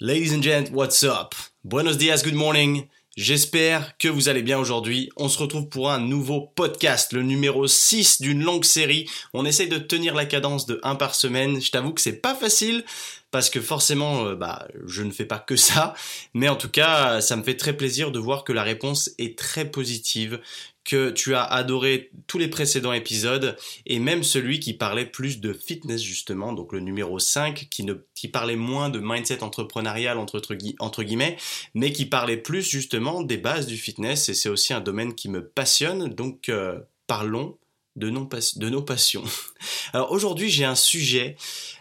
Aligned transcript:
Ladies 0.00 0.34
and 0.34 0.42
gents, 0.42 0.72
what's 0.72 1.04
up? 1.04 1.36
Buenos 1.62 1.96
dias, 1.98 2.24
good 2.24 2.34
morning. 2.34 2.88
J'espère 3.16 3.96
que 3.96 4.08
vous 4.08 4.28
allez 4.28 4.42
bien 4.42 4.58
aujourd'hui. 4.58 5.08
On 5.16 5.28
se 5.28 5.38
retrouve 5.38 5.68
pour 5.68 5.88
un 5.88 6.00
nouveau 6.00 6.40
podcast, 6.56 7.12
le 7.12 7.22
numéro 7.22 7.68
6 7.68 8.20
d'une 8.20 8.42
longue 8.42 8.64
série. 8.64 9.08
On 9.34 9.44
essaye 9.44 9.68
de 9.68 9.78
tenir 9.78 10.16
la 10.16 10.26
cadence 10.26 10.66
de 10.66 10.80
1 10.82 10.96
par 10.96 11.14
semaine. 11.14 11.62
Je 11.62 11.70
t'avoue 11.70 11.92
que 11.92 12.00
c'est 12.00 12.20
pas 12.20 12.34
facile 12.34 12.84
parce 13.30 13.50
que 13.50 13.60
forcément, 13.60 14.26
euh, 14.26 14.34
bah, 14.34 14.66
je 14.84 15.04
ne 15.04 15.12
fais 15.12 15.26
pas 15.26 15.38
que 15.38 15.54
ça. 15.54 15.94
Mais 16.34 16.48
en 16.48 16.56
tout 16.56 16.68
cas, 16.70 17.20
ça 17.20 17.36
me 17.36 17.44
fait 17.44 17.56
très 17.56 17.76
plaisir 17.76 18.10
de 18.10 18.18
voir 18.18 18.42
que 18.42 18.52
la 18.52 18.64
réponse 18.64 19.12
est 19.18 19.38
très 19.38 19.70
positive, 19.70 20.40
que 20.84 21.10
tu 21.10 21.34
as 21.34 21.44
adoré 21.44 22.10
tous 22.26 22.38
les 22.38 22.48
précédents 22.48 22.92
épisodes 22.92 23.56
et 23.86 23.98
même 23.98 24.22
celui 24.22 24.60
qui 24.60 24.74
parlait 24.74 25.06
plus 25.06 25.40
de 25.40 25.52
fitness 25.52 26.02
justement, 26.02 26.52
donc 26.52 26.72
le 26.72 26.80
numéro 26.80 27.18
5 27.18 27.68
qui, 27.70 28.28
parlait 28.28 28.56
moins 28.56 28.90
de 28.90 29.00
mindset 29.00 29.42
entrepreneurial 29.42 30.18
entre, 30.18 31.02
guillemets, 31.02 31.36
mais 31.74 31.92
qui 31.92 32.06
parlait 32.06 32.36
plus 32.36 32.68
justement 32.68 33.22
des 33.22 33.38
bases 33.38 33.66
du 33.66 33.76
fitness. 33.76 34.28
Et 34.28 34.34
c'est 34.34 34.48
aussi 34.48 34.72
un 34.72 34.80
domaine 34.80 35.14
qui 35.14 35.28
me 35.28 35.46
passionne, 35.46 36.08
donc 36.08 36.48
euh, 36.48 36.80
parlons 37.06 37.58
de, 37.96 38.10
nos 38.10 38.82
passions. 38.82 39.24
Alors 39.92 40.10
aujourd'hui 40.12 40.50
j'ai 40.50 40.64
un 40.64 40.74
sujet 40.74 41.36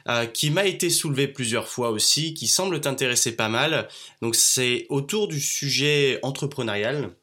euh, 0.08 0.26
qui 0.26 0.50
m'a 0.50 0.66
été 0.66 0.90
soulevé 0.90 1.28
plusieurs 1.28 1.68
fois 1.68 1.90
aussi, 1.90 2.34
qui 2.34 2.48
semble 2.48 2.80
t'intéresser 2.80 3.36
pas 3.36 3.50
mal, 3.50 3.88
donc 4.22 4.36
c'est 4.36 4.86
autour 4.90 5.28
du 5.28 5.42
sujet 5.42 6.20
entrepreneurial 6.22 7.16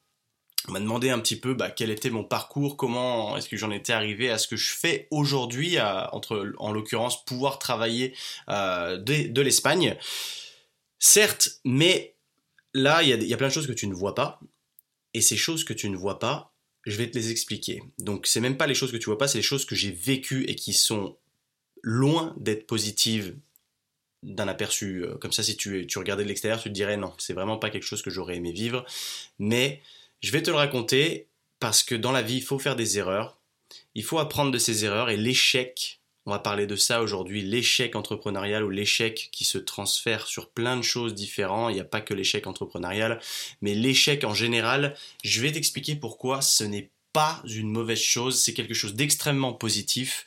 m'a 0.68 0.80
demandé 0.80 1.10
un 1.10 1.18
petit 1.18 1.36
peu 1.36 1.54
bah, 1.54 1.70
quel 1.70 1.90
était 1.90 2.10
mon 2.10 2.24
parcours, 2.24 2.76
comment 2.76 3.36
est-ce 3.36 3.48
que 3.48 3.56
j'en 3.56 3.70
étais 3.70 3.92
arrivé 3.92 4.30
à 4.30 4.38
ce 4.38 4.46
que 4.46 4.56
je 4.56 4.72
fais 4.72 5.08
aujourd'hui, 5.10 5.78
entre 5.80 6.52
en 6.58 6.72
l'occurrence 6.72 7.24
pouvoir 7.24 7.58
travailler 7.58 8.14
euh, 8.48 8.96
de, 8.98 9.40
l'Espagne. 9.40 9.96
Certes, 10.98 11.60
mais 11.64 12.14
là, 12.74 13.02
il 13.02 13.08
y, 13.08 13.26
y, 13.26 13.34
a 13.34 13.36
plein 13.36 13.48
de 13.48 13.52
choses 13.52 13.66
que 13.66 13.72
tu 13.72 13.86
ne 13.86 13.94
vois 13.94 14.14
pas. 14.14 14.40
Et 15.14 15.22
ces 15.22 15.36
choses 15.36 15.64
que 15.64 15.72
tu 15.72 15.88
ne 15.88 15.96
vois 15.96 16.18
pas, 16.18 16.52
je 16.84 16.96
vais 16.96 17.10
te 17.10 17.16
les 17.16 17.30
expliquer. 17.30 17.82
Donc, 17.98 18.26
c'est 18.26 18.40
même 18.40 18.56
pas 18.56 18.66
les 18.66 18.74
choses 18.74 18.92
que 18.92 18.96
tu 18.96 19.06
vois 19.06 19.18
pas, 19.18 19.28
c'est 19.28 19.38
les 19.38 19.42
choses 19.42 19.64
que 19.64 19.74
j'ai 19.74 19.90
vécues 19.90 20.44
et 20.44 20.54
qui 20.54 20.72
sont 20.72 21.16
loin 21.82 22.34
d'être 22.38 22.66
positives 22.66 23.34
d'un 24.22 24.48
aperçu. 24.48 25.04
Euh, 25.04 25.16
comme 25.16 25.32
ça, 25.32 25.42
si 25.42 25.56
tu, 25.56 25.86
tu 25.86 25.98
regardais 25.98 26.24
de 26.24 26.28
l'extérieur, 26.28 26.60
tu 26.60 26.68
te 26.68 26.74
dirais 26.74 26.96
non, 26.96 27.12
c'est 27.18 27.32
vraiment 27.32 27.56
pas 27.56 27.70
quelque 27.70 27.84
chose 27.84 28.02
que 28.02 28.10
j'aurais 28.10 28.36
aimé 28.36 28.52
vivre. 28.52 28.84
Mais 29.38 29.80
je 30.20 30.32
vais 30.32 30.42
te 30.42 30.50
le 30.50 30.56
raconter 30.56 31.28
parce 31.58 31.82
que 31.82 31.94
dans 31.94 32.12
la 32.12 32.22
vie, 32.22 32.36
il 32.36 32.42
faut 32.42 32.58
faire 32.58 32.76
des 32.76 32.98
erreurs. 32.98 33.38
Il 33.94 34.04
faut 34.04 34.18
apprendre 34.18 34.50
de 34.50 34.58
ses 34.58 34.84
erreurs 34.84 35.10
et 35.10 35.16
l'échec, 35.16 36.00
on 36.26 36.30
va 36.30 36.38
parler 36.38 36.66
de 36.66 36.76
ça 36.76 37.02
aujourd'hui, 37.02 37.42
l'échec 37.42 37.96
entrepreneurial 37.96 38.64
ou 38.64 38.70
l'échec 38.70 39.28
qui 39.32 39.44
se 39.44 39.58
transfère 39.58 40.26
sur 40.26 40.50
plein 40.50 40.76
de 40.76 40.82
choses 40.82 41.14
différentes. 41.14 41.72
Il 41.72 41.74
n'y 41.74 41.80
a 41.80 41.84
pas 41.84 42.00
que 42.00 42.14
l'échec 42.14 42.46
entrepreneurial, 42.46 43.20
mais 43.60 43.74
l'échec 43.74 44.24
en 44.24 44.34
général, 44.34 44.96
je 45.24 45.40
vais 45.40 45.52
t'expliquer 45.52 45.96
pourquoi 45.96 46.40
ce 46.40 46.64
n'est 46.64 46.90
pas 47.12 47.42
une 47.44 47.70
mauvaise 47.70 48.00
chose, 48.00 48.40
c'est 48.40 48.54
quelque 48.54 48.74
chose 48.74 48.94
d'extrêmement 48.94 49.52
positif 49.52 50.24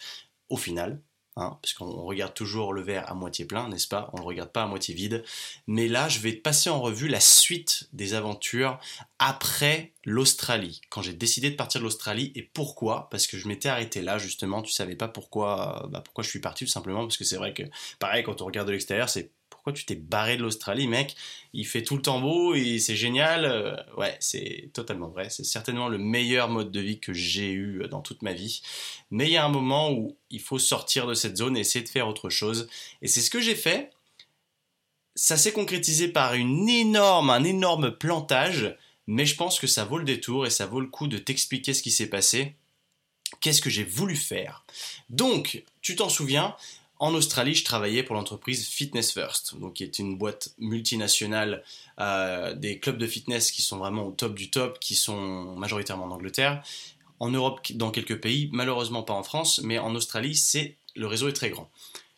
au 0.50 0.58
final. 0.58 1.02
Hein, 1.36 1.58
parce 1.64 1.74
qu'on 1.74 2.04
regarde 2.04 2.36
toujours 2.36 2.74
le 2.74 2.82
verre 2.82 3.10
à 3.10 3.16
moitié 3.16 3.46
plein, 3.46 3.68
n'est-ce 3.68 3.88
pas? 3.88 4.10
On 4.14 4.18
ne 4.18 4.22
le 4.22 4.28
regarde 4.28 4.52
pas 4.52 4.64
à 4.64 4.68
moitié 4.68 4.94
vide. 4.94 5.24
Mais 5.66 5.88
là, 5.88 6.08
je 6.08 6.20
vais 6.20 6.34
passer 6.34 6.70
en 6.70 6.80
revue 6.80 7.08
la 7.08 7.20
suite 7.20 7.90
des 7.92 8.14
aventures 8.14 8.80
après 9.18 9.94
l'Australie, 10.06 10.82
quand 10.90 11.02
j'ai 11.02 11.14
décidé 11.14 11.50
de 11.50 11.56
partir 11.56 11.80
de 11.80 11.86
l'Australie 11.86 12.32
et 12.36 12.44
pourquoi 12.44 13.08
Parce 13.10 13.26
que 13.26 13.38
je 13.38 13.48
m'étais 13.48 13.70
arrêté 13.70 14.02
là 14.02 14.18
justement, 14.18 14.62
tu 14.62 14.72
savais 14.72 14.96
pas 14.96 15.08
pourquoi, 15.08 15.88
bah 15.90 16.02
pourquoi 16.04 16.24
je 16.24 16.30
suis 16.30 16.40
parti 16.40 16.66
tout 16.66 16.72
simplement 16.72 17.02
parce 17.02 17.18
que 17.18 17.24
c'est 17.24 17.38
vrai 17.38 17.54
que 17.54 17.64
pareil 18.00 18.24
quand 18.24 18.42
on 18.42 18.46
regarde 18.46 18.68
de 18.68 18.74
l'extérieur, 18.74 19.10
c'est 19.10 19.32
pourquoi 19.64 19.80
tu 19.80 19.86
t'es 19.86 19.96
barré 19.96 20.36
de 20.36 20.42
l'Australie, 20.42 20.90
mec? 20.90 21.16
Il 21.54 21.66
fait 21.66 21.84
tout 21.84 21.96
le 21.96 22.02
temps 22.02 22.20
beau 22.20 22.54
et 22.54 22.80
c'est 22.80 22.98
génial. 22.98 23.46
Euh, 23.46 23.74
ouais, 23.96 24.18
c'est 24.20 24.72
totalement 24.74 25.08
vrai. 25.08 25.30
C'est 25.30 25.46
certainement 25.46 25.88
le 25.88 25.98
meilleur 25.98 26.50
mode 26.50 26.70
de 26.70 26.82
vie 26.82 27.00
que 27.00 27.14
j'ai 27.14 27.50
eu 27.54 27.88
dans 27.90 28.02
toute 28.02 28.24
ma 28.24 28.34
vie. 28.34 28.62
Mais 29.10 29.28
il 29.28 29.32
y 29.32 29.38
a 29.38 29.46
un 29.46 29.50
moment 29.50 29.90
où 29.94 30.18
il 30.30 30.42
faut 30.42 30.60
sortir 30.60 31.08
de 31.08 31.14
cette 31.14 31.38
zone 31.38 31.56
et 31.56 31.62
essayer 31.62 31.82
de 31.82 31.88
faire 31.88 32.10
autre 32.10 32.30
chose. 32.30 32.68
Et 33.02 33.08
c'est 33.08 33.22
ce 33.22 33.30
que 33.30 33.40
j'ai 33.40 33.56
fait. 33.56 33.92
Ça 35.16 35.38
s'est 35.38 35.54
concrétisé 35.54 36.10
par 36.10 36.34
une 36.34 36.68
énorme, 36.68 37.30
un 37.30 37.46
énorme 37.46 37.92
plantage, 37.92 38.76
mais 39.08 39.26
je 39.26 39.38
pense 39.38 39.62
que 39.62 39.68
ça 39.68 39.86
vaut 39.86 39.98
le 39.98 40.04
détour 40.04 40.46
et 40.46 40.50
ça 40.50 40.66
vaut 40.66 40.82
le 40.82 40.88
coup 40.88 41.08
de 41.08 41.18
t'expliquer 41.18 41.74
ce 41.74 41.84
qui 41.84 41.92
s'est 41.92 42.10
passé. 42.10 42.58
Qu'est-ce 43.40 43.62
que 43.62 43.70
j'ai 43.70 43.86
voulu 43.86 44.18
faire? 44.18 44.66
Donc, 45.10 45.64
tu 45.82 45.96
t'en 45.96 46.10
souviens, 46.10 46.54
en 47.00 47.14
Australie, 47.14 47.56
je 47.56 47.66
travaillais 47.66 48.04
pour 48.04 48.16
l'entreprise 48.16 48.66
Fitness 48.66 49.12
First, 49.12 49.56
qui 49.74 49.84
est 49.84 50.00
une 50.00 50.18
boîte 50.18 50.54
multinationale 50.58 51.64
euh, 52.00 52.54
des 52.54 52.80
clubs 52.80 52.98
de 52.98 53.08
fitness 53.08 53.52
qui 53.52 53.62
sont 53.62 53.78
vraiment 53.78 54.08
au 54.08 54.12
top 54.12 54.36
du 54.36 54.50
top, 54.50 54.80
qui 54.80 54.96
sont 54.96 55.56
majoritairement 55.56 56.06
en 56.06 56.12
Angleterre, 56.12 56.64
en 57.20 57.30
Europe 57.30 57.62
dans 57.74 57.92
quelques 57.92 58.20
pays, 58.22 58.50
malheureusement 58.54 59.04
pas 59.04 59.14
en 59.14 59.24
France, 59.24 59.62
mais 59.64 59.80
en 59.80 59.96
Australie, 59.96 60.36
c'est 60.36 60.78
le 60.96 61.08
réseau 61.08 61.28
est 61.28 61.34
très 61.34 61.50
grand. 61.50 61.70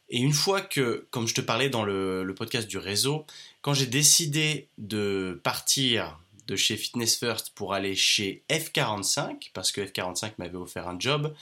Et 0.09 0.19
une 0.19 0.33
fois 0.33 0.61
que, 0.61 1.07
comme 1.09 1.27
je 1.27 1.33
te 1.33 1.41
parlais 1.41 1.69
dans 1.69 1.83
le, 1.83 2.23
le 2.23 2.35
podcast 2.35 2.67
du 2.67 2.77
réseau, 2.77 3.25
quand 3.61 3.73
j'ai 3.73 3.87
décidé 3.87 4.67
de 4.77 5.39
partir 5.43 6.19
de 6.47 6.55
chez 6.55 6.77
Fitness 6.77 7.17
First 7.17 7.53
pour 7.55 7.73
aller 7.73 7.95
chez 7.95 8.43
F45, 8.49 9.49
parce 9.53 9.71
que 9.71 9.81
F45 9.81 10.33
m'avait 10.37 10.57
offert 10.57 10.87
un 10.87 10.99
job, 10.99 11.33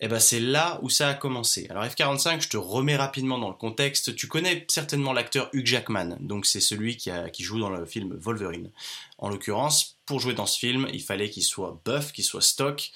eh 0.00 0.08
ben 0.08 0.18
c'est 0.18 0.40
là 0.40 0.78
où 0.82 0.90
ça 0.90 1.08
a 1.08 1.14
commencé. 1.14 1.66
Alors 1.70 1.84
F45, 1.84 2.42
je 2.42 2.48
te 2.48 2.56
remets 2.56 2.96
rapidement 2.96 3.38
dans 3.38 3.48
le 3.48 3.54
contexte. 3.54 4.14
Tu 4.14 4.28
connais 4.28 4.66
certainement 4.68 5.12
l'acteur 5.12 5.48
Hugh 5.52 5.66
Jackman, 5.66 6.16
donc 6.20 6.44
c'est 6.44 6.60
celui 6.60 6.96
qui, 6.96 7.10
joue 7.42 7.58
dans 7.58 7.70
le 7.70 7.86
film 7.86 8.14
Wolverine. 8.14 8.70
En 9.18 9.30
l'occurrence, 9.30 9.96
pour 10.04 10.20
jouer 10.20 10.34
dans 10.34 10.46
ce 10.46 10.58
film, 10.58 10.86
il 10.92 11.02
fallait 11.02 11.30
qu'il 11.30 11.44
soit 11.44 11.80
buff, 11.84 12.12
qu'il 12.12 12.24
soit 12.24 12.42
stock. 12.42 12.90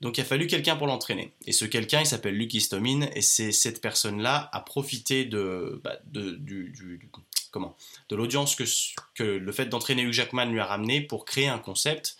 Donc 0.00 0.18
il 0.18 0.20
a 0.20 0.24
fallu 0.24 0.46
quelqu'un 0.46 0.76
pour 0.76 0.86
l'entraîner. 0.86 1.32
Et 1.46 1.52
ce 1.52 1.64
quelqu'un, 1.64 2.00
il 2.00 2.06
s'appelle 2.06 2.36
Lucky 2.36 2.60
Stomin, 2.60 3.08
et 3.14 3.22
c'est 3.22 3.52
cette 3.52 3.80
personne-là 3.80 4.50
a 4.52 4.60
profité 4.60 5.24
de, 5.24 5.80
bah, 5.82 5.96
de, 6.06 6.32
du, 6.32 7.08
comment, 7.50 7.76
de 8.10 8.16
l'audience 8.16 8.56
que, 8.56 8.64
que 9.14 9.22
le 9.22 9.52
fait 9.52 9.66
d'entraîner 9.66 10.02
Hugh 10.02 10.12
Jackman 10.12 10.46
lui 10.46 10.60
a 10.60 10.66
ramené 10.66 11.00
pour 11.00 11.24
créer 11.24 11.48
un 11.48 11.58
concept 11.58 12.18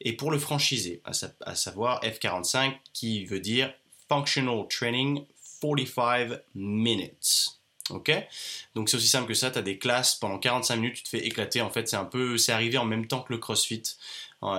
et 0.00 0.14
pour 0.14 0.30
le 0.30 0.38
franchiser, 0.38 1.02
à, 1.04 1.54
savoir 1.54 2.02
F45 2.02 2.74
qui 2.92 3.24
veut 3.24 3.40
dire 3.40 3.72
Functional 4.08 4.66
Training 4.68 5.24
45 5.60 6.40
Minutes. 6.54 7.60
Ok? 7.90 8.12
Donc 8.74 8.88
c'est 8.88 8.96
aussi 8.96 9.08
simple 9.08 9.26
que 9.26 9.34
ça, 9.34 9.50
tu 9.50 9.58
as 9.58 9.62
des 9.62 9.78
classes 9.78 10.14
pendant 10.14 10.38
45 10.38 10.76
minutes, 10.76 10.96
tu 10.96 11.02
te 11.02 11.08
fais 11.08 11.26
éclater. 11.26 11.60
En 11.60 11.70
fait, 11.70 11.88
c'est 11.88 11.96
un 11.96 12.04
peu, 12.04 12.38
c'est 12.38 12.52
arrivé 12.52 12.78
en 12.78 12.84
même 12.84 13.06
temps 13.06 13.20
que 13.20 13.32
le 13.32 13.38
CrossFit. 13.38 13.82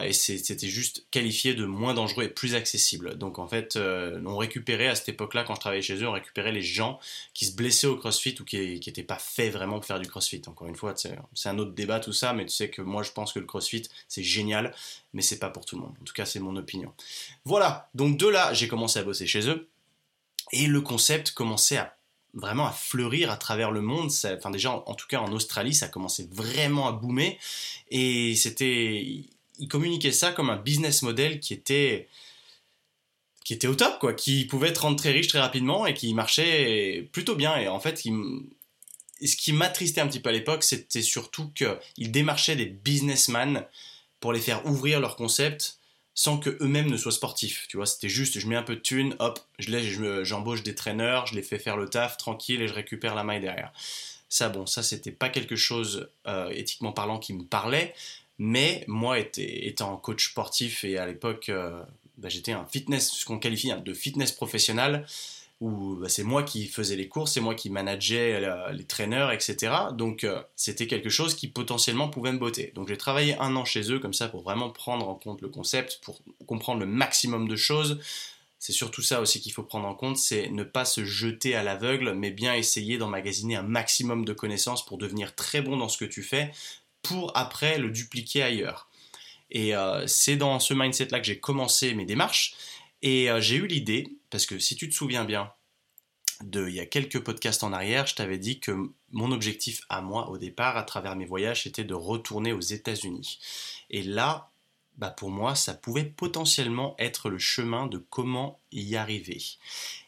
Et 0.03 0.13
c'était 0.13 0.67
juste 0.67 1.05
qualifié 1.09 1.55
de 1.55 1.65
moins 1.65 1.95
dangereux 1.95 2.25
et 2.25 2.29
plus 2.29 2.53
accessible. 2.53 3.17
Donc 3.17 3.39
en 3.39 3.47
fait, 3.47 3.77
euh, 3.77 4.21
on 4.27 4.37
récupérait 4.37 4.87
à 4.87 4.93
cette 4.93 5.09
époque-là, 5.09 5.43
quand 5.43 5.55
je 5.55 5.59
travaillais 5.59 5.81
chez 5.81 5.95
eux, 5.95 6.07
on 6.07 6.11
récupérait 6.11 6.51
les 6.51 6.61
gens 6.61 6.99
qui 7.33 7.45
se 7.45 7.55
blessaient 7.55 7.87
au 7.87 7.95
CrossFit 7.95 8.35
ou 8.39 8.45
qui 8.45 8.79
n'étaient 8.85 9.01
pas 9.01 9.17
faits 9.17 9.51
vraiment 9.51 9.77
pour 9.77 9.85
faire 9.85 9.99
du 9.99 10.07
CrossFit. 10.07 10.43
Encore 10.45 10.67
une 10.67 10.75
fois, 10.75 10.93
c'est 10.95 11.49
un 11.49 11.57
autre 11.57 11.71
débat 11.71 11.99
tout 11.99 12.13
ça, 12.13 12.33
mais 12.33 12.45
tu 12.45 12.53
sais 12.53 12.69
que 12.69 12.83
moi 12.83 13.01
je 13.01 13.11
pense 13.11 13.33
que 13.33 13.39
le 13.39 13.47
CrossFit 13.47 13.81
c'est 14.07 14.21
génial, 14.21 14.75
mais 15.13 15.23
c'est 15.23 15.39
pas 15.39 15.49
pour 15.49 15.65
tout 15.65 15.77
le 15.77 15.81
monde. 15.81 15.95
En 15.99 16.03
tout 16.03 16.13
cas, 16.13 16.25
c'est 16.25 16.39
mon 16.39 16.55
opinion. 16.57 16.93
Voilà. 17.43 17.89
Donc 17.95 18.17
de 18.17 18.27
là, 18.27 18.53
j'ai 18.53 18.67
commencé 18.67 18.99
à 18.99 19.03
bosser 19.03 19.25
chez 19.25 19.49
eux 19.49 19.67
et 20.51 20.67
le 20.67 20.81
concept 20.81 21.31
commençait 21.31 21.77
à 21.77 21.97
vraiment 22.35 22.67
à 22.67 22.71
fleurir 22.71 23.31
à 23.31 23.35
travers 23.35 23.71
le 23.71 23.81
monde. 23.81 24.11
enfin 24.25 24.51
déjà, 24.51 24.71
en, 24.71 24.83
en, 24.85 24.93
tout 24.93 25.07
cas 25.07 25.19
en 25.19 25.31
Australie, 25.31 25.73
ça 25.73 25.87
commençait 25.87 26.27
vraiment 26.31 26.87
à 26.87 26.91
boomer 26.91 27.37
et 27.89 28.35
c'était 28.35 29.25
il 29.61 29.69
communiquait 29.69 30.11
ça 30.11 30.33
comme 30.33 30.49
un 30.49 30.57
business 30.57 31.01
model 31.03 31.39
qui 31.39 31.53
était 31.53 32.09
qui 33.45 33.53
était 33.53 33.67
au 33.67 33.75
top 33.75 33.97
quoi, 33.99 34.13
qui 34.13 34.45
pouvait 34.45 34.73
te 34.73 34.79
rendre 34.79 34.97
très 34.97 35.11
riche 35.11 35.27
très 35.27 35.39
rapidement 35.39 35.85
et 35.85 35.93
qui 35.93 36.13
marchait 36.13 37.07
plutôt 37.13 37.35
bien 37.35 37.55
et 37.57 37.67
en 37.69 37.79
fait 37.79 37.97
ce 37.97 39.35
qui 39.35 39.53
m'attristait 39.53 40.01
un 40.01 40.07
petit 40.07 40.19
peu 40.19 40.29
à 40.29 40.33
l'époque, 40.33 40.63
c'était 40.63 41.01
surtout 41.01 41.49
qu'il 41.49 42.11
démarchait 42.11 42.55
des 42.55 42.65
businessmen 42.65 43.65
pour 44.19 44.33
les 44.33 44.39
faire 44.39 44.65
ouvrir 44.65 44.99
leur 44.99 45.15
concept 45.15 45.77
sans 46.13 46.37
que 46.37 46.49
eux-mêmes 46.61 46.89
ne 46.89 46.97
soient 46.97 47.11
sportifs. 47.11 47.67
Tu 47.69 47.77
vois, 47.77 47.85
c'était 47.85 48.09
juste, 48.09 48.39
je 48.39 48.47
mets 48.47 48.55
un 48.55 48.63
peu 48.63 48.75
de 48.75 48.81
thunes, 48.81 49.15
hop, 49.19 49.39
je 49.59 50.23
j'embauche 50.23 50.63
des 50.63 50.75
traîneurs, 50.75 51.25
je 51.27 51.35
les 51.35 51.41
fais 51.41 51.57
faire 51.57 51.77
le 51.77 51.89
taf 51.89 52.17
tranquille 52.17 52.61
et 52.61 52.67
je 52.67 52.73
récupère 52.73 53.15
la 53.15 53.23
maille 53.23 53.41
derrière. 53.41 53.71
Ça, 54.27 54.49
bon, 54.49 54.65
ça, 54.65 54.83
c'était 54.83 55.11
pas 55.11 55.29
quelque 55.29 55.55
chose 55.55 56.09
euh, 56.27 56.49
éthiquement 56.49 56.91
parlant 56.91 57.17
qui 57.17 57.33
me 57.33 57.43
parlait, 57.43 57.93
mais 58.43 58.83
moi, 58.87 59.19
étant 59.19 59.95
coach 59.97 60.31
sportif 60.31 60.83
et 60.83 60.97
à 60.97 61.05
l'époque, 61.05 61.49
euh, 61.49 61.79
bah, 62.17 62.27
j'étais 62.27 62.53
un 62.53 62.65
fitness, 62.65 63.11
ce 63.11 63.23
qu'on 63.23 63.37
qualifie 63.37 63.71
de 63.71 63.93
fitness 63.93 64.31
professionnel, 64.31 65.05
où 65.59 65.97
bah, 65.97 66.09
c'est 66.09 66.23
moi 66.23 66.41
qui 66.41 66.65
faisais 66.65 66.95
les 66.95 67.07
courses, 67.07 67.33
c'est 67.33 67.39
moi 67.39 67.53
qui 67.53 67.69
manageais 67.69 68.43
euh, 68.43 68.71
les 68.71 68.83
traîneurs, 68.83 69.31
etc. 69.31 69.71
Donc 69.93 70.23
euh, 70.23 70.41
c'était 70.55 70.87
quelque 70.87 71.09
chose 71.09 71.35
qui 71.35 71.49
potentiellement 71.49 72.09
pouvait 72.09 72.31
me 72.31 72.39
botter. 72.39 72.71
Donc 72.73 72.87
j'ai 72.87 72.97
travaillé 72.97 73.37
un 73.37 73.55
an 73.55 73.63
chez 73.63 73.91
eux 73.91 73.99
comme 73.99 74.15
ça 74.15 74.27
pour 74.27 74.41
vraiment 74.41 74.71
prendre 74.71 75.07
en 75.07 75.13
compte 75.13 75.41
le 75.41 75.49
concept, 75.49 75.99
pour 76.01 76.19
comprendre 76.47 76.79
le 76.79 76.87
maximum 76.87 77.47
de 77.47 77.55
choses, 77.55 77.99
C'est 78.57 78.73
surtout 78.73 79.03
ça 79.03 79.21
aussi 79.21 79.39
qu'il 79.39 79.53
faut 79.53 79.63
prendre 79.63 79.87
en 79.87 79.93
compte, 79.93 80.17
c'est 80.17 80.49
ne 80.49 80.63
pas 80.63 80.85
se 80.85 81.05
jeter 81.05 81.53
à 81.53 81.61
l'aveugle, 81.61 82.13
mais 82.13 82.31
bien 82.31 82.55
essayer 82.55 82.97
d'emmagasiner 82.97 83.55
un 83.55 83.63
maximum 83.63 84.25
de 84.25 84.33
connaissances 84.33 84.83
pour 84.83 84.97
devenir 84.97 85.35
très 85.35 85.61
bon 85.61 85.77
dans 85.77 85.89
ce 85.89 85.99
que 85.99 86.05
tu 86.05 86.23
fais, 86.23 86.51
pour 87.01 87.35
après 87.35 87.77
le 87.77 87.89
dupliquer 87.89 88.43
ailleurs. 88.43 88.89
Et 89.49 89.75
euh, 89.75 90.07
c'est 90.07 90.37
dans 90.37 90.59
ce 90.59 90.73
mindset-là 90.73 91.19
que 91.19 91.25
j'ai 91.25 91.39
commencé 91.39 91.93
mes 91.93 92.05
démarches. 92.05 92.53
Et 93.01 93.29
euh, 93.29 93.41
j'ai 93.41 93.55
eu 93.55 93.67
l'idée, 93.67 94.15
parce 94.29 94.45
que 94.45 94.59
si 94.59 94.75
tu 94.75 94.89
te 94.89 94.95
souviens 94.95 95.25
bien, 95.25 95.51
de, 96.43 96.67
il 96.67 96.75
y 96.75 96.79
a 96.79 96.85
quelques 96.85 97.19
podcasts 97.19 97.63
en 97.63 97.73
arrière, 97.73 98.07
je 98.07 98.15
t'avais 98.15 98.37
dit 98.37 98.59
que 98.59 98.89
mon 99.11 99.31
objectif 99.31 99.81
à 99.89 100.01
moi 100.01 100.29
au 100.29 100.37
départ, 100.37 100.77
à 100.77 100.83
travers 100.83 101.15
mes 101.15 101.25
voyages, 101.25 101.63
c'était 101.63 101.83
de 101.83 101.93
retourner 101.93 102.53
aux 102.53 102.61
États-Unis. 102.61 103.39
Et 103.89 104.01
là, 104.03 104.49
bah 104.97 105.09
pour 105.09 105.29
moi, 105.29 105.55
ça 105.55 105.73
pouvait 105.73 106.05
potentiellement 106.05 106.95
être 106.99 107.29
le 107.29 107.39
chemin 107.39 107.87
de 107.87 107.97
comment 107.97 108.59
y 108.71 108.95
arriver. 108.95 109.41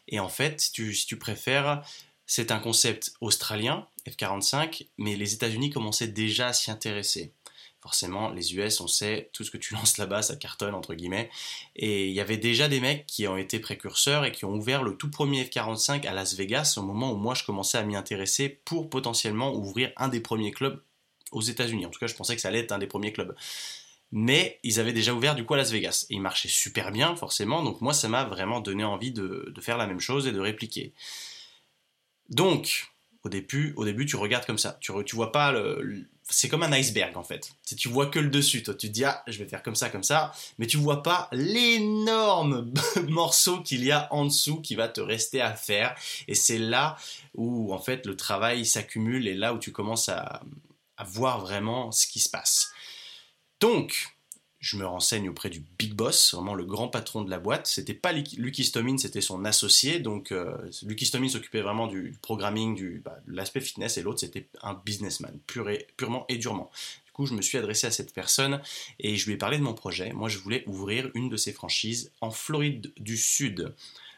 Et 0.08 0.20
en 0.20 0.28
fait, 0.28 0.60
si 0.60 1.06
tu 1.06 1.18
préfères, 1.18 1.82
c'est 2.26 2.50
un 2.50 2.58
concept 2.58 3.14
australien, 3.20 3.86
F45, 4.06 4.88
mais 4.98 5.16
les 5.16 5.34
États-Unis 5.34 5.70
commençaient 5.70 6.08
déjà 6.08 6.48
à 6.48 6.52
s'y 6.52 6.70
intéresser 6.70 7.32
forcément, 7.84 8.30
les 8.30 8.56
US, 8.56 8.80
on 8.80 8.86
sait, 8.86 9.28
tout 9.34 9.44
ce 9.44 9.50
que 9.50 9.58
tu 9.58 9.74
lances 9.74 9.98
là-bas, 9.98 10.22
ça 10.22 10.36
cartonne, 10.36 10.74
entre 10.74 10.94
guillemets. 10.94 11.28
Et 11.76 12.08
il 12.08 12.14
y 12.14 12.20
avait 12.20 12.38
déjà 12.38 12.66
des 12.66 12.80
mecs 12.80 13.06
qui 13.06 13.28
ont 13.28 13.36
été 13.36 13.60
précurseurs 13.60 14.24
et 14.24 14.32
qui 14.32 14.46
ont 14.46 14.54
ouvert 14.54 14.82
le 14.82 14.96
tout 14.96 15.10
premier 15.10 15.44
F-45 15.44 16.06
à 16.06 16.14
Las 16.14 16.34
Vegas 16.34 16.74
au 16.78 16.82
moment 16.82 17.12
où 17.12 17.16
moi 17.16 17.34
je 17.34 17.44
commençais 17.44 17.76
à 17.76 17.82
m'y 17.82 17.94
intéresser 17.94 18.48
pour 18.48 18.88
potentiellement 18.88 19.54
ouvrir 19.54 19.92
un 19.98 20.08
des 20.08 20.20
premiers 20.20 20.50
clubs 20.50 20.82
aux 21.30 21.42
États-Unis. 21.42 21.84
En 21.84 21.90
tout 21.90 22.00
cas, 22.00 22.06
je 22.06 22.14
pensais 22.14 22.34
que 22.34 22.40
ça 22.40 22.48
allait 22.48 22.60
être 22.60 22.72
un 22.72 22.78
des 22.78 22.86
premiers 22.86 23.12
clubs. 23.12 23.36
Mais 24.12 24.60
ils 24.62 24.80
avaient 24.80 24.94
déjà 24.94 25.12
ouvert 25.12 25.34
du 25.34 25.44
coup 25.44 25.52
à 25.52 25.58
Las 25.58 25.70
Vegas. 25.70 26.06
Et 26.08 26.14
ils 26.14 26.22
marchaient 26.22 26.48
super 26.48 26.90
bien, 26.90 27.14
forcément. 27.16 27.62
Donc 27.62 27.82
moi, 27.82 27.92
ça 27.92 28.08
m'a 28.08 28.24
vraiment 28.24 28.60
donné 28.60 28.84
envie 28.84 29.12
de, 29.12 29.52
faire 29.60 29.76
la 29.76 29.86
même 29.86 30.00
chose 30.00 30.26
et 30.26 30.32
de 30.32 30.40
répliquer. 30.40 30.94
Donc, 32.30 32.93
au 33.24 33.28
début, 33.28 33.72
au 33.76 33.84
début 33.84 34.06
tu 34.06 34.16
regardes 34.16 34.46
comme 34.46 34.58
ça. 34.58 34.78
Tu, 34.80 34.92
tu 35.04 35.16
vois 35.16 35.32
pas 35.32 35.50
le, 35.50 36.06
c'est 36.28 36.48
comme 36.48 36.62
un 36.62 36.72
iceberg 36.72 37.16
en 37.16 37.24
fait. 37.24 37.52
Si 37.62 37.74
tu 37.74 37.88
vois 37.88 38.06
que 38.06 38.18
le 38.18 38.28
dessus, 38.28 38.62
toi 38.62 38.74
tu 38.74 38.88
te 38.88 38.92
dis 38.92 39.04
ah 39.04 39.22
je 39.26 39.38
vais 39.38 39.48
faire 39.48 39.62
comme 39.62 39.74
ça 39.74 39.90
comme 39.90 40.02
ça, 40.02 40.32
mais 40.58 40.66
tu 40.66 40.76
vois 40.76 41.02
pas 41.02 41.28
l'énorme 41.32 42.72
morceau 43.08 43.60
qu'il 43.62 43.84
y 43.84 43.92
a 43.92 44.12
en 44.12 44.26
dessous 44.26 44.60
qui 44.60 44.74
va 44.74 44.88
te 44.88 45.00
rester 45.00 45.40
à 45.40 45.54
faire. 45.54 45.96
Et 46.28 46.34
c'est 46.34 46.58
là 46.58 46.96
où 47.34 47.72
en 47.72 47.78
fait 47.78 48.06
le 48.06 48.16
travail 48.16 48.66
s'accumule 48.66 49.26
et 49.26 49.34
là 49.34 49.54
où 49.54 49.58
tu 49.58 49.72
commences 49.72 50.08
à, 50.08 50.42
à 50.96 51.04
voir 51.04 51.40
vraiment 51.40 51.92
ce 51.92 52.06
qui 52.06 52.20
se 52.20 52.28
passe. 52.28 52.72
Donc 53.60 54.13
je 54.64 54.78
me 54.78 54.86
renseigne 54.86 55.28
auprès 55.28 55.50
du 55.50 55.62
big 55.78 55.92
boss, 55.92 56.32
vraiment 56.32 56.54
le 56.54 56.64
grand 56.64 56.88
patron 56.88 57.20
de 57.20 57.28
la 57.28 57.38
boîte. 57.38 57.66
C'était 57.66 57.92
pas 57.92 58.12
Lucky 58.12 58.64
Stomin, 58.64 58.96
c'était 58.96 59.20
son 59.20 59.44
associé. 59.44 59.98
Donc, 59.98 60.32
euh, 60.32 60.56
Lucky 60.86 61.04
Stomin 61.04 61.28
s'occupait 61.28 61.60
vraiment 61.60 61.86
du 61.86 62.16
programming, 62.22 62.74
du, 62.74 63.02
bah, 63.04 63.18
l'aspect 63.26 63.60
fitness, 63.60 63.98
et 63.98 64.02
l'autre, 64.02 64.20
c'était 64.20 64.48
un 64.62 64.72
businessman, 64.72 65.38
purement 65.46 66.24
et 66.30 66.38
durement. 66.38 66.70
Du 67.04 67.12
coup, 67.12 67.26
je 67.26 67.34
me 67.34 67.42
suis 67.42 67.58
adressé 67.58 67.86
à 67.86 67.90
cette 67.90 68.14
personne 68.14 68.62
et 68.98 69.16
je 69.16 69.26
lui 69.26 69.34
ai 69.34 69.36
parlé 69.36 69.58
de 69.58 69.62
mon 69.62 69.74
projet. 69.74 70.14
Moi, 70.14 70.30
je 70.30 70.38
voulais 70.38 70.64
ouvrir 70.66 71.10
une 71.14 71.28
de 71.28 71.36
ses 71.36 71.52
franchises 71.52 72.10
en 72.22 72.30
Floride 72.30 72.90
du 72.96 73.18
Sud 73.18 73.74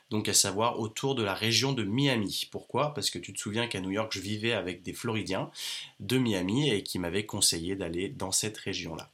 donc 0.09 0.29
à 0.29 0.35
savoir 0.35 0.79
autour 0.79 1.17
de 1.17 1.25
la 1.25 1.35
région 1.35 1.73
de 1.73 1.83
Miami. 1.83 2.47
Pourquoi? 2.53 2.95
Parce 2.95 3.11
que 3.11 3.19
tu 3.19 3.33
te 3.33 3.41
souviens 3.41 3.67
qu'à 3.67 3.81
New 3.81 3.91
York, 3.91 4.13
je 4.15 4.21
vivais 4.21 4.53
avec 4.53 4.83
des 4.83 4.93
Floridiens 4.93 5.51
de 5.99 6.17
Miami 6.17 6.71
et 6.71 6.85
qui 6.85 7.01
m'avaient 7.01 7.27
conseillé 7.27 7.75
d'aller 7.75 8.09
dans 8.09 8.31
cette 8.31 8.57
région-là. 8.57 9.11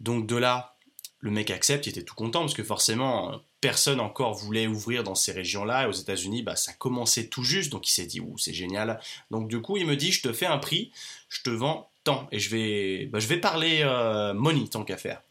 Donc 0.00 0.26
de 0.26 0.36
là, 0.36 0.76
le 1.20 1.30
mec 1.30 1.50
accepte, 1.50 1.86
il 1.86 1.90
était 1.90 2.02
tout 2.02 2.14
content 2.14 2.40
parce 2.40 2.54
que 2.54 2.64
forcément, 2.64 3.40
personne 3.60 4.00
encore 4.00 4.34
voulait 4.34 4.66
ouvrir 4.66 5.04
dans 5.04 5.14
ces 5.14 5.32
régions-là. 5.32 5.84
Et 5.84 5.86
aux 5.86 5.92
États-Unis, 5.92 6.42
bah, 6.42 6.56
ça 6.56 6.72
commençait 6.72 7.28
tout 7.28 7.44
juste, 7.44 7.70
donc 7.70 7.88
il 7.88 7.92
s'est 7.92 8.06
dit, 8.06 8.20
ouh, 8.20 8.38
c'est 8.38 8.54
génial. 8.54 9.00
Donc 9.30 9.48
du 9.48 9.60
coup, 9.60 9.76
il 9.76 9.86
me 9.86 9.96
dit, 9.96 10.12
je 10.12 10.22
te 10.22 10.32
fais 10.32 10.46
un 10.46 10.58
prix, 10.58 10.92
je 11.28 11.42
te 11.42 11.50
vends 11.50 11.90
tant. 12.04 12.26
Et 12.32 12.38
je 12.38 12.50
vais, 12.50 13.06
bah, 13.06 13.18
je 13.18 13.26
vais 13.26 13.38
parler 13.38 13.80
euh, 13.82 14.32
money 14.34 14.66
tant 14.68 14.84
qu'à 14.84 14.96
faire 14.96 15.22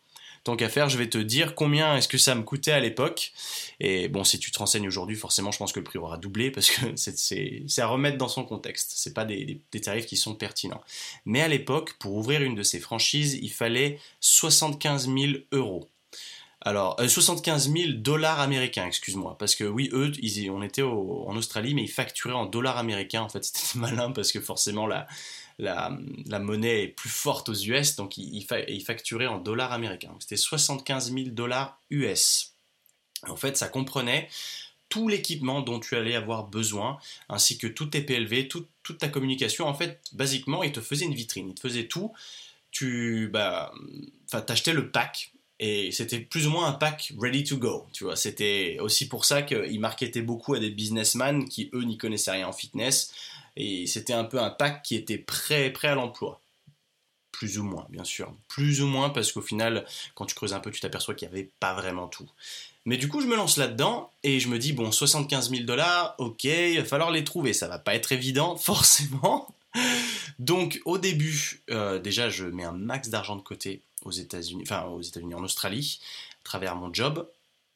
tant 0.49 0.55
qu'à 0.55 0.69
faire, 0.69 0.89
je 0.89 0.97
vais 0.97 1.07
te 1.07 1.19
dire 1.19 1.53
combien 1.53 1.95
est-ce 1.95 2.07
que 2.07 2.17
ça 2.17 2.33
me 2.33 2.41
coûtait 2.41 2.71
à 2.71 2.79
l'époque. 2.79 3.33
Et 3.79 4.07
bon, 4.07 4.23
si 4.23 4.39
tu 4.39 4.49
te 4.49 4.57
renseignes 4.57 4.87
aujourd'hui, 4.87 5.15
forcément, 5.15 5.51
je 5.51 5.59
pense 5.59 5.71
que 5.71 5.79
le 5.79 5.83
prix 5.83 5.99
aura 5.99 6.17
doublé 6.17 6.49
parce 6.49 6.71
que 6.71 6.95
c'est 6.95 7.63
à 7.77 7.85
remettre 7.85 8.17
dans 8.17 8.27
son 8.27 8.43
contexte. 8.43 8.93
C'est 8.95 9.13
pas 9.13 9.25
des, 9.25 9.61
tarifs 9.83 10.07
qui 10.07 10.17
sont 10.17 10.33
pertinents. 10.33 10.81
Mais 11.25 11.41
à 11.41 11.47
l'époque, 11.47 11.93
pour 11.99 12.15
ouvrir 12.15 12.41
une 12.41 12.55
de 12.55 12.63
ces 12.63 12.79
franchises, 12.79 13.37
il 13.39 13.51
fallait 13.51 13.99
75 14.21 15.07
000 15.07 15.17
euros. 15.51 15.87
Alors, 16.61 16.99
75 16.99 17.69
euh, 17.69 17.81
000 17.85 17.91
dollars 17.99 18.39
américains, 18.39 18.87
excuse-moi, 18.87 19.37
parce 19.37 19.55
que 19.55 19.63
oui, 19.63 19.89
eux, 19.93 20.11
on 20.49 20.63
était 20.63 20.81
en 20.81 21.35
Australie, 21.37 21.75
mais 21.75 21.83
ils 21.83 21.91
facturaient 21.91 22.33
en 22.33 22.47
dollars 22.47 22.77
américains. 22.77 23.21
En 23.21 23.29
fait, 23.29 23.43
c'était 23.45 23.77
malin 23.77 24.11
parce 24.11 24.31
que 24.31 24.41
forcément, 24.41 24.87
la, 24.87 25.07
la, 25.59 26.39
monnaie 26.39 26.83
est 26.83 26.87
plus 26.87 27.09
forte 27.09 27.49
aux 27.49 27.53
US, 27.53 27.95
donc 27.95 28.17
il, 28.17 28.45
facturait 28.83 29.27
en 29.27 29.37
dollars 29.37 29.73
américains. 29.73 30.15
C'était 30.19 30.37
75 30.37 31.13
000 31.13 31.29
dollars 31.29 31.79
US. 31.89 32.53
En 33.27 33.35
fait, 33.35 33.57
ça 33.57 33.67
comprenait 33.67 34.29
tout 34.87 35.07
l'équipement 35.07 35.61
dont 35.61 35.79
tu 35.79 35.95
allais 35.95 36.15
avoir 36.15 36.47
besoin, 36.47 36.97
ainsi 37.27 37.57
que 37.57 37.67
tout 37.67 37.87
tes 37.87 38.01
PLV, 38.01 38.47
toute 38.47 38.97
ta 38.97 39.09
communication. 39.09 39.67
En 39.67 39.73
fait, 39.73 40.01
basiquement, 40.13 40.63
il 40.63 40.71
te 40.71 40.81
faisait 40.81 41.05
une 41.05 41.13
vitrine, 41.13 41.49
il 41.49 41.55
te 41.55 41.61
faisait 41.61 41.87
tout. 41.87 42.13
Tu 42.71 43.29
bah, 43.31 43.71
t'achetais 44.29 44.73
le 44.73 44.89
pack 44.89 45.33
et 45.59 45.91
c'était 45.91 46.19
plus 46.19 46.47
ou 46.47 46.51
moins 46.51 46.67
un 46.67 46.73
pack 46.73 47.13
ready 47.19 47.43
to 47.43 47.57
go, 47.57 47.85
tu 47.91 48.05
vois. 48.05 48.15
C'était 48.15 48.77
aussi 48.79 49.09
pour 49.09 49.25
ça 49.25 49.41
qu'il 49.41 49.79
marketait 49.79 50.21
beaucoup 50.21 50.53
à 50.53 50.59
des 50.59 50.69
businessmen 50.69 51.49
qui, 51.49 51.69
eux, 51.73 51.83
n'y 51.83 51.97
connaissaient 51.97 52.31
rien 52.31 52.47
en 52.47 52.53
fitness. 52.53 53.13
Et 53.55 53.87
c'était 53.87 54.13
un 54.13 54.23
peu 54.23 54.39
un 54.39 54.49
pack 54.49 54.83
qui 54.83 54.95
était 54.95 55.17
prêt, 55.17 55.71
prêt 55.71 55.89
à 55.89 55.95
l'emploi. 55.95 56.41
Plus 57.31 57.57
ou 57.57 57.63
moins, 57.63 57.85
bien 57.89 58.03
sûr. 58.03 58.33
Plus 58.47 58.81
ou 58.81 58.87
moins 58.87 59.09
parce 59.09 59.31
qu'au 59.31 59.41
final, 59.41 59.85
quand 60.15 60.25
tu 60.25 60.35
creuses 60.35 60.53
un 60.53 60.59
peu, 60.59 60.71
tu 60.71 60.81
t'aperçois 60.81 61.15
qu'il 61.15 61.29
n'y 61.29 61.35
avait 61.35 61.49
pas 61.59 61.73
vraiment 61.73 62.07
tout. 62.07 62.29
Mais 62.85 62.97
du 62.97 63.07
coup, 63.07 63.21
je 63.21 63.27
me 63.27 63.35
lance 63.35 63.57
là-dedans 63.57 64.11
et 64.23 64.39
je 64.39 64.47
me 64.47 64.57
dis, 64.57 64.73
bon, 64.73 64.91
75 64.91 65.49
000 65.51 65.63
dollars, 65.63 66.15
ok, 66.17 66.43
il 66.43 66.77
va 66.79 66.85
falloir 66.85 67.11
les 67.11 67.23
trouver. 67.23 67.53
Ça 67.53 67.67
va 67.67 67.79
pas 67.79 67.95
être 67.95 68.11
évident, 68.11 68.55
forcément. 68.57 69.53
Donc, 70.39 70.81
au 70.85 70.97
début, 70.97 71.61
euh, 71.69 71.99
déjà, 71.99 72.29
je 72.29 72.45
mets 72.45 72.63
un 72.63 72.71
max 72.71 73.09
d'argent 73.09 73.35
de 73.35 73.41
côté 73.41 73.81
aux 74.03 74.11
États-Unis, 74.11 74.63
enfin 74.65 74.85
aux 74.85 75.01
États-Unis, 75.01 75.35
en 75.35 75.43
Australie, 75.43 75.99
à 76.41 76.43
travers 76.43 76.75
mon 76.75 76.93
job. 76.93 77.27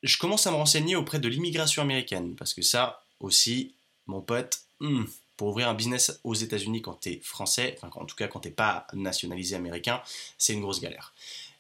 Je 0.01 0.17
commence 0.17 0.47
à 0.47 0.51
me 0.51 0.55
renseigner 0.55 0.95
auprès 0.95 1.19
de 1.19 1.27
l'immigration 1.27 1.81
américaine, 1.81 2.35
parce 2.35 2.53
que 2.53 2.61
ça 2.61 3.03
aussi, 3.19 3.73
mon 4.07 4.21
pote, 4.21 4.61
hmm, 4.79 5.03
pour 5.37 5.49
ouvrir 5.49 5.69
un 5.69 5.73
business 5.73 6.19
aux 6.23 6.33
États-Unis 6.33 6.81
quand 6.81 6.99
tu 7.01 7.09
es 7.09 7.19
français, 7.21 7.75
enfin 7.77 7.89
en 7.99 8.05
tout 8.05 8.15
cas 8.15 8.27
quand 8.27 8.41
tu 8.41 8.49
n'es 8.49 8.53
pas 8.53 8.87
nationalisé 8.93 9.55
américain, 9.55 10.01
c'est 10.37 10.53
une 10.53 10.61
grosse 10.61 10.81
galère. 10.81 11.13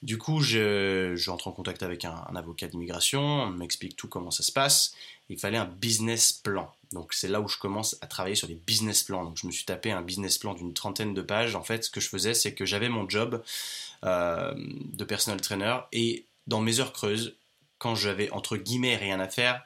Du 0.03 0.17
coup, 0.17 0.41
je, 0.41 1.13
je 1.15 1.31
en 1.31 1.37
contact 1.37 1.81
avec 1.81 2.03
un, 2.03 2.25
avocat 2.35 2.67
d'immigration, 2.67 3.21
on 3.21 3.49
m'explique 3.51 3.95
tout 3.95 4.09
comment 4.09 4.31
ça 4.31 4.43
se 4.43 4.51
passe. 4.51 4.93
Il 5.29 5.39
fallait 5.39 5.57
un 5.57 5.65
business 5.65 6.33
plan. 6.33 6.69
Donc 6.91 7.13
c'est 7.13 7.29
là 7.29 7.39
où 7.39 7.47
je 7.47 7.57
commence 7.57 7.97
à 8.01 8.07
travailler 8.07 8.35
sur 8.35 8.49
des 8.49 8.59
business 8.67 9.03
plans. 9.03 9.23
Donc 9.23 9.37
je 9.37 9.47
me 9.47 9.51
suis 9.53 9.63
tapé 9.63 9.91
un 9.91 10.01
business 10.01 10.37
plan 10.37 10.55
d'une 10.55 10.73
trentaine 10.73 11.13
de 11.13 11.21
pages. 11.21 11.55
En 11.55 11.63
fait, 11.63 11.85
ce 11.85 11.89
que 11.89 12.01
je 12.01 12.09
faisais, 12.09 12.33
c'est 12.33 12.53
que 12.53 12.65
j'avais 12.65 12.89
mon 12.89 13.09
job 13.09 13.41
euh, 14.03 14.53
de 14.57 15.05
personal 15.05 15.39
trainer 15.39 15.77
et 15.93 16.25
dans 16.47 16.59
mes 16.59 16.81
heures 16.81 16.91
creuses, 16.91 17.37
quand 17.77 17.95
j'avais 17.95 18.29
entre 18.31 18.57
guillemets 18.57 18.97
rien 18.97 19.21
à 19.21 19.29
faire, 19.29 19.63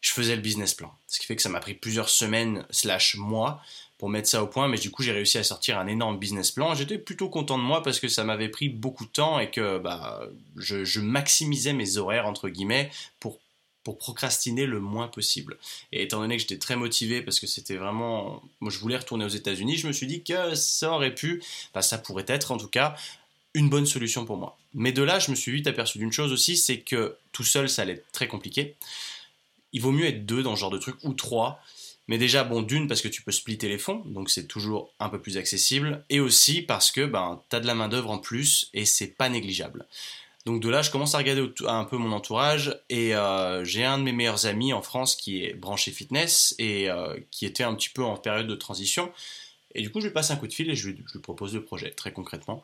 je 0.00 0.12
faisais 0.12 0.36
le 0.36 0.42
business 0.42 0.74
plan. 0.74 0.92
Ce 1.06 1.18
qui 1.18 1.26
fait 1.26 1.36
que 1.36 1.42
ça 1.42 1.48
m'a 1.48 1.60
pris 1.60 1.74
plusieurs 1.74 2.08
semaines 2.08 2.66
slash 2.70 3.16
mois 3.16 3.60
pour 3.98 4.10
mettre 4.10 4.28
ça 4.28 4.42
au 4.42 4.46
point, 4.46 4.68
mais 4.68 4.78
du 4.78 4.90
coup 4.90 5.02
j'ai 5.02 5.12
réussi 5.12 5.38
à 5.38 5.44
sortir 5.44 5.78
un 5.78 5.86
énorme 5.86 6.18
business 6.18 6.50
plan. 6.50 6.74
J'étais 6.74 6.98
plutôt 6.98 7.28
content 7.28 7.56
de 7.58 7.62
moi 7.62 7.82
parce 7.82 7.98
que 7.98 8.08
ça 8.08 8.24
m'avait 8.24 8.50
pris 8.50 8.68
beaucoup 8.68 9.06
de 9.06 9.10
temps 9.10 9.38
et 9.38 9.50
que 9.50 9.78
bah, 9.78 10.20
je, 10.56 11.00
maximisais 11.00 11.72
mes 11.72 11.96
horaires 11.96 12.26
entre 12.26 12.48
guillemets 12.48 12.90
pour 13.20 13.38
pour 13.82 13.98
procrastiner 13.98 14.66
le 14.66 14.80
moins 14.80 15.06
possible. 15.06 15.58
Et 15.92 16.02
étant 16.02 16.18
donné 16.18 16.34
que 16.34 16.40
j'étais 16.40 16.58
très 16.58 16.74
motivé 16.74 17.22
parce 17.22 17.38
que 17.38 17.46
c'était 17.46 17.76
vraiment, 17.76 18.42
moi 18.58 18.72
je 18.72 18.80
voulais 18.80 18.96
retourner 18.96 19.24
aux 19.24 19.28
États-Unis, 19.28 19.76
je 19.76 19.86
me 19.86 19.92
suis 19.92 20.08
dit 20.08 20.24
que 20.24 20.56
ça 20.56 20.90
aurait 20.90 21.14
pu, 21.14 21.40
bah, 21.72 21.82
ça 21.82 21.96
pourrait 21.96 22.24
être 22.26 22.50
en 22.50 22.56
tout 22.56 22.66
cas 22.66 22.96
une 23.54 23.70
bonne 23.70 23.86
solution 23.86 24.24
pour 24.26 24.38
moi. 24.38 24.58
Mais 24.74 24.90
de 24.90 25.04
là, 25.04 25.20
je 25.20 25.30
me 25.30 25.36
suis 25.36 25.52
vite 25.52 25.68
aperçu 25.68 25.98
d'une 25.98 26.10
chose 26.12 26.32
aussi, 26.32 26.56
c'est 26.56 26.80
que 26.80 27.16
tout 27.30 27.44
seul, 27.44 27.68
ça 27.68 27.82
allait 27.82 27.92
être 27.92 28.10
très 28.10 28.26
compliqué. 28.26 28.74
Il 29.76 29.82
vaut 29.82 29.92
mieux 29.92 30.06
être 30.06 30.24
deux 30.24 30.42
dans 30.42 30.56
ce 30.56 30.60
genre 30.60 30.70
de 30.70 30.78
truc, 30.78 30.96
ou 31.02 31.12
trois. 31.12 31.60
Mais 32.08 32.16
déjà, 32.16 32.44
bon, 32.44 32.62
d'une, 32.62 32.88
parce 32.88 33.02
que 33.02 33.08
tu 33.08 33.20
peux 33.20 33.30
splitter 33.30 33.68
les 33.68 33.76
fonds, 33.76 34.02
donc 34.06 34.30
c'est 34.30 34.46
toujours 34.46 34.94
un 35.00 35.10
peu 35.10 35.20
plus 35.20 35.36
accessible, 35.36 36.02
et 36.08 36.18
aussi 36.18 36.62
parce 36.62 36.90
que 36.90 37.04
ben, 37.04 37.42
tu 37.50 37.56
as 37.56 37.60
de 37.60 37.66
la 37.66 37.74
main-d'œuvre 37.74 38.10
en 38.10 38.16
plus, 38.16 38.70
et 38.72 38.86
c'est 38.86 39.08
pas 39.08 39.28
négligeable. 39.28 39.84
Donc 40.46 40.62
de 40.62 40.70
là, 40.70 40.80
je 40.80 40.90
commence 40.90 41.14
à 41.14 41.18
regarder 41.18 41.46
un 41.66 41.84
peu 41.84 41.98
mon 41.98 42.12
entourage, 42.12 42.80
et 42.88 43.14
euh, 43.14 43.66
j'ai 43.66 43.84
un 43.84 43.98
de 43.98 44.04
mes 44.04 44.12
meilleurs 44.12 44.46
amis 44.46 44.72
en 44.72 44.80
France 44.80 45.14
qui 45.14 45.44
est 45.44 45.52
branché 45.52 45.90
fitness, 45.90 46.54
et 46.58 46.88
euh, 46.88 47.14
qui 47.30 47.44
était 47.44 47.64
un 47.64 47.74
petit 47.74 47.90
peu 47.90 48.02
en 48.02 48.16
période 48.16 48.46
de 48.46 48.54
transition. 48.54 49.12
Et 49.74 49.82
du 49.82 49.90
coup, 49.90 50.00
je 50.00 50.06
lui 50.06 50.14
passe 50.14 50.30
un 50.30 50.36
coup 50.36 50.46
de 50.46 50.54
fil 50.54 50.70
et 50.70 50.74
je 50.74 50.88
lui, 50.88 51.04
je 51.06 51.12
lui 51.12 51.20
propose 51.20 51.52
le 51.52 51.62
projet, 51.62 51.90
très 51.90 52.12
concrètement. 52.12 52.62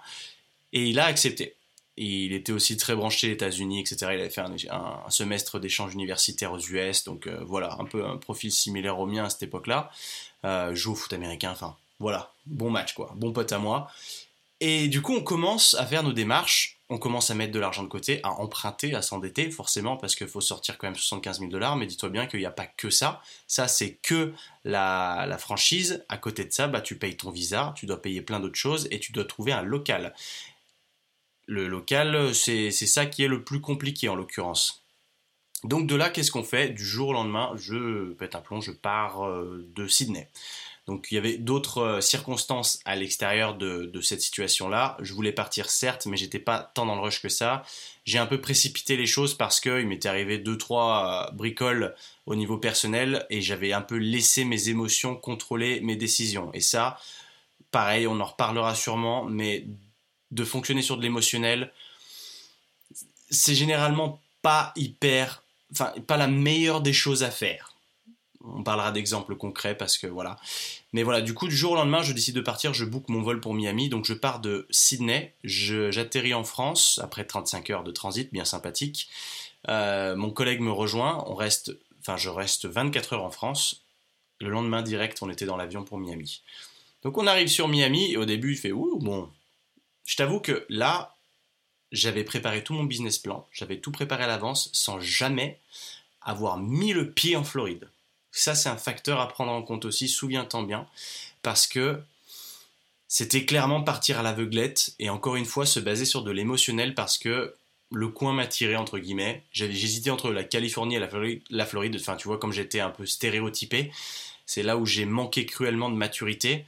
Et 0.73 0.87
il 0.87 0.99
a 0.99 1.05
accepté. 1.05 1.57
Il 1.97 2.33
était 2.33 2.53
aussi 2.53 2.77
très 2.77 2.95
branché 2.95 3.31
États-Unis, 3.31 3.81
etc. 3.81 3.97
Il 4.15 4.21
avait 4.21 4.31
fait 4.31 4.41
un, 4.41 5.11
semestre 5.11 5.59
d'échange 5.59 5.95
universitaire 5.95 6.53
aux 6.53 6.59
US, 6.59 7.05
donc 7.05 7.27
euh, 7.27 7.43
voilà, 7.47 7.77
un 7.79 7.85
peu 7.85 8.05
un 8.07 8.17
profil 8.17 8.51
similaire 8.51 8.99
au 8.99 9.07
mien 9.07 9.25
à 9.25 9.31
cette 9.31 9.43
époque-là. 9.43 9.91
Euh, 10.45 10.75
joue 10.75 10.93
au 10.93 10.95
foot 10.95 11.13
américain, 11.13 11.51
enfin 11.53 11.77
voilà, 12.01 12.33
bon 12.47 12.71
match 12.71 12.95
quoi, 12.95 13.13
bon 13.17 13.33
pote 13.33 13.53
à 13.53 13.59
moi. 13.59 13.89
Et 14.65 14.87
du 14.87 15.03
coup, 15.03 15.13
on 15.15 15.23
commence 15.23 15.75
à 15.75 15.85
faire 15.87 16.05
nos 16.05 16.13
démarches, 16.13 16.79
on 16.89 16.97
commence 16.97 17.33
à 17.33 17.35
mettre 17.35 17.53
de 17.53 17.59
l'argent 17.59 17.83
de 17.83 17.89
côté, 17.89 18.21
à 18.23 18.31
emprunter, 18.31 18.95
à 18.95 19.03
s'endetter, 19.03 19.51
forcément, 19.51 19.97
parce 19.97 20.15
qu'il 20.15 20.29
faut 20.29 20.41
sortir 20.41 20.79
quand 20.79 20.87
même 20.87 20.95
75 20.95 21.41
000 21.41 21.51
dollars, 21.51 21.75
mais 21.75 21.87
dis-toi 21.87 22.11
bien 22.11 22.27
qu'il 22.27 22.39
n'y 22.39 22.47
a 22.47 22.53
pas 22.53 22.67
que 22.67 22.89
ça. 22.89 23.23
Ça, 23.49 23.67
c'est 23.67 23.95
que 23.95 24.33
la, 24.65 25.27
la, 25.29 25.37
franchise. 25.37 26.05
À 26.09 26.17
côté 26.17 26.45
de 26.45 26.53
ça, 26.53 26.69
bah, 26.69 26.81
tu 26.81 26.97
payes 26.97 27.17
ton 27.17 27.31
visa, 27.31 27.73
tu 27.77 27.87
dois 27.87 28.01
payer 28.01 28.23
plein 28.23 28.39
d'autres 28.39 28.55
choses, 28.55 28.87
et 28.93 29.01
tu 29.01 29.11
dois 29.11 29.25
trouver 29.25 29.51
un 29.51 29.63
local 29.63 30.15
le 31.47 31.69
local, 31.69 32.35
c'est 32.35 32.71
ça 32.71 33.07
qui 33.07 33.25
est 33.25 33.29
le 33.29 33.45
plus 33.45 33.61
compliqué 33.61 34.09
en 34.09 34.15
l'occurrence. 34.15 34.83
Donc 35.65 35.87
de 35.87 35.95
là, 35.95 36.11
qu'est-ce 36.11 36.33
qu'on 36.33 36.43
fait? 36.43 36.71
Du 36.71 36.85
jour 36.85 37.11
au 37.11 37.13
lendemain, 37.13 37.53
je 37.57 38.13
pète 38.15 38.35
un 38.35 38.41
plomb, 38.41 38.61
je 38.61 38.73
pars 38.73 39.25
euh, 39.25 39.65
de 39.75 39.87
Sydney. 39.87 40.29
Donc 40.89 41.07
il 41.11 41.15
y 41.15 41.19
avait 41.19 41.39
d'autres 41.39 41.79
euh, 41.79 42.01
circonstances 42.01 42.81
à 42.85 42.97
l'extérieur 42.97 43.55
de, 43.57 44.01
cette 44.01 44.21
situation-là. 44.21 44.97
Je 45.01 45.13
voulais 45.15 45.31
partir 45.31 45.71
certes, 45.71 46.07
mais 46.07 46.17
j'étais 46.17 46.41
pas 46.41 46.73
tant 46.75 46.87
dans 46.87 46.97
le 46.97 47.01
rush 47.01 47.23
que 47.23 47.29
ça. 47.29 47.63
J'ai 48.05 48.19
un 48.19 48.27
peu 48.27 48.41
précipité 48.41 48.97
les 48.97 49.07
choses 49.07 49.35
parce 49.35 49.61
qu'il 49.61 49.87
m'était 49.87 50.09
arrivé 50.09 50.39
deux 50.39 50.59
trois 50.59 51.29
euh, 51.31 51.33
bricoles 51.33 51.95
au 52.27 52.35
niveau 52.35 52.59
personnel 52.59 53.25
et 53.31 53.41
j'avais 53.41 53.73
un 53.73 53.83
peu 53.83 53.97
laissé 53.97 54.45
mes 54.45 54.69
émotions 54.69 55.15
contrôler 55.15 55.81
mes 55.81 55.95
décisions. 55.95 56.53
Et 56.55 56.61
ça, 56.61 56.99
pareil, 57.71 58.09
on 58.09 58.19
en 58.19 58.25
reparlera 58.25 58.75
sûrement, 58.75 59.25
mais 59.25 59.67
de 60.33 60.45
fonctionner 60.45 60.83
sur 60.83 60.97
de 60.97 61.03
l'émotionnel, 61.03 61.73
c'est 63.31 63.55
généralement 63.55 64.21
pas 64.43 64.73
hyper, 64.77 65.43
enfin 65.73 65.93
pas 66.07 66.17
la 66.17 66.27
meilleure 66.27 66.81
des 66.81 66.93
choses 66.93 67.23
à 67.23 67.31
faire. 67.31 67.75
On 68.45 68.65
parlera 68.65 68.91
d'exemples 68.91 69.37
concrets 69.37 69.77
parce 69.77 69.99
que 69.99 70.09
voilà. 70.09 70.37
Mais 70.93 71.05
voilà, 71.05 71.21
du 71.21 71.33
coup, 71.33 71.47
du 71.47 71.57
jour 71.57 71.73
au 71.73 71.75
lendemain, 71.77 72.03
je 72.03 72.13
décide 72.13 72.35
de 72.35 72.41
partir, 72.41 72.75
je 72.75 72.85
book 72.85 73.09
mon 73.09 73.23
vol 73.23 73.41
pour 73.41 73.55
Miami, 73.55 73.89
donc 73.89 74.05
je 74.05 74.15
pars 74.15 74.41
de 74.41 74.67
Sydney, 74.71 75.33
j'atterris 75.45 76.35
en 76.35 76.43
France 76.43 77.01
après 77.03 77.25
35 77.25 77.71
heures 77.71 77.85
de 77.85 77.93
transit, 77.93 78.33
bien 78.33 78.45
sympathique. 78.45 79.09
Euh, 79.69 80.17
mon 80.17 80.31
collègue 80.31 80.61
me 80.61 80.73
rejoint, 80.73 81.23
on 81.29 81.35
reste, 81.35 81.77
enfin 82.01 82.17
je 82.17 82.31
reste 82.31 82.67
24 82.67 83.13
heures 83.13 83.25
en 83.25 83.31
France. 83.31 83.85
Le 84.41 84.51
lendemain 84.51 84.83
direct, 84.83 85.23
on 85.23 85.31
était 85.31 85.47
dans 85.47 85.57
l'avion 85.57 85.85
pour 85.85 85.99
Miami. 85.99 86.43
Donc 87.05 87.19
on 87.19 87.29
arrive 87.29 87.49
sur 87.49 87.69
Miami 87.69 88.13
et 88.13 88.17
au 88.17 88.25
début 88.25 88.53
il 88.53 88.59
fait 88.59 88.73
ouh 88.73 88.99
bon 88.99 89.31
je 90.05 90.17
t'avoue 90.17 90.41
que 90.41 90.65
là, 90.69 91.17
j'avais 91.93 92.25
préparé 92.25 92.65
tout 92.65 92.75
mon 92.75 92.85
business 92.85 93.19
plan, 93.19 93.47
j'avais 93.53 93.79
tout 93.79 93.93
préparé 93.93 94.25
à 94.25 94.27
l'avance 94.27 94.71
sans 94.73 95.01
jamais 95.01 95.61
avoir 96.23 96.59
mis 96.59 96.93
le 96.93 97.11
pied 97.11 97.37
en 97.37 97.45
Floride. 97.45 97.89
Ça, 98.31 98.55
c'est 98.55 98.69
un 98.69 98.77
facteur 98.77 99.21
à 99.21 99.29
prendre 99.29 99.53
en 99.53 99.63
compte 99.63 99.85
aussi, 99.85 100.09
souviens-t'en 100.09 100.63
bien, 100.63 100.87
parce 101.43 101.67
que 101.67 102.01
c'était 103.09 103.45
clairement 103.45 103.83
partir 103.83 104.19
à 104.19 104.23
l'aveuglette 104.23 104.95
et 104.99 105.11
encore 105.11 105.37
une 105.37 105.45
fois 105.45 105.67
se 105.67 105.81
baser 105.81 106.07
sur 106.07 106.23
de 106.23 106.31
l'émotionnel 106.31 106.95
parce 106.95 107.19
que 107.19 107.55
le 107.91 108.09
coin 108.09 108.33
m'a 108.33 108.47
tiré 108.47 108.75
entre 108.75 108.99
guillemets. 108.99 109.43
J'hésitais 109.53 110.09
entre 110.09 110.33
la 110.33 110.45
Californie 110.45 110.95
et 110.95 110.99
la 110.99 111.09
Floride, 111.09 111.43
la 111.51 111.67
Floride. 111.67 111.97
Enfin, 112.01 112.17
tu 112.17 112.27
vois, 112.27 112.39
comme 112.39 112.53
j'étais 112.53 112.81
un 112.81 112.89
peu 112.89 113.05
stéréotypé, 113.05 113.93
c'est 114.47 114.63
là 114.63 114.79
où 114.79 114.87
j'ai 114.87 115.05
manqué 115.05 115.45
cruellement 115.45 115.91
de 115.91 115.97
maturité, 115.97 116.65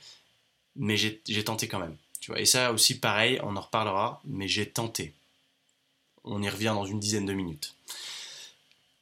mais 0.76 0.98
j'ai 0.98 1.44
tenté 1.44 1.66
quand 1.66 1.78
même 1.78 1.96
et 2.36 2.46
ça 2.46 2.72
aussi, 2.72 2.98
pareil, 2.98 3.38
on 3.42 3.56
en 3.56 3.60
reparlera, 3.60 4.20
mais 4.24 4.48
j'ai 4.48 4.66
tenté. 4.66 5.12
On 6.24 6.42
y 6.42 6.48
revient 6.48 6.72
dans 6.74 6.86
une 6.86 7.00
dizaine 7.00 7.26
de 7.26 7.32
minutes. 7.32 7.74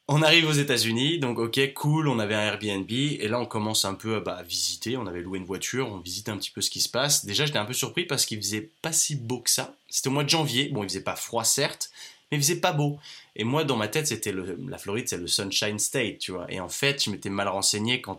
On 0.09 0.21
arrive 0.21 0.49
aux 0.49 0.53
États-Unis, 0.53 1.19
donc 1.19 1.39
ok, 1.39 1.73
cool, 1.73 2.09
on 2.09 2.19
avait 2.19 2.35
un 2.35 2.41
Airbnb, 2.41 2.91
et 2.91 3.27
là 3.29 3.39
on 3.39 3.45
commence 3.45 3.85
un 3.85 3.93
peu 3.93 4.19
bah, 4.19 4.35
à 4.35 4.43
visiter. 4.43 4.97
On 4.97 5.07
avait 5.07 5.21
loué 5.21 5.37
une 5.37 5.45
voiture, 5.45 5.87
on 5.87 5.99
visite 5.99 6.27
un 6.27 6.37
petit 6.37 6.51
peu 6.51 6.59
ce 6.59 6.69
qui 6.69 6.81
se 6.81 6.89
passe. 6.89 7.25
Déjà, 7.25 7.45
j'étais 7.45 7.57
un 7.57 7.65
peu 7.65 7.73
surpris 7.73 8.03
parce 8.05 8.25
qu'il 8.25 8.37
faisait 8.39 8.69
pas 8.81 8.91
si 8.91 9.15
beau 9.15 9.39
que 9.39 9.49
ça. 9.49 9.75
C'était 9.89 10.09
au 10.09 10.11
mois 10.11 10.25
de 10.25 10.29
janvier, 10.29 10.69
bon, 10.69 10.83
il 10.83 10.89
faisait 10.89 11.01
pas 11.01 11.15
froid 11.15 11.45
certes, 11.45 11.89
mais 12.33 12.39
il 12.39 12.41
faisait 12.41 12.59
pas 12.59 12.73
beau. 12.73 12.97
Et 13.35 13.43
moi, 13.43 13.63
dans 13.63 13.77
ma 13.77 13.87
tête, 13.87 14.07
c'était 14.07 14.33
la 14.33 14.77
Floride, 14.77 15.07
c'est 15.07 15.17
le 15.17 15.27
Sunshine 15.27 15.79
State, 15.79 16.19
tu 16.19 16.31
vois. 16.31 16.51
Et 16.51 16.59
en 16.59 16.69
fait, 16.69 17.03
je 17.03 17.09
m'étais 17.09 17.29
mal 17.29 17.47
renseigné 17.47 18.01
quant 18.01 18.17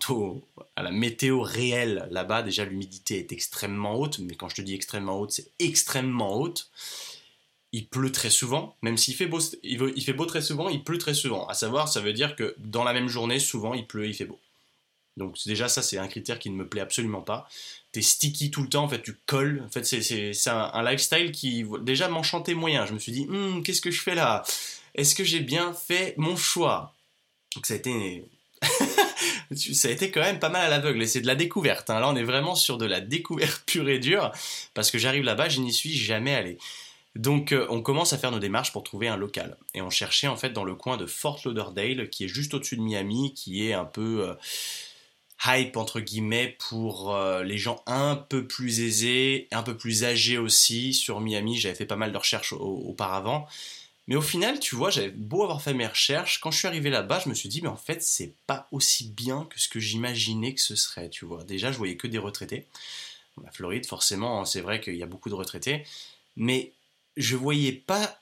à 0.77 0.83
la 0.83 0.91
météo 0.91 1.41
réelle 1.41 2.09
là-bas. 2.11 2.43
Déjà, 2.43 2.65
l'humidité 2.65 3.19
est 3.19 3.33
extrêmement 3.33 3.97
haute, 3.97 4.19
mais 4.21 4.35
quand 4.35 4.49
je 4.49 4.57
te 4.57 4.63
dis 4.63 4.75
extrêmement 4.75 5.19
haute, 5.19 5.33
c'est 5.33 5.51
extrêmement 5.59 6.37
haute. 6.37 6.71
Il 7.73 7.89
pleut 7.89 8.13
très 8.13 8.31
souvent, 8.31 8.77
même 8.83 8.97
s'il 8.97 9.15
fait 9.15 9.27
beau, 9.27 9.41
fait 9.41 10.13
beau 10.13 10.27
très 10.27 10.43
souvent, 10.43 10.69
il 10.69 10.85
pleut 10.85 10.99
très 10.99 11.15
souvent. 11.15 11.47
À 11.49 11.55
savoir, 11.55 11.89
ça 11.89 12.01
veut 12.01 12.13
dire 12.13 12.37
que 12.37 12.55
dans 12.59 12.85
la 12.85 12.93
même 12.93 13.09
journée, 13.09 13.41
souvent, 13.41 13.75
il 13.75 13.87
pleut, 13.87 14.07
il 14.07 14.15
fait 14.15 14.27
beau. 14.27 14.39
Donc 15.17 15.37
déjà, 15.47 15.69
ça, 15.69 15.83
c'est 15.83 15.99
un 15.99 16.09
critère 16.09 16.39
qui 16.39 16.51
ne 16.51 16.57
me 16.57 16.67
plaît 16.69 16.81
absolument 16.81 17.23
pas. 17.23 17.49
T'es 17.93 18.03
sticky 18.03 18.51
tout 18.51 18.63
le 18.63 18.69
temps, 18.69 18.85
en 18.85 18.89
fait, 18.89 19.03
tu 19.03 19.17
colles. 19.27 19.63
En 19.67 19.71
fait, 19.71 19.85
c'est 19.85 20.49
un, 20.49 20.71
un, 20.73 20.91
lifestyle 20.91 21.31
qui, 21.31 21.65
déjà, 21.83 22.09
m'enchantait 22.09 22.55
moyen. 22.55 22.87
Je 22.87 22.95
me 22.95 22.99
suis 22.99 23.13
dit, 23.13 23.27
hum, 23.29 23.63
qu'est-ce 23.63 23.81
que 23.81 23.91
je 23.91 24.03
fais 24.03 24.15
là? 24.15 24.43
Est-ce 24.95 25.15
que 25.15 25.25
j'ai 25.25 25.41
bien 25.41 25.73
fait 25.73 26.15
mon 26.17 26.37
choix? 26.37 26.95
Donc 27.55 27.67
ça 27.67 27.75
a 27.75 27.77
été... 27.77 28.25
ça 29.57 29.89
a 29.89 29.91
été 29.91 30.11
quand 30.11 30.21
même 30.21 30.39
pas 30.39 30.49
mal 30.49 30.65
à 30.65 30.69
l'aveugle 30.69 31.07
c'est 31.07 31.21
de 31.21 31.27
la 31.27 31.35
découverte. 31.35 31.91
Hein. 31.91 32.01
Là, 32.01 32.09
on 32.09 32.17
est 32.17 32.25
vraiment 32.25 32.55
sur 32.55 32.79
de 32.79 32.87
la 32.87 33.01
découverte 33.01 33.63
pure 33.67 33.89
et 33.89 33.99
dure 33.99 34.33
parce 34.73 34.91
que 34.91 34.99
j'arrive 34.99 35.25
là-bas, 35.25 35.49
je 35.49 35.61
n'y 35.61 35.73
suis 35.73 35.95
jamais 35.95 36.35
allé. 36.35 36.59
Donc 37.15 37.53
euh, 37.53 37.67
on 37.71 37.81
commence 37.81 38.13
à 38.13 38.19
faire 38.19 38.33
nos 38.33 38.41
démarches 38.41 38.73
pour 38.73 38.83
trouver 38.83 39.09
un 39.09 39.17
local. 39.17 39.57
Et 39.75 39.83
on 39.83 39.91
cherchait 39.91 40.27
en 40.27 40.37
fait 40.37 40.51
dans 40.51 40.65
le 40.65 40.75
coin 40.75 40.97
de 40.97 41.07
Fort 41.07 41.41
Lauderdale, 41.45 42.09
qui 42.11 42.25
est 42.25 42.29
juste 42.29 42.55
au-dessus 42.55 42.77
de 42.77 42.83
Miami, 42.83 43.35
qui 43.35 43.69
est 43.69 43.73
un 43.73 43.85
peu... 43.85 44.29
Euh, 44.29 44.35
hype 45.47 45.77
entre 45.77 46.01
guillemets 46.01 46.57
pour 46.69 47.15
euh, 47.15 47.43
les 47.43 47.59
gens 47.59 47.83
un 47.87 48.17
peu 48.17 48.47
plus 48.47 48.81
aisés, 48.81 49.49
un 49.53 49.63
peu 49.63 49.77
plus 49.77 50.05
âgés 50.05 50.39
aussi. 50.39 50.95
Sur 50.95 51.21
Miami, 51.21 51.57
j'avais 51.59 51.75
fait 51.75 51.87
pas 51.87 51.97
mal 51.97 52.13
de 52.13 52.19
recherches 52.19 52.53
auparavant. 52.53 53.47
Mais 54.07 54.17
au 54.17 54.23
final, 54.23 54.61
tu 54.61 54.75
vois, 54.77 54.91
j'avais 54.91 55.11
beau 55.11 55.43
avoir 55.45 55.63
fait 55.63 55.73
mes 55.73 55.87
recherches, 55.87 56.39
quand 56.41 56.51
je 56.51 56.59
suis 56.59 56.69
arrivé 56.69 56.91
là-bas, 56.91 57.23
je 57.25 57.31
me 57.31 57.35
suis 57.35 57.49
dit, 57.49 57.63
mais 57.63 57.69
en 57.69 57.77
fait, 57.77 58.03
c'est 58.03 58.35
pas 58.47 58.69
aussi 58.71 59.09
bien 59.09 59.47
que 59.49 59.59
ce 59.59 59.69
que 59.69 59.81
j'imaginais 59.81 60.55
que 60.55 60.61
ce 60.61 60.77
serait, 60.77 61.09
tu 61.09 61.25
vois. 61.25 61.45
Déjà, 61.45 61.73
je 61.73 61.79
voyais 61.79 61.97
que 61.97 62.07
des 62.07 62.19
retraités. 62.19 62.67
La 63.43 63.51
Floride, 63.51 63.87
forcément, 63.87 64.45
c'est 64.45 64.61
vrai 64.61 64.81
qu'il 64.81 64.97
y 64.97 65.03
a 65.03 65.07
beaucoup 65.07 65.31
de 65.31 65.35
retraités. 65.35 65.85
Mais 66.37 66.73
je 67.17 67.35
voyais 67.35 67.73
pas 67.73 68.21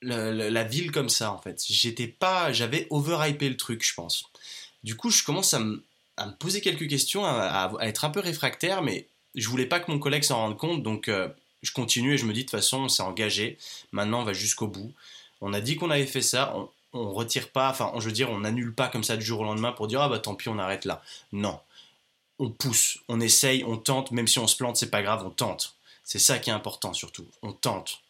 la, 0.00 0.32
la 0.32 0.64
ville 0.64 0.90
comme 0.90 1.10
ça, 1.10 1.30
en 1.30 1.38
fait. 1.38 1.62
J'étais 1.68 2.08
pas, 2.08 2.52
j'avais 2.52 2.86
overhypé 2.88 3.50
le 3.50 3.56
truc, 3.58 3.84
je 3.84 3.92
pense. 3.92 4.24
Du 4.82 4.96
coup, 4.96 5.10
je 5.10 5.22
commence 5.22 5.52
à 5.52 5.60
me, 5.60 5.84
à 6.22 6.26
me 6.26 6.32
poser 6.32 6.60
quelques 6.60 6.88
questions, 6.88 7.24
à, 7.24 7.72
être 7.80 8.04
un 8.04 8.10
peu 8.10 8.20
réfractaire, 8.20 8.82
mais 8.82 9.06
je 9.34 9.48
voulais 9.48 9.66
pas 9.66 9.80
que 9.80 9.90
mon 9.90 9.98
collègue 9.98 10.22
s'en 10.22 10.36
rende 10.36 10.56
compte, 10.56 10.82
donc 10.82 11.08
euh, 11.08 11.28
je 11.62 11.72
continue 11.72 12.14
et 12.14 12.18
je 12.18 12.26
me 12.26 12.32
dis 12.32 12.40
de 12.40 12.44
toute 12.44 12.52
façon, 12.52 12.82
on 12.82 12.88
s'est 12.88 13.02
engagé, 13.02 13.58
maintenant 13.90 14.20
on 14.20 14.24
va 14.24 14.32
jusqu'au 14.32 14.68
bout. 14.68 14.92
On 15.40 15.52
a 15.52 15.60
dit 15.60 15.76
qu'on 15.76 15.90
avait 15.90 16.06
fait 16.06 16.22
ça, 16.22 16.54
on, 16.92 17.12
retire 17.12 17.48
pas, 17.48 17.70
enfin, 17.70 17.92
je 17.98 18.04
veux 18.04 18.12
dire, 18.12 18.30
on 18.30 18.40
n'annule 18.40 18.74
pas 18.74 18.88
comme 18.88 19.02
ça 19.02 19.16
du 19.16 19.24
jour 19.24 19.40
au 19.40 19.44
lendemain 19.44 19.72
pour 19.72 19.88
dire 19.88 20.00
ah 20.00 20.08
bah 20.08 20.18
tant 20.18 20.34
pis, 20.34 20.48
on 20.48 20.58
arrête 20.58 20.84
là. 20.84 21.02
Non, 21.32 21.58
on 22.38 22.50
pousse, 22.50 22.98
on 23.08 23.20
essaye, 23.20 23.64
on 23.64 23.76
tente, 23.76 24.10
même 24.10 24.28
si 24.28 24.38
on 24.38 24.46
se 24.46 24.56
plante, 24.56 24.76
c'est 24.76 24.90
pas 24.90 25.02
grave, 25.02 25.24
on 25.26 25.30
tente. 25.30 25.74
C'est 26.04 26.18
ça 26.18 26.38
qui 26.38 26.50
est 26.50 26.52
important 26.52 26.92
surtout, 26.92 27.26
on 27.42 27.52
tente. 27.52 28.00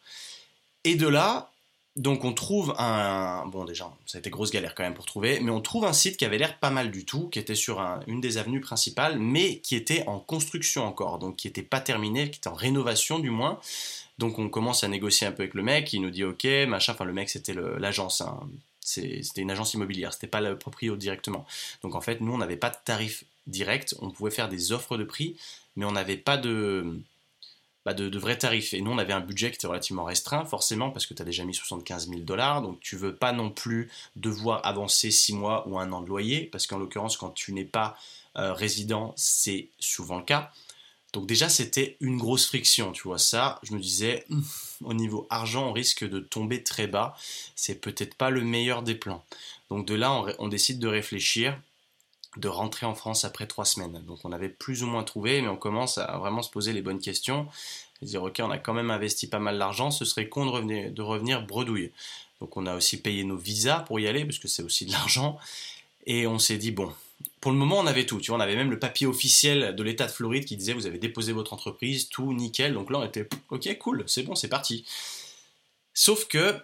Et 0.85 0.97
de 0.97 1.07
là, 1.07 1.52
donc 1.97 2.25
on 2.25 2.33
trouve 2.33 2.75
un... 2.79 3.47
Bon 3.47 3.65
déjà, 3.65 3.93
ça 4.07 4.17
a 4.17 4.21
été 4.21 4.31
grosse 4.31 4.51
galère 4.51 4.75
quand 4.75 4.83
même 4.83 4.95
pour 4.95 5.05
trouver, 5.05 5.41
mais 5.41 5.51
on 5.51 5.61
trouve 5.61 5.85
un 5.85 5.93
site 5.93 6.17
qui 6.17 6.25
avait 6.25 6.39
l'air 6.39 6.59
pas 6.59 6.71
mal 6.71 6.91
du 6.91 7.05
tout, 7.05 7.29
qui 7.29 7.39
était 7.39 7.55
sur 7.55 7.81
une 8.07 8.21
des 8.21 8.39
avenues 8.39 8.61
principales, 8.61 9.19
mais 9.19 9.59
qui 9.59 9.77
était 9.77 10.05
en 10.07 10.19
construction 10.19 10.85
encore, 10.85 11.19
donc 11.19 11.37
qui 11.37 11.49
n'était 11.49 11.63
pas 11.63 11.81
terminé, 11.81 12.31
qui 12.31 12.39
était 12.39 12.49
en 12.49 12.55
rénovation 12.55 13.19
du 13.19 13.31
moins. 13.31 13.61
Donc 14.19 14.39
on 14.39 14.49
commence 14.49 14.85
à 14.85 14.89
négocier 14.89 15.27
un 15.27 15.33
peu 15.33 15.43
avec 15.43 15.55
le 15.55 15.63
mec, 15.63 15.93
il 15.93 16.01
nous 16.01 16.11
dit 16.11 16.25
ok, 16.25 16.47
machin, 16.67 16.93
enfin 16.93 17.05
le 17.05 17.13
mec 17.13 17.29
c'était 17.29 17.55
l'agence, 17.55 18.23
hein. 18.23 18.41
c'était 18.81 19.43
une 19.43 19.51
agence 19.51 19.75
immobilière, 19.75 20.15
c'était 20.15 20.27
pas 20.27 20.41
le 20.41 20.57
proprio 20.57 20.97
directement. 20.97 21.45
Donc 21.83 21.95
en 21.95 22.01
fait 22.01 22.21
nous 22.21 22.33
on 22.33 22.39
n'avait 22.39 22.57
pas 22.57 22.71
de 22.71 22.77
tarif 22.85 23.25
direct, 23.47 23.95
on 24.01 24.11
pouvait 24.11 24.31
faire 24.31 24.49
des 24.49 24.73
offres 24.73 24.97
de 24.97 25.05
prix, 25.05 25.37
mais 25.77 25.85
on 25.85 25.93
n'avait 25.93 26.17
pas 26.17 26.39
de 26.39 27.03
bah, 27.85 27.95
de, 27.95 28.19
vrais 28.19 28.39
tarifs. 28.39 28.75
Et 28.75 28.81
nous, 28.81 28.91
on 28.91 28.99
avait 28.99 29.13
un 29.13 29.21
budget 29.21 29.51
qui 29.51 29.57
était 29.57 29.67
relativement 29.67 30.05
restreint, 30.05 30.45
forcément, 30.45 30.91
parce 30.91 31.07
que 31.07 31.15
tu 31.15 31.23
as 31.23 31.25
déjà 31.25 31.45
mis 31.45 31.55
75 31.55 32.09
000 32.09 32.21
dollars, 32.21 32.63
donc 32.63 32.81
tu 32.81 32.97
veux 32.97 33.15
pas 33.15 33.33
non 33.33 33.51
plus 33.51 33.91
devoir 34.17 34.65
avancer 34.65 35.11
6 35.11 35.35
mois 35.35 35.67
ou 35.69 35.79
un 35.79 35.91
an 35.93 36.01
de 36.01 36.09
loyer, 36.09 36.45
parce 36.53 36.67
qu'en 36.67 36.79
l'occurrence, 36.79 37.17
quand 37.17 37.31
tu 37.31 37.53
n'es 37.53 37.65
pas 37.65 37.97
euh, 38.39 38.53
résident, 38.53 39.13
c'est 39.17 39.69
souvent 39.79 40.19
le 40.19 40.25
cas. 40.25 40.53
Donc 41.13 41.27
déjà, 41.27 41.49
c'était 41.49 41.97
une 42.01 42.17
grosse 42.17 42.47
friction, 42.47 42.93
tu 42.93 43.03
vois. 43.03 43.19
Ça, 43.19 43.59
je 43.63 43.75
me 43.75 43.81
disais, 43.81 44.25
au 44.85 44.95
niveau 44.95 45.27
argent, 45.29 45.69
on 45.69 45.73
risque 45.73 46.09
de 46.09 46.21
tomber 46.21 46.63
très 46.63 46.87
bas. 46.87 47.15
C'est 47.57 47.81
peut-être 47.81 48.15
pas 48.15 48.31
le 48.31 48.43
meilleur 48.43 48.83
des 48.83 48.95
plans. 48.95 49.25
Donc 49.69 49.87
de 49.87 49.95
là, 49.95 50.13
on, 50.13 50.33
on 50.39 50.49
décide 50.49 50.79
de 50.79 50.89
réfléchir. 50.89 51.59
De 52.37 52.49
rentrer 52.49 52.87
en 52.87 52.95
France 52.95 53.25
après 53.25 53.47
trois 53.47 53.65
semaines. 53.65 54.03
Donc 54.07 54.21
on 54.25 54.33
avait 54.33 54.49
plus 54.49 54.83
ou 54.83 54.87
moins 54.87 55.05
trouvé, 55.05 55.43
mais 55.43 55.49
on 55.49 55.57
commence 55.57 55.99
à 55.99 56.17
vraiment 56.19 56.43
se 56.43 56.51
poser 56.51 56.73
les 56.73 56.83
bonnes 56.83 57.01
questions 57.01 57.49
on 58.41 58.51
a 58.51 58.59
quand 58.59 58.75
même 58.75 58.91
investi 58.91 59.27
pas 59.27 59.39
mal 59.39 59.59
d'argent, 59.59 59.91
ce 59.91 60.05
serait 60.05 60.29
con 60.29 60.47
de 60.47 60.51
revenir, 60.51 60.91
de 60.91 61.03
revenir 61.03 61.47
bredouille. 61.47 61.93
Donc 62.41 62.57
on 62.57 62.67
a 62.67 62.75
aussi 62.75 63.01
payé 63.01 63.25
nos 63.25 63.37
visas 63.37 63.81
pour 63.81 64.01
y 64.01 64.09
aller, 64.09 64.25
parce 64.25 64.39
que 64.39 64.49
c'est 64.49 64.63
aussi 64.63 64.87
de 64.87 64.93
l'argent. 64.93 65.39
Et 66.07 66.27
on 66.27 66.39
s'est 66.39 66.59
dit, 66.59 66.73
bon, 66.73 66.93
pour 67.41 67.53
le 67.53 67.57
moment 67.59 67.79
on 67.79 67.87
avait 67.87 68.07
tout. 68.07 68.21
Tu 68.21 68.31
vois, 68.31 68.39
on 68.39 68.41
avait 68.41 68.57
même 68.57 68.71
le 68.71 68.79
papier 68.79 69.07
officiel 69.07 69.75
de 69.75 69.83
l'État 69.83 70.07
de 70.07 70.11
Floride 70.11 70.45
qui 70.45 70.57
disait 70.57 70.73
vous 70.73 70.87
avez 70.87 70.99
déposé 70.99 71.33
votre 71.33 71.53
entreprise, 71.53 72.09
tout 72.09 72.33
nickel. 72.33 72.75
Donc 72.75 72.91
là 72.91 72.99
on 72.99 73.05
était 73.05 73.29
ok, 73.51 73.79
cool, 73.79 74.05
c'est 74.07 74.25
bon, 74.25 74.35
c'est 74.35 74.49
parti. 74.49 74.85
Sauf 75.95 76.27
que, 76.27 76.57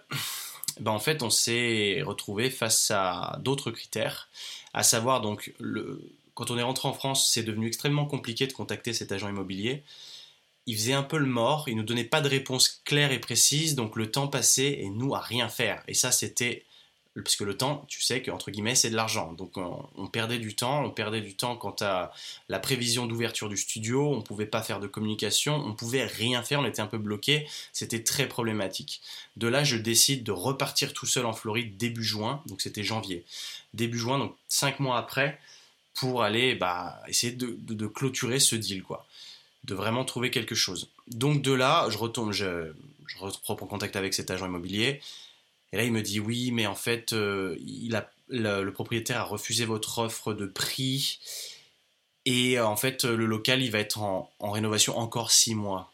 ben 0.79 0.91
en 0.91 0.99
fait, 0.99 1.23
on 1.23 1.29
s'est 1.29 2.01
retrouvé 2.03 2.49
face 2.49 2.91
à 2.91 3.37
d'autres 3.41 3.71
critères, 3.71 4.27
à 4.73 4.83
savoir 4.83 5.21
donc 5.21 5.53
quand 6.33 6.51
on 6.51 6.57
est 6.57 6.63
rentré 6.63 6.87
en 6.87 6.93
France, 6.93 7.29
c'est 7.29 7.43
devenu 7.43 7.67
extrêmement 7.67 8.05
compliqué 8.05 8.47
de 8.47 8.53
contacter 8.53 8.93
cet 8.93 9.11
agent 9.11 9.29
immobilier 9.29 9.83
il 10.69 10.75
faisait 10.75 10.93
un 10.93 11.01
peu 11.01 11.17
le 11.17 11.25
mort, 11.25 11.67
il 11.67 11.75
nous 11.75 11.83
donnait 11.83 12.03
pas 12.03 12.21
de 12.21 12.29
réponse 12.29 12.81
claire 12.85 13.11
et 13.11 13.17
précise, 13.17 13.73
donc 13.73 13.95
le 13.95 14.11
temps 14.11 14.27
passait 14.27 14.79
et 14.81 14.91
nous 14.91 15.15
à 15.15 15.19
rien 15.19 15.49
faire. 15.49 15.81
Et 15.87 15.95
ça, 15.95 16.11
c'était 16.11 16.63
parce 17.15 17.35
que 17.35 17.43
le 17.43 17.57
temps, 17.57 17.85
tu 17.87 18.01
sais 18.01 18.21
qu'entre 18.21 18.51
guillemets, 18.51 18.75
c'est 18.75 18.89
de 18.89 18.95
l'argent. 18.95 19.33
Donc 19.33 19.57
on, 19.57 20.07
perdait 20.07 20.37
du 20.37 20.55
temps, 20.55 20.83
on 20.85 20.91
perdait 20.91 21.21
du 21.21 21.35
temps 21.35 21.55
quant 21.55 21.75
à 21.81 22.11
la 22.49 22.59
prévision 22.59 23.07
d'ouverture 23.07 23.49
du 23.49 23.57
studio, 23.57 24.13
on 24.13 24.21
pouvait 24.21 24.45
pas 24.45 24.61
faire 24.61 24.79
de 24.79 24.87
communication, 24.87 25.55
on 25.55 25.73
pouvait 25.73 26.05
rien 26.05 26.43
faire, 26.43 26.59
on 26.59 26.65
était 26.65 26.81
un 26.81 26.87
peu 26.87 26.97
bloqué, 26.97 27.47
c'était 27.73 28.03
très 28.03 28.27
problématique. 28.27 29.01
De 29.37 29.47
là, 29.47 29.63
je 29.63 29.75
décide 29.75 30.23
de 30.23 30.31
repartir 30.31 30.93
tout 30.93 31.07
seul 31.07 31.25
en 31.25 31.33
Floride 31.33 31.77
début 31.77 32.03
juin, 32.03 32.43
donc 32.45 32.61
c'était 32.61 32.83
janvier. 32.83 33.25
Début 33.73 33.99
juin, 33.99 34.17
donc 34.17 34.35
cinq 34.47 34.79
mois 34.79 34.97
après, 34.97 35.39
pour 35.95 36.23
aller 36.23 36.55
bah, 36.55 37.01
essayer 37.07 37.33
de, 37.33 37.57
de 37.59 37.87
clôturer 37.87 38.39
ce 38.39 38.55
deal, 38.55 38.83
quoi 38.83 39.05
de 39.65 39.75
vraiment 39.75 40.05
trouver 40.05 40.31
quelque 40.31 40.55
chose. 40.55 40.89
Donc 41.07 41.41
de 41.41 41.51
là, 41.51 41.87
je 41.89 41.97
retourne, 41.97 42.31
je, 42.31 42.71
reprends 43.19 43.55
contact 43.55 43.95
avec 43.95 44.13
cet 44.13 44.31
agent 44.31 44.47
immobilier. 44.47 45.01
Et 45.71 45.77
là, 45.77 45.83
il 45.83 45.91
me 45.91 46.01
dit 46.01 46.19
oui, 46.19 46.51
mais 46.51 46.65
en 46.65 46.75
fait, 46.75 47.13
euh, 47.13 47.57
il 47.59 47.95
a, 47.95 48.09
le, 48.29 48.69
propriétaire 48.71 49.17
a 49.17 49.23
refusé 49.23 49.65
votre 49.65 49.99
offre 49.99 50.33
de 50.33 50.45
prix. 50.45 51.19
Et 52.25 52.59
en 52.59 52.75
fait, 52.75 53.05
le 53.05 53.25
local, 53.25 53.61
il 53.61 53.71
va 53.71 53.79
être 53.79 53.99
en, 53.99 54.31
rénovation 54.41 54.97
encore 54.97 55.31
six 55.31 55.55
mois. 55.55 55.91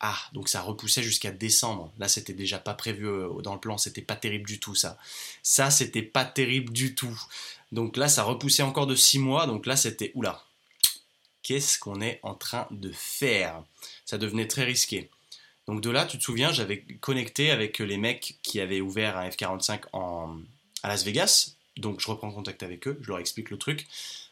Ah, 0.00 0.18
donc 0.32 0.48
ça 0.48 0.60
repoussait 0.60 1.02
jusqu'à 1.02 1.30
décembre. 1.30 1.92
Là, 1.98 2.08
c'était 2.08 2.34
déjà 2.34 2.58
pas 2.58 2.74
prévu 2.74 3.08
euh, 3.08 3.40
dans 3.42 3.54
le 3.54 3.60
plan, 3.60 3.78
c'était 3.78 4.02
pas 4.02 4.16
terrible 4.16 4.46
du 4.46 4.60
tout 4.60 4.74
ça. 4.74 4.98
Ça, 5.42 5.70
c'était 5.70 6.02
pas 6.02 6.24
terrible 6.24 6.72
du 6.72 6.94
tout. 6.94 7.18
Donc 7.72 7.96
là, 7.96 8.08
ça 8.08 8.22
repoussait 8.22 8.62
encore 8.62 8.86
de 8.86 8.94
six 8.94 9.18
mois. 9.18 9.46
Donc 9.46 9.66
là, 9.66 9.74
c'était 9.76 10.12
oula, 10.14 10.44
qu'est-ce 11.46 11.78
qu'on 11.78 12.00
est 12.00 12.18
en 12.24 12.34
train 12.34 12.66
de 12.72 12.90
faire? 12.92 13.62
Ça 14.04 14.18
devenait 14.18 14.48
très 14.48 14.64
risqué. 14.64 15.08
Donc 15.68 15.80
de 15.80 15.90
là, 15.90 16.04
tu 16.04 16.18
te 16.18 16.22
souviens, 16.24 16.52
j'avais 16.52 16.82
connecté 17.00 17.50
avec 17.50 17.78
les 17.78 17.96
mecs 17.96 18.36
qui 18.42 18.60
avaient 18.60 18.80
ouvert 18.80 19.16
un 19.16 19.28
F45 19.28 19.82
en, 19.92 20.38
à 20.82 20.88
Las 20.88 21.04
Vegas. 21.04 21.54
Donc 21.76 22.00
je 22.00 22.08
reprends 22.08 22.32
contact 22.32 22.62
avec 22.62 22.88
eux, 22.88 22.98
je 23.00 23.08
leur 23.08 23.18
explique 23.18 23.50
le 23.50 23.58
truc. 23.58 23.86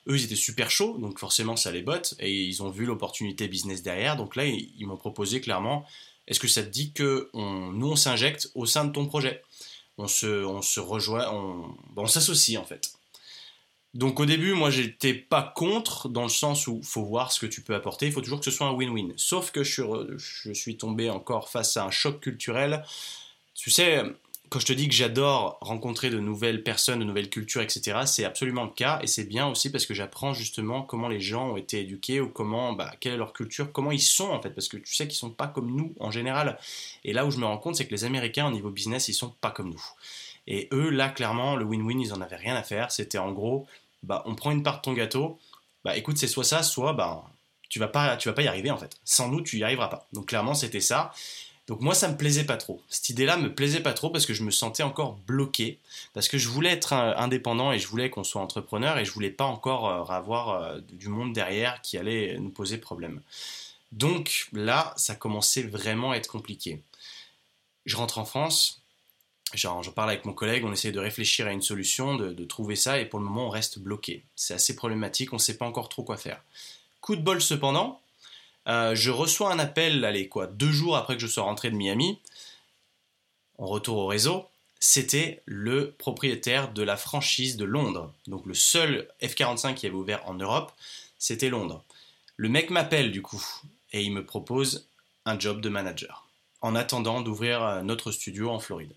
Eux, 0.08 0.16
ils 0.16 0.24
étaient 0.24 0.36
super 0.36 0.70
chauds, 0.70 0.98
donc 0.98 1.18
forcément 1.18 1.56
ça 1.56 1.70
les 1.70 1.82
botte, 1.82 2.14
et 2.18 2.32
ils 2.44 2.62
ont 2.62 2.70
vu 2.70 2.84
l'opportunité 2.84 3.48
business 3.48 3.82
derrière. 3.82 4.16
Donc 4.16 4.36
là, 4.36 4.44
ils, 4.44 4.86
m'ont 4.86 4.96
proposé 4.96 5.40
clairement, 5.40 5.86
est-ce 6.26 6.40
que 6.40 6.48
ça 6.48 6.62
te 6.62 6.68
dit 6.68 6.92
que 6.92 7.30
nous, 7.34 7.90
on 7.90 7.96
s'injecte 7.96 8.50
au 8.54 8.66
sein 8.66 8.84
de 8.84 8.92
ton 8.92 9.06
projet? 9.06 9.42
On 9.96 10.08
se, 10.08 10.44
on 10.44 10.60
se 10.60 10.80
rejoint, 10.80 11.30
on, 11.30 11.76
on 11.96 12.06
s'associe 12.06 12.58
en 12.58 12.64
fait. 12.64 12.92
Donc 13.94 14.18
au 14.18 14.26
début, 14.26 14.54
moi 14.54 14.70
j'étais 14.70 15.14
pas 15.14 15.52
contre, 15.54 16.08
dans 16.08 16.24
le 16.24 16.28
sens 16.28 16.66
où 16.66 16.82
faut 16.82 17.04
voir 17.04 17.30
ce 17.30 17.38
que 17.38 17.46
tu 17.46 17.62
peux 17.62 17.76
apporter, 17.76 18.06
il 18.06 18.12
faut 18.12 18.20
toujours 18.20 18.40
que 18.40 18.44
ce 18.44 18.50
soit 18.50 18.66
un 18.66 18.72
win-win. 18.72 19.12
Sauf 19.16 19.52
que 19.52 19.62
je 19.62 20.52
suis, 20.52 20.76
tombé 20.76 21.10
encore 21.10 21.48
face 21.48 21.76
à 21.76 21.84
un 21.84 21.92
choc 21.92 22.18
culturel. 22.20 22.84
Tu 23.54 23.70
sais, 23.70 24.02
quand 24.50 24.60
je 24.60 24.66
te 24.66 24.72
dis 24.72 24.88
que 24.88 24.94
j'adore 24.94 25.58
rencontrer 25.60 26.10
de 26.10 26.18
nouvelles 26.18 26.62
personnes, 26.62 27.00
de 27.00 27.04
nouvelles 27.04 27.30
cultures, 27.30 27.62
etc., 27.62 28.00
c'est 28.06 28.24
absolument 28.24 28.64
le 28.64 28.70
cas, 28.70 29.00
et 29.02 29.06
c'est 29.06 29.24
bien 29.24 29.46
aussi 29.48 29.70
parce 29.70 29.86
que 29.86 29.94
j'apprends 29.94 30.32
justement 30.32 30.82
comment 30.82 31.08
les 31.08 31.20
gens 31.20 31.52
ont 31.52 31.56
été 31.56 31.80
éduqués, 31.80 32.20
ou 32.20 32.28
comment, 32.28 32.72
bah, 32.72 32.92
quelle 33.00 33.14
est 33.14 33.16
leur 33.16 33.32
culture, 33.32 33.72
comment 33.72 33.90
ils 33.90 34.00
sont 34.00 34.30
en 34.30 34.40
fait, 34.40 34.50
parce 34.50 34.68
que 34.68 34.76
tu 34.76 34.94
sais 34.94 35.08
qu'ils 35.08 35.16
sont 35.16 35.30
pas 35.30 35.48
comme 35.48 35.74
nous 35.74 35.94
en 35.98 36.10
général. 36.10 36.58
Et 37.04 37.12
là 37.12 37.26
où 37.26 37.30
je 37.30 37.38
me 37.38 37.46
rends 37.46 37.58
compte, 37.58 37.76
c'est 37.76 37.86
que 37.86 37.94
les 37.94 38.04
Américains 38.04 38.46
au 38.46 38.52
niveau 38.52 38.70
business, 38.70 39.08
ils 39.08 39.14
sont 39.14 39.34
pas 39.40 39.50
comme 39.50 39.70
nous. 39.70 39.84
Et 40.46 40.68
eux, 40.72 40.90
là, 40.90 41.08
clairement, 41.08 41.56
le 41.56 41.64
win-win, 41.64 42.00
ils 42.00 42.12
en 42.12 42.20
avaient 42.20 42.36
rien 42.36 42.54
à 42.54 42.62
faire. 42.62 42.92
C'était 42.92 43.18
en 43.18 43.32
gros, 43.32 43.66
bah, 44.02 44.22
on 44.26 44.34
prend 44.34 44.50
une 44.50 44.62
part 44.62 44.76
de 44.76 44.82
ton 44.82 44.92
gâteau, 44.92 45.38
bah 45.84 45.96
écoute, 45.96 46.16
c'est 46.16 46.26
soit 46.26 46.44
ça, 46.44 46.62
soit 46.62 46.92
bah, 46.94 47.24
tu 47.68 47.78
vas 47.78 47.88
pas, 47.88 48.16
tu 48.16 48.28
vas 48.28 48.34
pas 48.34 48.42
y 48.42 48.48
arriver 48.48 48.70
en 48.70 48.78
fait. 48.78 48.96
Sans 49.04 49.28
nous, 49.28 49.40
tu 49.40 49.58
y 49.58 49.64
arriveras 49.64 49.88
pas. 49.88 50.06
Donc 50.12 50.26
clairement, 50.26 50.54
c'était 50.54 50.80
ça. 50.80 51.12
Donc 51.66 51.80
moi, 51.80 51.94
ça 51.94 52.08
me 52.08 52.16
plaisait 52.16 52.44
pas 52.44 52.56
trop. 52.56 52.82
Cette 52.88 53.08
idée-là 53.08 53.36
me 53.36 53.54
plaisait 53.54 53.80
pas 53.80 53.94
trop 53.94 54.10
parce 54.10 54.26
que 54.26 54.34
je 54.34 54.42
me 54.42 54.50
sentais 54.50 54.82
encore 54.82 55.14
bloqué, 55.26 55.78
parce 56.12 56.28
que 56.28 56.36
je 56.36 56.48
voulais 56.48 56.70
être 56.70 56.92
indépendant 56.92 57.72
et 57.72 57.78
je 57.78 57.86
voulais 57.86 58.10
qu'on 58.10 58.24
soit 58.24 58.42
entrepreneur 58.42 58.98
et 58.98 59.04
je 59.04 59.12
voulais 59.12 59.30
pas 59.30 59.44
encore 59.44 59.88
euh, 59.88 60.14
avoir 60.14 60.50
euh, 60.50 60.80
du 60.92 61.08
monde 61.08 61.32
derrière 61.32 61.80
qui 61.80 61.96
allait 61.96 62.38
nous 62.38 62.50
poser 62.50 62.76
problème. 62.76 63.22
Donc 63.92 64.48
là, 64.52 64.92
ça 64.96 65.14
commençait 65.14 65.62
vraiment 65.62 66.12
à 66.12 66.16
être 66.16 66.30
compliqué. 66.30 66.82
Je 67.86 67.96
rentre 67.96 68.18
en 68.18 68.24
France, 68.24 68.82
Genre, 69.54 69.82
je 69.82 69.90
parle 69.90 70.10
avec 70.10 70.24
mon 70.24 70.32
collègue, 70.32 70.64
on 70.64 70.72
essaie 70.72 70.90
de 70.90 70.98
réfléchir 70.98 71.46
à 71.46 71.52
une 71.52 71.62
solution, 71.62 72.16
de, 72.16 72.44
trouver 72.44 72.76
ça, 72.76 72.98
et 72.98 73.04
pour 73.04 73.20
le 73.20 73.24
moment, 73.24 73.46
on 73.46 73.50
reste 73.50 73.78
bloqué. 73.78 74.24
C'est 74.34 74.54
assez 74.54 74.74
problématique, 74.74 75.32
on 75.32 75.36
ne 75.36 75.40
sait 75.40 75.56
pas 75.56 75.66
encore 75.66 75.88
trop 75.88 76.02
quoi 76.02 76.16
faire. 76.16 76.42
Coup 77.00 77.14
de 77.14 77.22
bol 77.22 77.40
cependant, 77.40 78.00
euh, 78.68 78.94
je 78.94 79.10
reçois 79.10 79.52
un 79.52 79.58
appel, 79.58 80.04
allez 80.04 80.28
quoi, 80.28 80.46
deux 80.46 80.70
jours 80.70 80.96
après 80.96 81.16
que 81.16 81.22
je 81.22 81.26
sois 81.26 81.44
rentré 81.44 81.70
de 81.70 81.76
Miami, 81.76 82.18
on 83.58 83.66
retourne 83.66 83.98
au 83.98 84.06
réseau, 84.06 84.46
c'était 84.80 85.42
le 85.46 85.92
propriétaire 85.92 86.72
de 86.72 86.82
la 86.82 86.96
franchise 86.96 87.56
de 87.56 87.64
Londres. 87.64 88.12
Donc 88.26 88.46
le 88.46 88.54
seul 88.54 89.08
F45 89.22 89.74
qui 89.74 89.86
avait 89.86 89.94
ouvert 89.94 90.28
en 90.28 90.34
Europe, 90.34 90.72
c'était 91.18 91.50
Londres. 91.50 91.84
Le 92.36 92.48
mec 92.48 92.70
m'appelle 92.70 93.12
du 93.12 93.22
coup, 93.22 93.42
et 93.92 94.02
il 94.02 94.12
me 94.12 94.24
propose 94.24 94.86
un 95.24 95.38
job 95.38 95.60
de 95.60 95.68
manager, 95.68 96.26
en 96.60 96.74
attendant 96.74 97.20
d'ouvrir 97.20 97.82
notre 97.84 98.12
studio 98.12 98.50
en 98.50 98.58
Floride 98.58 98.92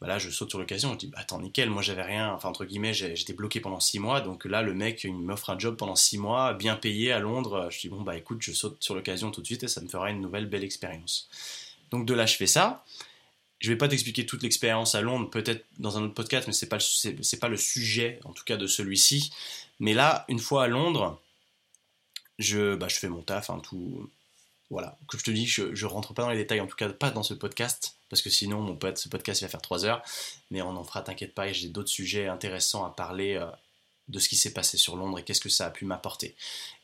bah 0.00 0.18
je 0.18 0.30
saute 0.30 0.50
sur 0.50 0.58
l'occasion, 0.58 0.92
je 0.92 0.98
dis 0.98 1.06
bah, 1.06 1.18
attends 1.20 1.40
nickel, 1.40 1.70
moi 1.70 1.80
j'avais 1.80 2.02
rien, 2.02 2.32
enfin 2.32 2.50
entre 2.50 2.64
guillemets 2.66 2.92
j'étais 2.92 3.32
bloqué 3.32 3.60
pendant 3.60 3.80
six 3.80 3.98
mois, 3.98 4.20
donc 4.20 4.44
là 4.44 4.60
le 4.62 4.74
mec 4.74 5.04
il 5.04 5.14
m'offre 5.14 5.50
un 5.50 5.58
job 5.58 5.76
pendant 5.76 5.96
six 5.96 6.18
mois, 6.18 6.52
bien 6.52 6.76
payé 6.76 7.12
à 7.12 7.18
Londres, 7.18 7.68
je 7.70 7.80
dis 7.80 7.88
bon 7.88 8.02
bah 8.02 8.16
écoute 8.16 8.42
je 8.42 8.52
saute 8.52 8.76
sur 8.82 8.94
l'occasion 8.94 9.30
tout 9.30 9.40
de 9.40 9.46
suite 9.46 9.62
et 9.62 9.68
ça 9.68 9.80
me 9.80 9.88
fera 9.88 10.10
une 10.10 10.20
nouvelle 10.20 10.46
belle 10.46 10.64
expérience. 10.64 11.28
Donc 11.90 12.04
de 12.06 12.12
là 12.12 12.26
je 12.26 12.36
fais 12.36 12.46
ça, 12.46 12.84
je 13.58 13.70
vais 13.70 13.76
pas 13.76 13.88
t'expliquer 13.88 14.26
toute 14.26 14.42
l'expérience 14.42 14.94
à 14.94 15.00
Londres, 15.00 15.30
peut-être 15.30 15.64
dans 15.78 15.96
un 15.96 16.02
autre 16.02 16.14
podcast, 16.14 16.46
mais 16.46 16.52
c'est 16.52 16.68
pas 16.68 16.78
pas 17.40 17.48
le 17.48 17.56
sujet 17.56 18.20
en 18.24 18.32
tout 18.32 18.44
cas 18.44 18.58
de 18.58 18.66
celui-ci, 18.66 19.32
mais 19.80 19.94
là 19.94 20.26
une 20.28 20.40
fois 20.40 20.64
à 20.64 20.66
Londres, 20.68 21.18
je 22.38 22.74
bah, 22.74 22.88
je 22.88 22.96
fais 22.96 23.08
mon 23.08 23.22
taf, 23.22 23.48
hein, 23.48 23.60
tout 23.62 24.10
voilà, 24.70 24.98
comme 25.06 25.20
je 25.20 25.24
te 25.24 25.30
dis, 25.30 25.46
je, 25.46 25.86
rentre 25.86 26.12
pas 26.12 26.22
dans 26.22 26.30
les 26.30 26.36
détails, 26.36 26.60
en 26.60 26.66
tout 26.66 26.76
cas 26.76 26.88
pas 26.88 27.10
dans 27.10 27.22
ce 27.22 27.34
podcast, 27.34 27.96
parce 28.08 28.20
que 28.20 28.30
sinon 28.30 28.60
mon 28.60 28.76
pote, 28.76 28.98
ce 28.98 29.08
podcast 29.08 29.42
va 29.42 29.48
faire 29.48 29.62
3 29.62 29.84
heures, 29.84 30.02
mais 30.50 30.60
on 30.62 30.70
en 30.70 30.82
fera, 30.82 31.02
t'inquiète 31.02 31.34
pas, 31.34 31.48
et 31.48 31.54
j'ai 31.54 31.68
d'autres 31.68 31.88
sujets 31.88 32.26
intéressants 32.26 32.84
à 32.84 32.90
parler 32.90 33.34
euh, 33.34 33.46
de 34.08 34.18
ce 34.18 34.28
qui 34.28 34.36
s'est 34.36 34.52
passé 34.52 34.76
sur 34.76 34.96
Londres 34.96 35.18
et 35.20 35.22
qu'est-ce 35.22 35.40
que 35.40 35.48
ça 35.48 35.66
a 35.66 35.70
pu 35.70 35.84
m'apporter. 35.84 36.34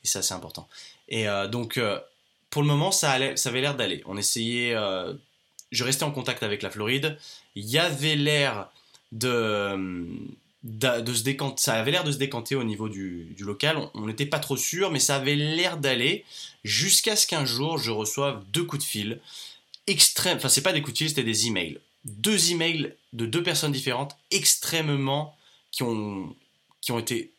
Et 0.04 0.06
ça 0.06 0.22
c'est 0.22 0.34
important. 0.34 0.68
Et 1.08 1.28
euh, 1.28 1.48
donc 1.48 1.76
euh, 1.76 1.98
pour 2.50 2.62
le 2.62 2.68
moment 2.68 2.92
ça, 2.92 3.10
allait, 3.10 3.36
ça 3.36 3.48
avait 3.48 3.60
l'air 3.60 3.74
d'aller. 3.74 4.02
On 4.06 4.16
essayait, 4.16 4.76
je 5.72 5.84
restais 5.84 6.04
en 6.04 6.12
contact 6.12 6.42
avec 6.44 6.62
la 6.62 6.70
Floride, 6.70 7.18
il 7.56 7.68
y 7.68 7.78
avait 7.78 8.14
l'air 8.16 8.70
de 9.10 10.06
de, 10.64 11.12
se 11.12 11.22
décanter, 11.22 11.60
ça 11.60 11.74
avait 11.74 11.90
l'air 11.90 12.04
de 12.04 12.12
se 12.12 12.18
décanter 12.18 12.54
au 12.54 12.64
niveau 12.64 12.88
du, 12.88 13.34
local. 13.40 13.78
On 13.94 14.06
n'était 14.06 14.26
pas 14.26 14.38
trop 14.38 14.56
sûr, 14.56 14.90
mais 14.90 15.00
ça 15.00 15.16
avait 15.16 15.34
l'air 15.34 15.76
d'aller 15.76 16.24
jusqu'à 16.64 17.16
ce 17.16 17.26
qu'un 17.26 17.44
jour 17.44 17.78
je 17.78 17.90
reçoive 17.90 18.44
deux 18.52 18.64
coups 18.64 18.84
de 18.84 18.88
fil 18.88 19.20
extrêmes. 19.86 20.36
Enfin, 20.36 20.48
c'est 20.48 20.62
pas 20.62 20.72
des 20.72 20.80
coups 20.80 20.94
de 20.94 20.98
fil, 20.98 21.08
c'était 21.08 21.24
des 21.24 21.46
emails. 21.48 21.78
Deux 22.04 22.52
emails 22.52 22.94
de 23.12 23.26
deux 23.26 23.42
personnes 23.42 23.72
différentes, 23.72 24.16
extrêmement 24.30 25.36
qui 25.70 25.82
ont 25.82 26.34
qui 26.80 26.90
ont 26.90 26.98
été 26.98 27.30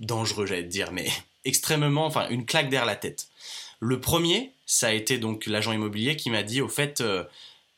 dangereux, 0.00 0.46
j'allais 0.46 0.62
dire, 0.62 0.92
mais 0.92 1.08
extrêmement, 1.44 2.06
enfin, 2.06 2.28
une 2.30 2.46
claque 2.46 2.68
derrière 2.68 2.86
la 2.86 2.96
tête. 2.96 3.28
Le 3.80 4.00
premier, 4.00 4.52
ça 4.66 4.88
a 4.88 4.92
été 4.92 5.18
donc 5.18 5.46
l'agent 5.46 5.72
immobilier 5.72 6.16
qui 6.16 6.30
m'a 6.30 6.42
dit 6.42 6.60
au 6.60 6.68
fait, 6.68 7.00
euh, 7.00 7.24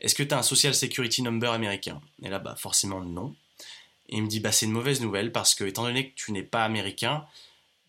est-ce 0.00 0.14
que 0.14 0.22
tu 0.22 0.34
as 0.34 0.38
un 0.38 0.42
social 0.42 0.74
security 0.74 1.22
number 1.22 1.52
américain? 1.52 2.00
Et 2.22 2.28
là, 2.28 2.38
bah 2.38 2.56
forcément 2.56 3.00
non. 3.00 3.34
Et 4.12 4.16
il 4.16 4.22
me 4.22 4.28
dit 4.28 4.40
bah 4.40 4.52
c'est 4.52 4.66
une 4.66 4.72
mauvaise 4.72 5.00
nouvelle 5.00 5.32
parce 5.32 5.54
que 5.54 5.64
étant 5.64 5.82
donné 5.82 6.10
que 6.10 6.14
tu 6.14 6.32
n'es 6.32 6.42
pas 6.42 6.64
américain, 6.64 7.24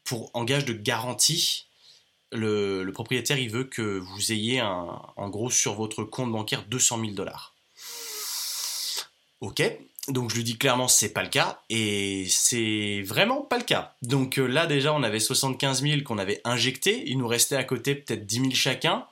pour 0.05 0.31
engage 0.33 0.65
de 0.65 0.73
garantie, 0.73 1.67
le, 2.31 2.89
propriétaire 2.91 3.37
veut 3.49 3.65
que 3.65 3.99
vous 3.99 4.31
ayez 4.31 4.59
un, 4.59 5.01
en 5.15 5.29
gros 5.29 5.51
sur 5.51 5.75
votre 5.75 6.03
compte 6.03 6.31
bancaire 6.31 6.63
200 6.65 6.99
000 6.99 7.11
dollars. 7.11 7.53
Ok. 9.41 9.61
donc 10.07 10.29
je 10.29 10.37
lui 10.37 10.45
dis 10.45 10.57
clairement 10.57 10.87
c'est 10.87 11.11
pas 11.11 11.21
le 11.21 11.27
cas 11.27 11.61
et 11.69 12.25
c'est 12.29 13.01
vraiment 13.01 13.41
pas 13.41 13.57
le 13.57 13.65
cas. 13.65 13.93
Donc 14.01 14.39
euh, 14.39 14.47
là 14.47 14.65
déjà 14.65 14.93
on 14.93 15.03
avait 15.03 15.19
75 15.19 15.81
000 15.81 16.01
qu'on 16.03 16.17
avait 16.17 16.39
injecté, 16.45 17.03
il 17.05 17.17
nous 17.17 17.27
restait 17.27 17.57
à 17.57 17.65
côté 17.65 17.95
peut-être 17.95 18.25
10 18.25 18.35
000 18.35 18.51
chacun. 18.53 19.05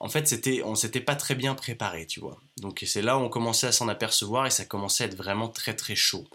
En 0.00 0.08
fait 0.08 0.28
c'était 0.28 0.62
on 0.62 0.74
s'était 0.74 1.00
pas 1.00 1.16
très 1.16 1.34
bien 1.34 1.54
préparé 1.54 2.06
tu 2.06 2.20
vois. 2.20 2.38
Donc 2.58 2.82
c'est 2.86 3.02
là 3.02 3.16
où 3.18 3.20
on 3.20 3.28
commençait 3.28 3.66
à 3.66 3.72
s'en 3.72 3.88
apercevoir 3.88 4.46
et 4.46 4.50
ça 4.50 4.64
commençait 4.64 5.04
à 5.04 5.06
être 5.06 5.16
vraiment 5.16 5.48
très 5.48 5.74
très 5.74 5.96
chaud. 5.96 6.26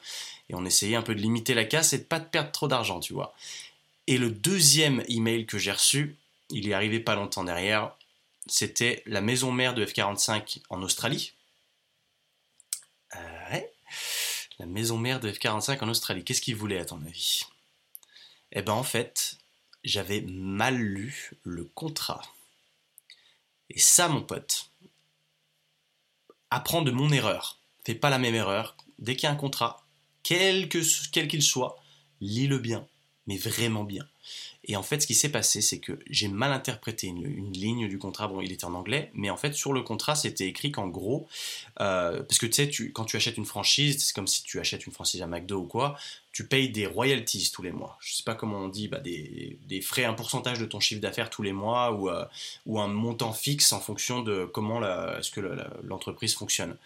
Et 0.49 0.55
on 0.55 0.65
essayait 0.65 0.95
un 0.95 1.01
peu 1.01 1.15
de 1.15 1.21
limiter 1.21 1.53
la 1.53 1.65
casse 1.65 1.93
et 1.93 1.99
de 1.99 2.03
pas 2.03 2.19
de 2.19 2.25
perdre 2.25 2.51
trop 2.51 2.67
d'argent 2.67 2.99
tu 2.99 3.13
vois. 3.13 3.33
Et 4.07 4.17
le 4.17 4.31
deuxième 4.31 5.03
email 5.07 5.45
que 5.45 5.57
j'ai 5.57 5.71
reçu, 5.71 6.17
il 6.49 6.67
est 6.67 6.73
arrivé 6.73 6.99
pas 6.99 7.15
longtemps 7.15 7.43
derrière, 7.43 7.95
c'était 8.47 9.03
la 9.05 9.21
maison 9.21 9.51
mère 9.51 9.73
de 9.73 9.85
F45 9.85 10.61
en 10.69 10.81
Australie. 10.81 11.33
Euh, 13.15 13.51
ouais 13.51 13.71
la 14.61 14.67
maison 14.67 14.97
mère 14.97 15.19
de 15.19 15.31
F-45 15.31 15.83
en 15.83 15.89
Australie. 15.89 16.23
Qu'est-ce 16.23 16.41
qu'il 16.41 16.55
voulait 16.55 16.77
à 16.77 16.85
ton 16.85 17.01
avis? 17.01 17.47
Eh 18.51 18.61
ben 18.61 18.73
en 18.73 18.83
fait, 18.83 19.37
j'avais 19.83 20.21
mal 20.21 20.75
lu 20.75 21.31
le 21.43 21.63
contrat. 21.63 22.21
Et 23.73 23.79
ça, 23.79 24.09
mon 24.09 24.21
pote, 24.21 24.69
apprends 26.49 26.81
de 26.81 26.91
mon 26.91 27.09
erreur. 27.09 27.61
Fais 27.85 27.95
pas 27.95 28.09
la 28.09 28.19
même 28.19 28.35
erreur. 28.35 28.75
Dès 28.99 29.15
qu'il 29.15 29.23
y 29.23 29.27
a 29.27 29.31
un 29.31 29.37
contrat, 29.37 29.87
quel 30.23 30.67
qu'il 30.67 31.41
soit, 31.41 31.77
lis-le 32.19 32.59
bien, 32.59 32.85
mais 33.27 33.37
vraiment 33.37 33.85
bien. 33.85 34.07
Et 34.65 34.75
en 34.75 34.83
fait, 34.83 35.01
ce 35.01 35.07
qui 35.07 35.15
s'est 35.15 35.29
passé, 35.29 35.59
c'est 35.61 35.79
que 35.79 35.97
j'ai 36.07 36.27
mal 36.27 36.53
interprété 36.53 37.07
une, 37.07 37.51
ligne 37.51 37.87
du 37.87 37.97
contrat. 37.97 38.27
Bon, 38.27 38.41
il 38.41 38.51
était 38.51 38.65
en 38.65 38.75
anglais, 38.75 39.09
mais 39.15 39.31
en 39.31 39.37
fait, 39.37 39.53
sur 39.53 39.73
le 39.73 39.81
contrat, 39.81 40.15
c'était 40.15 40.47
écrit 40.47 40.71
qu'en 40.71 40.87
gros, 40.87 41.27
euh, 41.79 42.21
parce 42.21 42.37
que 42.37 42.45
tu 42.45 42.53
sais, 42.53 42.91
quand 42.91 43.05
tu 43.05 43.17
achètes 43.17 43.37
une 43.37 43.45
franchise, 43.45 44.03
c'est 44.03 44.13
comme 44.13 44.27
si 44.27 44.43
tu 44.43 44.59
achètes 44.59 44.85
une 44.85 44.93
franchise 44.93 45.21
à 45.23 45.27
McDo 45.27 45.61
ou 45.61 45.65
quoi, 45.65 45.97
tu 46.31 46.47
payes 46.47 46.69
des 46.69 46.85
royalties 46.85 47.51
tous 47.51 47.63
les 47.63 47.71
mois. 47.71 47.97
Je 48.01 48.13
sais 48.13 48.23
pas 48.23 48.35
comment 48.35 48.59
on 48.59 48.67
dit, 48.67 48.87
bah, 48.87 48.99
des, 48.99 49.81
frais, 49.81 50.05
un 50.05 50.13
pourcentage 50.13 50.59
de 50.59 50.65
ton 50.65 50.79
chiffre 50.79 51.01
d'affaires 51.01 51.31
tous 51.31 51.41
les 51.41 51.53
mois 51.53 51.91
ou, 51.91 52.09
euh, 52.09 52.25
un 52.77 52.87
montant 52.87 53.33
fixe 53.33 53.73
en 53.73 53.79
fonction 53.79 54.21
de 54.21 54.45
comment 54.45 54.83
est-ce 55.17 55.31
que 55.31 55.41
l'entreprise 55.83 56.35
fonctionne. 56.35 56.77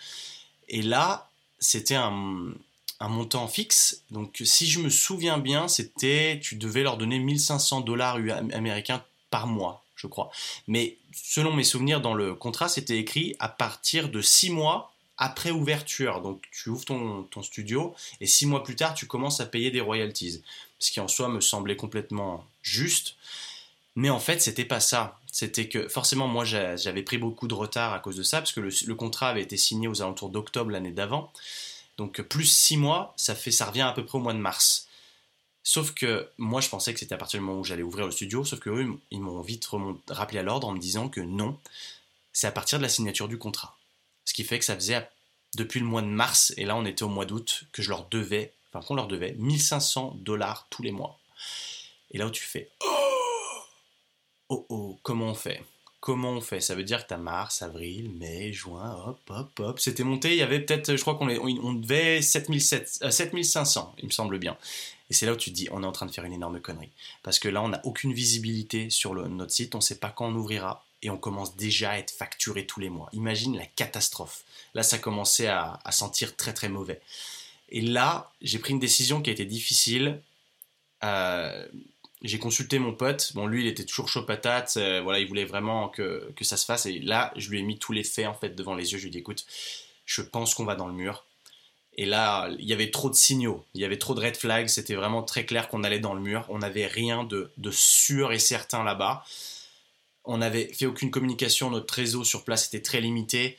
Et 0.70 0.82
là, 0.82 1.30
c'était 1.60 1.96
un, 1.96 2.54
un 3.00 3.10
montant 3.10 3.48
fixe. 3.48 4.04
Donc, 4.12 4.42
si 4.44 4.68
je 4.68 4.80
me 4.80 4.90
souviens 4.90 5.38
bien, 5.38 5.68
c'était, 5.68 6.40
tu 6.42 6.56
devais 6.56 6.84
leur 6.84 6.98
donner 6.98 7.20
1500 7.20 7.82
dollars 7.82 8.18
américains 8.54 9.04
par 9.30 9.48
mois, 9.48 9.84
je 9.96 10.08
crois. 10.08 10.32
Mais 10.68 10.98
selon 11.14 11.54
mes 11.54 11.64
souvenirs, 11.64 12.02
dans 12.02 12.14
le 12.14 12.36
contrat, 12.36 12.70
c'était 12.70 12.98
écrit 12.98 13.36
à 13.40 13.50
partir 13.50 14.10
de 14.10 14.22
6 14.22 14.52
mois 14.52 14.94
après 15.18 15.52
ouverture. 15.52 16.22
Donc, 16.22 16.44
tu 16.52 16.70
ouvres 16.70 16.86
ton, 16.86 17.44
studio 17.44 17.94
et 18.22 18.26
6 18.28 18.46
mois 18.48 18.64
plus 18.64 18.76
tard, 18.76 18.94
tu 18.94 19.08
commences 19.08 19.40
à 19.40 19.46
payer 19.46 19.72
des 19.72 19.82
royalties. 19.82 20.42
Ce 20.80 20.92
qui 20.92 21.00
en 21.00 21.08
soi 21.08 21.30
me 21.30 21.42
semblait 21.42 21.76
complètement 21.76 22.46
juste. 22.62 23.16
Mais 23.96 24.10
en 24.10 24.20
fait, 24.20 24.42
c'était 24.42 24.66
pas 24.66 24.82
ça. 24.82 25.20
C'était 25.32 25.68
que 25.68 25.88
forcément, 25.88 26.28
moi, 26.28 26.46
j'avais 26.46 27.04
pris 27.04 27.18
beaucoup 27.18 27.48
de 27.48 27.54
retard 27.54 27.94
à 27.94 28.00
cause 28.00 28.16
de 28.16 28.24
ça, 28.24 28.40
parce 28.40 28.54
que 28.54 28.62
le 28.62 28.96
contrat 28.96 29.30
avait 29.30 29.42
été 29.42 29.58
signé 29.58 29.88
aux 29.88 30.02
alentours 30.02 30.30
d'octobre 30.30 30.72
l'année 30.72 30.92
d'avant. 30.92 31.32
Donc 31.98 32.22
plus 32.22 32.46
6 32.46 32.78
mois, 32.78 33.14
ça, 33.18 33.36
fait, 33.36 33.52
ça 33.52 33.66
revient 33.66 33.82
à 33.82 33.92
peu 33.92 34.06
près 34.06 34.18
au 34.18 34.22
mois 34.22 34.34
de 34.34 34.40
mars. 34.40 34.88
Sauf 35.64 35.94
que 35.94 36.30
moi, 36.38 36.62
je 36.62 36.70
pensais 36.70 36.94
que 36.94 37.00
c'était 37.00 37.16
à 37.16 37.18
partir 37.18 37.40
du 37.40 37.46
moment 37.46 37.60
où 37.60 37.64
j'allais 37.64 37.82
ouvrir 37.82 38.06
le 38.06 38.12
studio, 38.12 38.44
sauf 38.44 38.60
que 38.60 38.70
eux, 38.70 39.00
ils 39.10 39.20
m'ont 39.20 39.42
vite 39.42 39.68
rappelé 40.10 40.40
à 40.40 40.44
l'ordre 40.44 40.68
en 40.68 40.74
me 40.74 40.80
disant 40.80 41.10
que 41.10 41.22
non, 41.22 41.60
c'est 42.34 42.48
à 42.48 42.52
partir 42.52 42.78
de 42.78 42.84
la 42.84 42.90
signature 42.90 43.28
du 43.28 43.40
contrat. 43.40 43.76
Ce 44.26 44.34
qui 44.34 44.44
fait 44.44 44.60
que 44.60 44.66
ça 44.66 44.76
faisait 44.76 45.08
depuis 45.56 45.80
le 45.80 45.86
mois 45.86 46.02
de 46.02 46.08
mars, 46.08 46.54
et 46.58 46.66
là 46.66 46.76
on 46.76 46.86
était 46.86 47.04
au 47.04 47.10
mois 47.10 47.26
d'août, 47.26 47.64
que 47.72 47.82
je 47.82 47.90
leur 47.90 48.08
devais, 48.10 48.54
enfin 48.72 48.86
qu'on 48.86 48.96
leur 48.96 49.08
devait 49.08 49.34
1500 49.40 50.18
dollars 50.20 50.68
tous 50.70 50.84
les 50.84 50.92
mois. 50.92 51.18
Et 52.12 52.18
là 52.18 52.28
où 52.28 52.32
tu 52.32 52.44
fais 52.44 52.70
oh, 52.82 53.64
oh, 54.50 54.66
oh 54.70 55.00
comment 55.02 55.28
on 55.28 55.36
fait? 55.36 55.64
Comment 56.06 56.30
on 56.34 56.42
fait 56.42 56.62
Ça 56.62 56.76
veut 56.76 56.84
dire 56.84 57.02
que 57.02 57.08
tu 57.08 57.16
as 57.16 57.18
mars, 57.18 57.64
avril, 57.64 58.12
mai, 58.12 58.54
juin, 58.54 58.96
hop, 59.08 59.20
hop, 59.28 59.60
hop. 59.60 59.80
C'était 59.80 60.04
monté, 60.04 60.34
il 60.34 60.38
y 60.38 60.44
avait 60.44 60.60
peut-être, 60.60 60.96
je 60.96 61.02
crois 61.02 61.16
qu'on 61.16 61.28
on 61.28 61.74
devait 61.74 62.22
7500, 62.22 63.02
euh, 63.02 63.92
il 63.98 64.06
me 64.06 64.12
semble 64.12 64.38
bien. 64.38 64.56
Et 65.10 65.16
c'est 65.16 65.26
là 65.26 65.34
où 65.34 65.36
tu 65.36 65.50
te 65.50 65.56
dis, 65.56 65.68
on 65.72 65.82
est 65.82 65.86
en 65.86 65.92
train 65.92 66.06
de 66.06 66.12
faire 66.12 66.24
une 66.24 66.34
énorme 66.34 66.60
connerie. 66.62 66.92
Parce 67.24 67.40
que 67.40 67.50
là, 67.50 67.64
on 67.64 67.70
n'a 67.70 67.82
aucune 67.86 68.14
visibilité 68.14 68.92
sur 68.92 69.16
notre 69.16 69.52
site, 69.52 69.74
on 69.74 69.80
ne 69.80 69.84
sait 69.84 69.98
pas 69.98 70.12
quand 70.12 70.28
on 70.28 70.36
ouvrira, 70.36 70.86
et 71.02 71.10
on 71.10 71.18
commence 71.18 71.56
déjà 71.56 71.92
à 71.92 71.98
être 71.98 72.12
facturé 72.12 72.68
tous 72.68 72.80
les 72.80 72.90
mois. 72.90 73.10
Imagine 73.14 73.58
la 73.58 73.66
catastrophe. 73.66 74.44
Là, 74.76 74.84
ça 74.84 75.00
commençait 75.00 75.48
à, 75.48 75.80
à 75.84 75.92
sentir 75.92 76.36
très 76.36 76.54
très 76.54 76.70
mauvais. 76.70 77.02
Et 77.70 77.82
là, 77.82 78.32
j'ai 78.44 78.60
pris 78.60 78.74
une 78.74 78.80
décision 78.80 79.24
qui 79.24 79.32
a 79.32 79.34
été 79.34 79.46
difficile. 79.46 80.22
Euh, 81.04 81.66
j'ai 82.28 82.40
consulté 82.40 82.80
mon 82.80 82.94
pote. 82.94 83.32
Bon, 83.36 83.48
lui, 83.48 83.62
il 83.64 83.68
était 83.68 83.86
toujours 83.86 84.10
chaud 84.10 84.24
patate. 84.24 84.76
Euh, 84.78 85.02
voilà, 85.02 85.20
il 85.20 85.28
voulait 85.28 85.46
vraiment 85.46 85.90
que, 85.90 86.34
ça 86.42 86.58
se 86.58 86.66
fasse. 86.66 86.86
Et 86.86 87.00
là, 87.00 87.32
je 87.36 87.50
lui 87.50 87.60
ai 87.60 87.64
mis 87.64 87.78
tous 87.78 87.92
les 87.92 88.04
faits 88.04 88.28
en 88.28 88.34
fait 88.34 88.56
devant 88.56 88.76
les 88.76 88.92
yeux. 88.92 88.98
Je 88.98 89.04
lui 89.04 89.10
ai 89.10 89.12
dit, 89.12 89.18
écoute, 89.20 89.46
je 90.06 90.22
pense 90.22 90.54
qu'on 90.54 90.66
va 90.66 90.76
dans 90.76 90.88
le 90.88 90.94
mur. 90.94 91.26
Et 91.98 92.06
là, 92.06 92.50
il 92.60 92.66
y 92.66 92.74
avait 92.74 92.92
trop 92.92 93.10
de 93.10 93.16
signaux. 93.16 93.66
Il 93.74 93.82
y 93.82 93.86
avait 93.86 93.98
trop 93.98 94.16
de 94.16 94.22
red 94.22 94.36
flags. 94.36 94.68
C'était 94.68 94.96
vraiment 94.96 95.24
très 95.24 95.46
clair 95.46 95.70
qu'on 95.70 95.84
allait 95.84 96.00
dans 96.00 96.14
le 96.14 96.22
mur. 96.22 96.46
On 96.50 96.60
n'avait 96.60 96.88
rien 96.88 97.24
de, 97.24 97.52
de, 97.58 97.72
sûr 97.72 98.32
et 98.34 98.40
certain 98.40 98.84
là-bas. 98.84 99.24
On 100.26 100.38
n'avait 100.40 100.68
fait 100.74 100.86
aucune 100.86 101.12
communication. 101.12 101.70
Notre 101.70 101.94
réseau 101.94 102.24
sur 102.24 102.44
place 102.44 102.68
était 102.68 102.82
très 102.82 103.02
limité. 103.02 103.58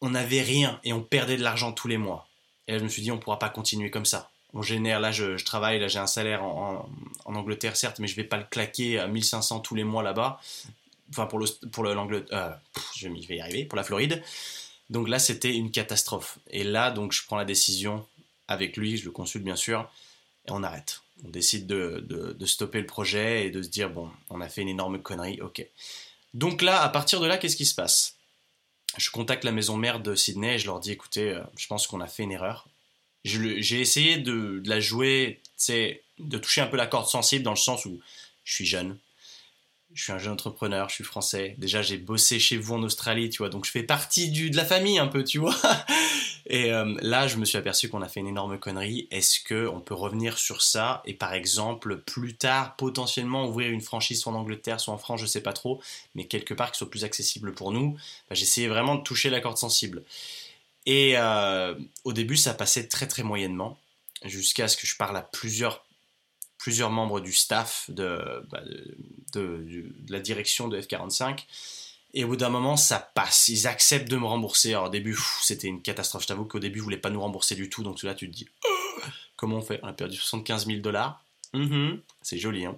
On 0.00 0.10
n'avait 0.10 0.42
rien 0.42 0.80
et 0.84 0.92
on 0.92 1.02
perdait 1.02 1.36
de 1.36 1.42
l'argent 1.42 1.72
tous 1.72 1.88
les 1.88 1.98
mois. 1.98 2.28
Et 2.66 2.72
là, 2.72 2.78
je 2.78 2.84
me 2.84 2.88
suis 2.88 3.02
dit, 3.02 3.10
on 3.10 3.16
ne 3.16 3.20
pourra 3.20 3.38
pas 3.38 3.50
continuer 3.50 3.90
comme 3.90 4.06
ça 4.06 4.30
on 4.54 4.62
génère, 4.62 5.00
là 5.00 5.12
je, 5.12 5.42
travaille, 5.44 5.78
là 5.78 5.88
j'ai 5.88 5.98
un 5.98 6.06
salaire 6.06 6.44
en, 6.44 6.88
Angleterre 7.24 7.76
certes, 7.76 7.98
mais 7.98 8.08
je 8.08 8.16
vais 8.16 8.24
pas 8.24 8.36
le 8.36 8.44
claquer 8.44 8.98
à 8.98 9.06
1500 9.06 9.60
tous 9.60 9.74
les 9.74 9.84
mois 9.84 10.02
là-bas. 10.02 10.40
Enfin 11.10 11.26
pour 11.26 11.38
le 11.38 11.46
pour 11.70 11.84
l'Angleterre, 11.84 12.38
euh, 12.38 12.50
je 12.96 13.08
vais 13.08 13.36
y 13.36 13.40
arriver, 13.40 13.64
pour 13.64 13.76
la 13.76 13.84
Floride. 13.84 14.22
Donc 14.90 15.08
là 15.08 15.18
c'était 15.18 15.54
une 15.54 15.70
catastrophe. 15.70 16.38
Et 16.50 16.64
là 16.64 16.90
donc 16.90 17.12
je 17.12 17.24
prends 17.24 17.36
la 17.36 17.44
décision 17.44 18.06
avec 18.48 18.76
lui, 18.76 18.96
je 18.96 19.04
le 19.04 19.10
consulte 19.12 19.44
bien 19.44 19.56
sûr, 19.56 19.88
et 20.48 20.50
on 20.50 20.62
arrête. 20.62 21.02
On 21.24 21.28
décide 21.28 21.66
de, 21.66 22.04
de 22.08 22.46
stopper 22.46 22.80
le 22.80 22.86
projet 22.86 23.46
et 23.46 23.50
de 23.50 23.62
se 23.62 23.68
dire 23.68 23.90
bon, 23.90 24.10
on 24.30 24.40
a 24.40 24.48
fait 24.48 24.62
une 24.62 24.68
énorme 24.68 25.00
connerie, 25.00 25.40
ok. 25.42 25.64
Donc 26.34 26.62
là, 26.62 26.82
à 26.82 26.88
partir 26.88 27.20
de 27.20 27.26
là, 27.26 27.38
qu'est-ce 27.38 27.56
qui 27.56 27.66
se 27.66 27.74
passe? 27.74 28.16
Je 28.96 29.10
contacte 29.10 29.44
la 29.44 29.52
maison 29.52 29.76
mère 29.76 30.00
de 30.00 30.14
Sydney 30.14 30.54
et 30.54 30.58
je 30.58 30.66
leur 30.66 30.80
dis 30.80 30.92
écoutez, 30.92 31.30
euh, 31.30 31.42
je 31.56 31.66
pense 31.66 31.86
qu'on 31.86 32.00
a 32.00 32.06
fait 32.06 32.22
une 32.22 32.32
erreur 32.32 32.66
j'ai 33.24 33.80
essayé 33.80 34.18
de, 34.18 34.62
la 34.64 34.80
jouer, 34.80 35.40
de 35.68 36.38
toucher 36.38 36.60
un 36.60 36.66
peu 36.66 36.76
la 36.76 36.86
corde 36.86 37.08
sensible 37.08 37.44
dans 37.44 37.50
le 37.50 37.56
sens 37.56 37.84
où 37.86 38.00
je 38.44 38.54
suis 38.54 38.66
jeune, 38.66 38.96
je 39.92 40.04
suis 40.04 40.12
un 40.12 40.18
jeune 40.18 40.32
entrepreneur, 40.34 40.88
je 40.88 40.94
suis 40.94 41.04
français. 41.04 41.56
Déjà, 41.58 41.82
j'ai 41.82 41.98
bossé 41.98 42.38
chez 42.38 42.56
vous 42.56 42.74
en 42.74 42.82
Australie, 42.82 43.28
tu 43.28 43.38
vois, 43.38 43.48
donc 43.48 43.64
je 43.64 43.70
fais 43.70 43.82
partie 43.82 44.30
du, 44.30 44.50
de 44.50 44.56
la 44.56 44.64
famille 44.64 44.98
un 44.98 45.08
peu, 45.08 45.24
tu 45.24 45.38
vois. 45.38 45.56
Et 46.46 46.72
euh, 46.72 46.96
là, 47.00 47.28
je 47.28 47.36
me 47.36 47.44
suis 47.44 47.58
aperçu 47.58 47.88
qu'on 47.88 48.02
a 48.02 48.08
fait 48.08 48.20
une 48.20 48.26
énorme 48.26 48.58
connerie. 48.58 49.08
Est-ce 49.10 49.40
que 49.40 49.68
on 49.68 49.80
peut 49.80 49.94
revenir 49.94 50.38
sur 50.38 50.62
ça 50.62 51.02
et 51.06 51.14
par 51.14 51.32
exemple 51.32 51.98
plus 51.98 52.34
tard 52.34 52.74
potentiellement 52.76 53.46
ouvrir 53.46 53.70
une 53.70 53.80
franchise 53.80 54.20
soit 54.20 54.32
en 54.32 54.36
Angleterre, 54.36 54.80
soit 54.80 54.94
en 54.94 54.98
France, 54.98 55.20
je 55.20 55.26
sais 55.26 55.42
pas 55.42 55.52
trop, 55.52 55.80
mais 56.14 56.24
quelque 56.24 56.54
part 56.54 56.72
qui 56.72 56.78
soit 56.78 56.90
plus 56.90 57.04
accessible 57.04 57.52
pour 57.52 57.70
nous? 57.70 57.96
Bah, 58.28 58.36
essayé 58.36 58.68
vraiment 58.68 58.96
de 58.96 59.02
toucher 59.02 59.30
la 59.30 59.40
corde 59.40 59.58
sensible. 59.58 60.02
Et 60.86 61.16
euh, 61.16 61.74
au 62.04 62.12
début, 62.12 62.36
ça 62.36 62.54
passait 62.54 62.88
très 62.88 63.06
très 63.06 63.22
moyennement, 63.22 63.78
jusqu'à 64.24 64.68
ce 64.68 64.76
que 64.76 64.86
je 64.86 64.96
parle 64.96 65.16
à 65.16 65.22
plusieurs, 65.22 65.84
plusieurs 66.58 66.90
membres 66.90 67.20
du 67.20 67.32
staff 67.32 67.90
de, 67.90 68.42
bah, 68.50 68.62
la 70.08 70.20
direction 70.20 70.68
de 70.68 70.80
F45. 70.80 71.44
Et 72.12 72.24
au 72.24 72.28
bout 72.28 72.36
d'un 72.36 72.48
moment, 72.48 72.76
ça 72.76 72.98
passe. 72.98 73.48
Ils 73.48 73.68
acceptent 73.68 74.10
de 74.10 74.16
me 74.16 74.26
rembourser. 74.26 74.70
Alors 74.70 74.86
au 74.86 74.90
début, 74.90 75.16
c'était 75.42 75.68
une 75.68 75.80
catastrophe. 75.80 76.22
Je 76.22 76.28
t'avoue 76.28 76.44
qu'au 76.44 76.58
début, 76.58 76.78
ils 76.78 76.82
ne 76.82 76.84
voulaient 76.84 76.96
pas 76.96 77.10
nous 77.10 77.20
rembourser 77.20 77.54
du 77.54 77.70
tout. 77.70 77.84
Donc 77.84 78.02
là, 78.02 78.14
tu 78.14 78.28
te 78.28 78.34
dis, 78.34 78.48
oh, 78.66 79.00
comment 79.36 79.58
on 79.58 79.62
fait? 79.62 79.78
On 79.82 79.88
a 79.88 79.92
perdu 79.92 80.16
75 80.16 80.66
000 80.66 80.80
dollars. 80.80 81.22
Mm-hmm. 81.54 82.00
c'est 82.22 82.38
joli. 82.38 82.64
Hein 82.64 82.76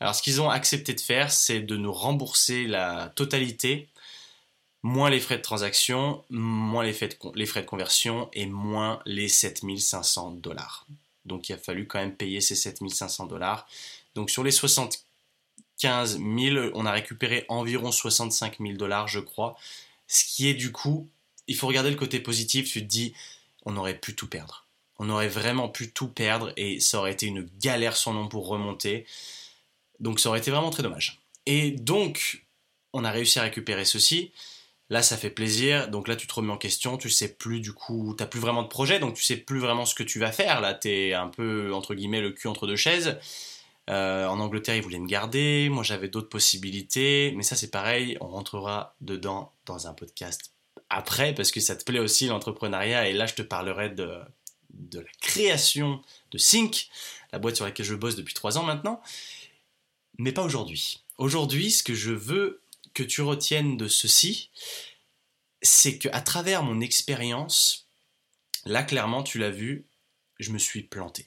Alors 0.00 0.14
ce 0.14 0.22
qu'ils 0.22 0.40
ont 0.40 0.50
accepté 0.50 0.94
de 0.94 1.00
faire, 1.00 1.30
c'est 1.30 1.60
de 1.60 1.76
nous 1.76 1.92
rembourser 1.92 2.66
la 2.66 3.12
totalité 3.14 3.88
moins 4.86 5.10
les 5.10 5.18
frais 5.18 5.36
de 5.36 5.42
transaction, 5.42 6.22
moins 6.30 6.84
les 6.84 6.92
frais 6.92 7.08
de, 7.08 7.66
conversion 7.66 8.30
et 8.32 8.46
moins 8.46 9.02
les 9.04 9.28
7500 9.28 10.30
dollars. 10.30 10.86
Donc 11.24 11.48
il 11.48 11.54
a 11.54 11.58
fallu 11.58 11.88
quand 11.88 11.98
même 11.98 12.14
payer 12.14 12.40
ces 12.40 12.54
7500 12.54 13.26
dollars. 13.26 13.66
Donc 14.14 14.30
sur 14.30 14.44
les 14.44 14.52
75 14.52 16.18
000, 16.18 16.70
on 16.74 16.86
a 16.86 16.92
récupéré 16.92 17.44
environ 17.48 17.90
65 17.90 18.58
000 18.60 18.74
dollars, 18.74 19.08
je 19.08 19.18
crois. 19.18 19.56
Ce 20.06 20.24
qui 20.24 20.46
est 20.46 20.54
du 20.54 20.70
coup, 20.70 21.08
il 21.48 21.56
faut 21.56 21.66
regarder 21.66 21.90
le 21.90 21.96
côté 21.96 22.20
positif. 22.20 22.70
Tu 22.70 22.80
te 22.80 22.86
dis, 22.86 23.12
on 23.64 23.76
aurait 23.76 23.98
pu 23.98 24.14
tout 24.14 24.28
perdre. 24.28 24.66
On 25.00 25.10
aurait 25.10 25.28
vraiment 25.28 25.68
pu 25.68 25.90
tout 25.90 26.08
perdre 26.08 26.52
et 26.56 26.78
ça 26.78 27.00
aurait 27.00 27.12
été 27.12 27.26
une 27.26 27.48
galère 27.58 27.96
sans 27.96 28.14
nom 28.14 28.28
pour 28.28 28.46
remonter. 28.46 29.04
Donc 29.98 30.20
ça 30.20 30.28
aurait 30.28 30.38
été 30.38 30.52
vraiment 30.52 30.70
très 30.70 30.84
dommage. 30.84 31.20
Et 31.44 31.72
donc, 31.72 32.44
on 32.92 33.04
a 33.04 33.10
réussi 33.10 33.40
à 33.40 33.42
récupérer 33.42 33.84
ceci. 33.84 34.30
Là, 34.88 35.02
ça 35.02 35.16
fait 35.16 35.30
plaisir. 35.30 35.88
Donc 35.88 36.06
là, 36.06 36.14
tu 36.14 36.26
te 36.26 36.34
remets 36.34 36.52
en 36.52 36.58
question. 36.58 36.96
Tu 36.96 37.10
sais 37.10 37.34
plus 37.34 37.60
du 37.60 37.72
coup, 37.72 38.14
t'as 38.16 38.26
plus 38.26 38.40
vraiment 38.40 38.62
de 38.62 38.68
projet, 38.68 38.98
donc 39.00 39.14
tu 39.14 39.24
sais 39.24 39.36
plus 39.36 39.58
vraiment 39.58 39.84
ce 39.84 39.94
que 39.94 40.04
tu 40.04 40.18
vas 40.20 40.32
faire. 40.32 40.60
Là, 40.60 40.74
t'es 40.74 41.12
un 41.12 41.28
peu 41.28 41.72
entre 41.74 41.94
guillemets 41.94 42.20
le 42.20 42.30
cul 42.30 42.48
entre 42.48 42.66
deux 42.66 42.76
chaises. 42.76 43.18
Euh, 43.88 44.26
en 44.26 44.40
Angleterre, 44.40 44.76
ils 44.76 44.82
voulaient 44.82 44.98
me 44.98 45.08
garder. 45.08 45.68
Moi, 45.70 45.82
j'avais 45.82 46.08
d'autres 46.08 46.28
possibilités. 46.28 47.32
Mais 47.36 47.42
ça, 47.42 47.56
c'est 47.56 47.70
pareil. 47.70 48.16
On 48.20 48.28
rentrera 48.28 48.94
dedans 49.00 49.52
dans 49.64 49.88
un 49.88 49.92
podcast 49.92 50.52
après 50.88 51.34
parce 51.34 51.50
que 51.50 51.60
ça 51.60 51.74
te 51.76 51.84
plaît 51.84 51.98
aussi 51.98 52.26
l'entrepreneuriat. 52.26 53.08
Et 53.08 53.12
là, 53.12 53.26
je 53.26 53.34
te 53.34 53.42
parlerai 53.42 53.90
de, 53.90 54.20
de 54.70 55.00
la 55.00 55.10
création 55.20 56.00
de 56.30 56.38
Sync, 56.38 56.88
la 57.32 57.38
boîte 57.38 57.56
sur 57.56 57.64
laquelle 57.64 57.86
je 57.86 57.94
bosse 57.94 58.16
depuis 58.16 58.34
trois 58.34 58.58
ans 58.58 58.62
maintenant. 58.62 59.00
Mais 60.18 60.32
pas 60.32 60.42
aujourd'hui. 60.42 61.02
Aujourd'hui, 61.18 61.70
ce 61.70 61.82
que 61.82 61.94
je 61.94 62.12
veux 62.12 62.60
que 62.96 63.02
tu 63.02 63.20
retiennes 63.20 63.76
de 63.76 63.88
ceci, 63.88 64.48
c'est 65.60 65.98
qu'à 65.98 66.22
travers 66.22 66.62
mon 66.62 66.80
expérience, 66.80 67.88
là 68.64 68.82
clairement 68.82 69.22
tu 69.22 69.38
l'as 69.38 69.50
vu, 69.50 69.84
je 70.38 70.50
me 70.50 70.56
suis 70.56 70.82
planté. 70.82 71.26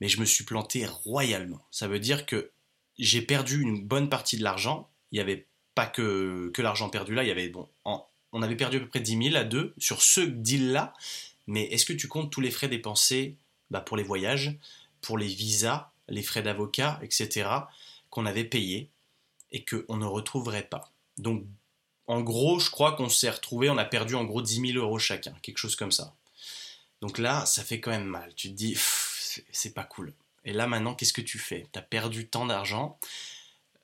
Mais 0.00 0.08
je 0.08 0.18
me 0.18 0.24
suis 0.24 0.42
planté 0.42 0.84
royalement. 0.84 1.64
Ça 1.70 1.86
veut 1.86 2.00
dire 2.00 2.26
que 2.26 2.50
j'ai 2.98 3.22
perdu 3.22 3.62
une 3.62 3.84
bonne 3.86 4.08
partie 4.08 4.36
de 4.36 4.42
l'argent. 4.42 4.90
Il 5.12 5.14
n'y 5.14 5.20
avait 5.20 5.46
pas 5.76 5.86
que, 5.86 6.50
l'argent 6.58 6.90
perdu 6.90 7.14
là, 7.14 7.22
on 8.32 8.42
avait 8.42 8.56
perdu 8.56 8.78
à 8.78 8.80
peu 8.80 8.88
près 8.88 9.00
10 9.00 9.30
000 9.30 9.36
à 9.36 9.44
deux 9.44 9.74
sur 9.78 10.02
ce 10.02 10.20
deal-là. 10.20 10.92
Mais 11.46 11.66
est-ce 11.66 11.86
que 11.86 11.92
tu 11.92 12.08
comptes 12.08 12.32
tous 12.32 12.40
les 12.40 12.50
frais 12.50 12.68
dépensés 12.68 13.36
bah, 13.70 13.80
pour 13.80 13.96
les 13.96 14.02
voyages, 14.02 14.58
pour 15.02 15.18
les 15.18 15.28
visas, 15.28 15.92
les 16.08 16.24
frais 16.24 16.42
d'avocat, 16.42 16.98
etc., 17.00 17.48
qu'on 18.10 18.26
avait 18.26 18.42
payés 18.42 18.90
et 19.52 19.64
qu'on 19.64 19.98
ne 19.98 20.04
retrouverait 20.04 20.66
pas? 20.66 20.90
Donc, 21.18 21.44
en 22.06 22.20
gros, 22.20 22.58
je 22.58 22.70
crois 22.70 22.92
qu'on 22.92 23.08
s'est 23.08 23.30
retrouvé, 23.30 23.70
on 23.70 23.78
a 23.78 23.84
perdu 23.84 24.14
en 24.14 24.24
gros 24.24 24.42
10 24.42 24.72
000 24.72 24.78
euros 24.78 24.98
chacun, 24.98 25.34
quelque 25.42 25.58
chose 25.58 25.76
comme 25.76 25.92
ça. 25.92 26.14
Donc 27.00 27.18
là, 27.18 27.44
ça 27.46 27.62
fait 27.64 27.80
quand 27.80 27.90
même 27.90 28.04
mal. 28.04 28.32
Tu 28.34 28.48
te 28.48 28.54
dis, 28.54 28.76
c'est 29.50 29.74
pas 29.74 29.84
cool. 29.84 30.14
Et 30.44 30.52
là, 30.52 30.66
maintenant, 30.66 30.94
qu'est-ce 30.94 31.12
que 31.12 31.20
tu 31.20 31.38
fais? 31.38 31.66
Tu 31.72 31.78
as 31.78 31.82
perdu 31.82 32.28
tant 32.28 32.46
d'argent. 32.46 32.98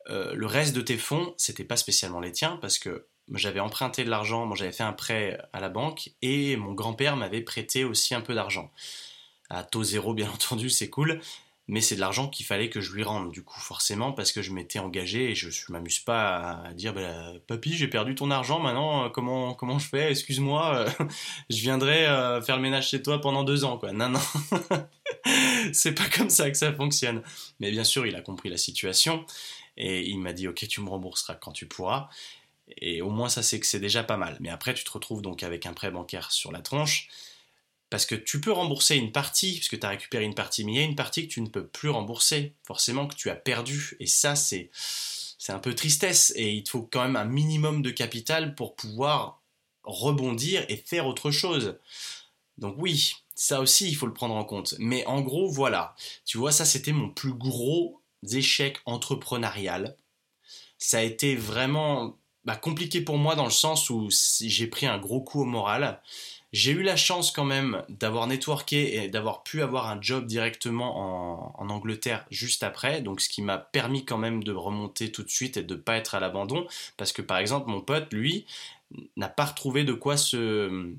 Euh, 0.08 0.34
le 0.34 0.46
reste 0.46 0.74
de 0.74 0.80
tes 0.80 0.98
fonds, 0.98 1.34
c'était 1.36 1.64
pas 1.64 1.76
spécialement 1.76 2.20
les 2.20 2.32
tiens 2.32 2.58
parce 2.60 2.78
que 2.78 3.06
j'avais 3.34 3.60
emprunté 3.60 4.04
de 4.04 4.10
l'argent, 4.10 4.46
moi 4.46 4.56
j'avais 4.56 4.72
fait 4.72 4.82
un 4.82 4.92
prêt 4.92 5.40
à 5.52 5.60
la 5.60 5.68
banque 5.68 6.10
et 6.22 6.56
mon 6.56 6.72
grand-père 6.72 7.16
m'avait 7.16 7.40
prêté 7.40 7.84
aussi 7.84 8.14
un 8.14 8.20
peu 8.20 8.34
d'argent. 8.34 8.72
À 9.48 9.62
taux 9.62 9.84
zéro, 9.84 10.14
bien 10.14 10.30
entendu, 10.34 10.70
c'est 10.70 10.90
cool 10.90 11.20
mais 11.68 11.80
c'est 11.80 11.94
de 11.94 12.00
l'argent 12.00 12.28
qu'il 12.28 12.44
fallait 12.44 12.68
que 12.68 12.80
je 12.80 12.92
lui 12.92 13.04
rende, 13.04 13.30
du 13.30 13.44
coup, 13.44 13.60
forcément, 13.60 14.12
parce 14.12 14.32
que 14.32 14.42
je 14.42 14.50
m'étais 14.52 14.80
engagé 14.80 15.30
et 15.30 15.34
je 15.34 15.46
ne 15.46 15.72
m'amuse 15.72 16.00
pas 16.00 16.62
à 16.64 16.74
dire 16.74 16.92
bah, 16.92 17.32
Papy, 17.46 17.72
j'ai 17.74 17.86
perdu 17.86 18.14
ton 18.16 18.30
argent, 18.32 18.58
maintenant, 18.58 19.04
euh, 19.04 19.08
comment, 19.08 19.54
comment 19.54 19.78
je 19.78 19.88
fais? 19.88 20.10
Excuse-moi, 20.10 20.74
euh, 20.76 21.04
je 21.50 21.60
viendrai 21.60 22.06
euh, 22.06 22.42
faire 22.42 22.56
le 22.56 22.62
ménage 22.62 22.88
chez 22.88 23.00
toi 23.00 23.20
pendant 23.20 23.44
deux 23.44 23.64
ans, 23.64 23.78
quoi. 23.78 23.92
Non, 23.92 24.08
non, 24.08 24.20
c'est 25.72 25.94
pas 25.94 26.08
comme 26.08 26.30
ça 26.30 26.50
que 26.50 26.56
ça 26.56 26.72
fonctionne. 26.72 27.22
Mais 27.60 27.70
bien 27.70 27.84
sûr, 27.84 28.06
il 28.06 28.16
a 28.16 28.22
compris 28.22 28.48
la 28.48 28.58
situation 28.58 29.24
et 29.76 30.02
il 30.08 30.18
m'a 30.18 30.32
dit 30.32 30.48
Ok, 30.48 30.66
tu 30.68 30.80
me 30.80 30.90
rembourseras 30.90 31.36
quand 31.36 31.52
tu 31.52 31.68
pourras. 31.68 32.08
Et 32.78 33.02
au 33.02 33.10
moins, 33.10 33.28
ça, 33.28 33.42
c'est 33.42 33.60
que 33.60 33.66
c'est 33.66 33.80
déjà 33.80 34.02
pas 34.02 34.16
mal. 34.16 34.36
Mais 34.40 34.50
après, 34.50 34.74
tu 34.74 34.82
te 34.82 34.90
retrouves 34.90 35.22
donc 35.22 35.42
avec 35.42 35.66
un 35.66 35.74
prêt 35.74 35.90
bancaire 35.90 36.32
sur 36.32 36.50
la 36.50 36.60
tronche 36.60 37.08
parce 37.92 38.06
que 38.06 38.14
tu 38.14 38.40
peux 38.40 38.52
rembourser 38.52 38.96
une 38.96 39.12
partie, 39.12 39.56
puisque 39.56 39.78
tu 39.78 39.84
as 39.84 39.90
récupéré 39.90 40.24
une 40.24 40.34
partie, 40.34 40.64
mais 40.64 40.72
il 40.72 40.76
y 40.76 40.78
a 40.78 40.84
une 40.84 40.96
partie 40.96 41.28
que 41.28 41.30
tu 41.34 41.42
ne 41.42 41.48
peux 41.48 41.66
plus 41.66 41.90
rembourser, 41.90 42.54
forcément 42.66 43.06
que 43.06 43.14
tu 43.14 43.28
as 43.28 43.34
perdu. 43.34 43.98
Et 44.00 44.06
ça, 44.06 44.34
c'est, 44.34 44.70
c'est 44.72 45.52
un 45.52 45.58
peu 45.58 45.74
tristesse. 45.74 46.32
Et 46.34 46.54
il 46.54 46.62
te 46.62 46.70
faut 46.70 46.88
quand 46.90 47.02
même 47.02 47.16
un 47.16 47.26
minimum 47.26 47.82
de 47.82 47.90
capital 47.90 48.54
pour 48.54 48.76
pouvoir 48.76 49.42
rebondir 49.82 50.64
et 50.70 50.78
faire 50.78 51.06
autre 51.06 51.30
chose. 51.30 51.76
Donc 52.56 52.76
oui, 52.78 53.12
ça 53.34 53.60
aussi, 53.60 53.90
il 53.90 53.94
faut 53.94 54.06
le 54.06 54.14
prendre 54.14 54.36
en 54.36 54.44
compte. 54.44 54.74
Mais 54.78 55.04
en 55.04 55.20
gros, 55.20 55.50
voilà. 55.50 55.94
Tu 56.24 56.38
vois, 56.38 56.50
ça, 56.50 56.64
c'était 56.64 56.92
mon 56.92 57.10
plus 57.10 57.34
gros 57.34 58.00
échec 58.30 58.80
entrepreneurial. 58.86 59.98
Ça 60.78 61.00
a 61.00 61.02
été 61.02 61.36
vraiment 61.36 62.16
bah, 62.46 62.56
compliqué 62.56 63.02
pour 63.02 63.18
moi 63.18 63.34
dans 63.34 63.44
le 63.44 63.50
sens 63.50 63.90
où 63.90 64.08
j'ai 64.40 64.66
pris 64.66 64.86
un 64.86 64.96
gros 64.96 65.20
coup 65.20 65.42
au 65.42 65.44
moral. 65.44 66.00
J'ai 66.52 66.72
eu 66.72 66.82
la 66.82 66.96
chance 66.96 67.30
quand 67.30 67.46
même 67.46 67.82
d'avoir 67.88 68.26
networké 68.26 69.02
et 69.02 69.08
d'avoir 69.08 69.42
pu 69.42 69.62
avoir 69.62 69.88
un 69.88 70.00
job 70.02 70.26
directement 70.26 71.58
en, 71.58 71.70
Angleterre 71.70 72.26
juste 72.30 72.62
après, 72.62 73.00
donc 73.00 73.22
ce 73.22 73.30
qui 73.30 73.40
m'a 73.40 73.56
permis 73.56 74.04
quand 74.04 74.18
même 74.18 74.44
de 74.44 74.52
remonter 74.52 75.10
tout 75.10 75.22
de 75.22 75.30
suite 75.30 75.56
et 75.56 75.62
de 75.62 75.74
ne 75.74 75.80
pas 75.80 75.96
être 75.96 76.14
à 76.14 76.20
l'abandon, 76.20 76.66
parce 76.98 77.12
que 77.12 77.22
par 77.22 77.38
exemple 77.38 77.70
mon 77.70 77.80
pote, 77.80 78.12
lui, 78.12 78.44
n'a 79.16 79.28
pas 79.28 79.46
retrouvé 79.46 79.84
de 79.84 79.94
quoi 79.94 80.16
se... 80.16 80.92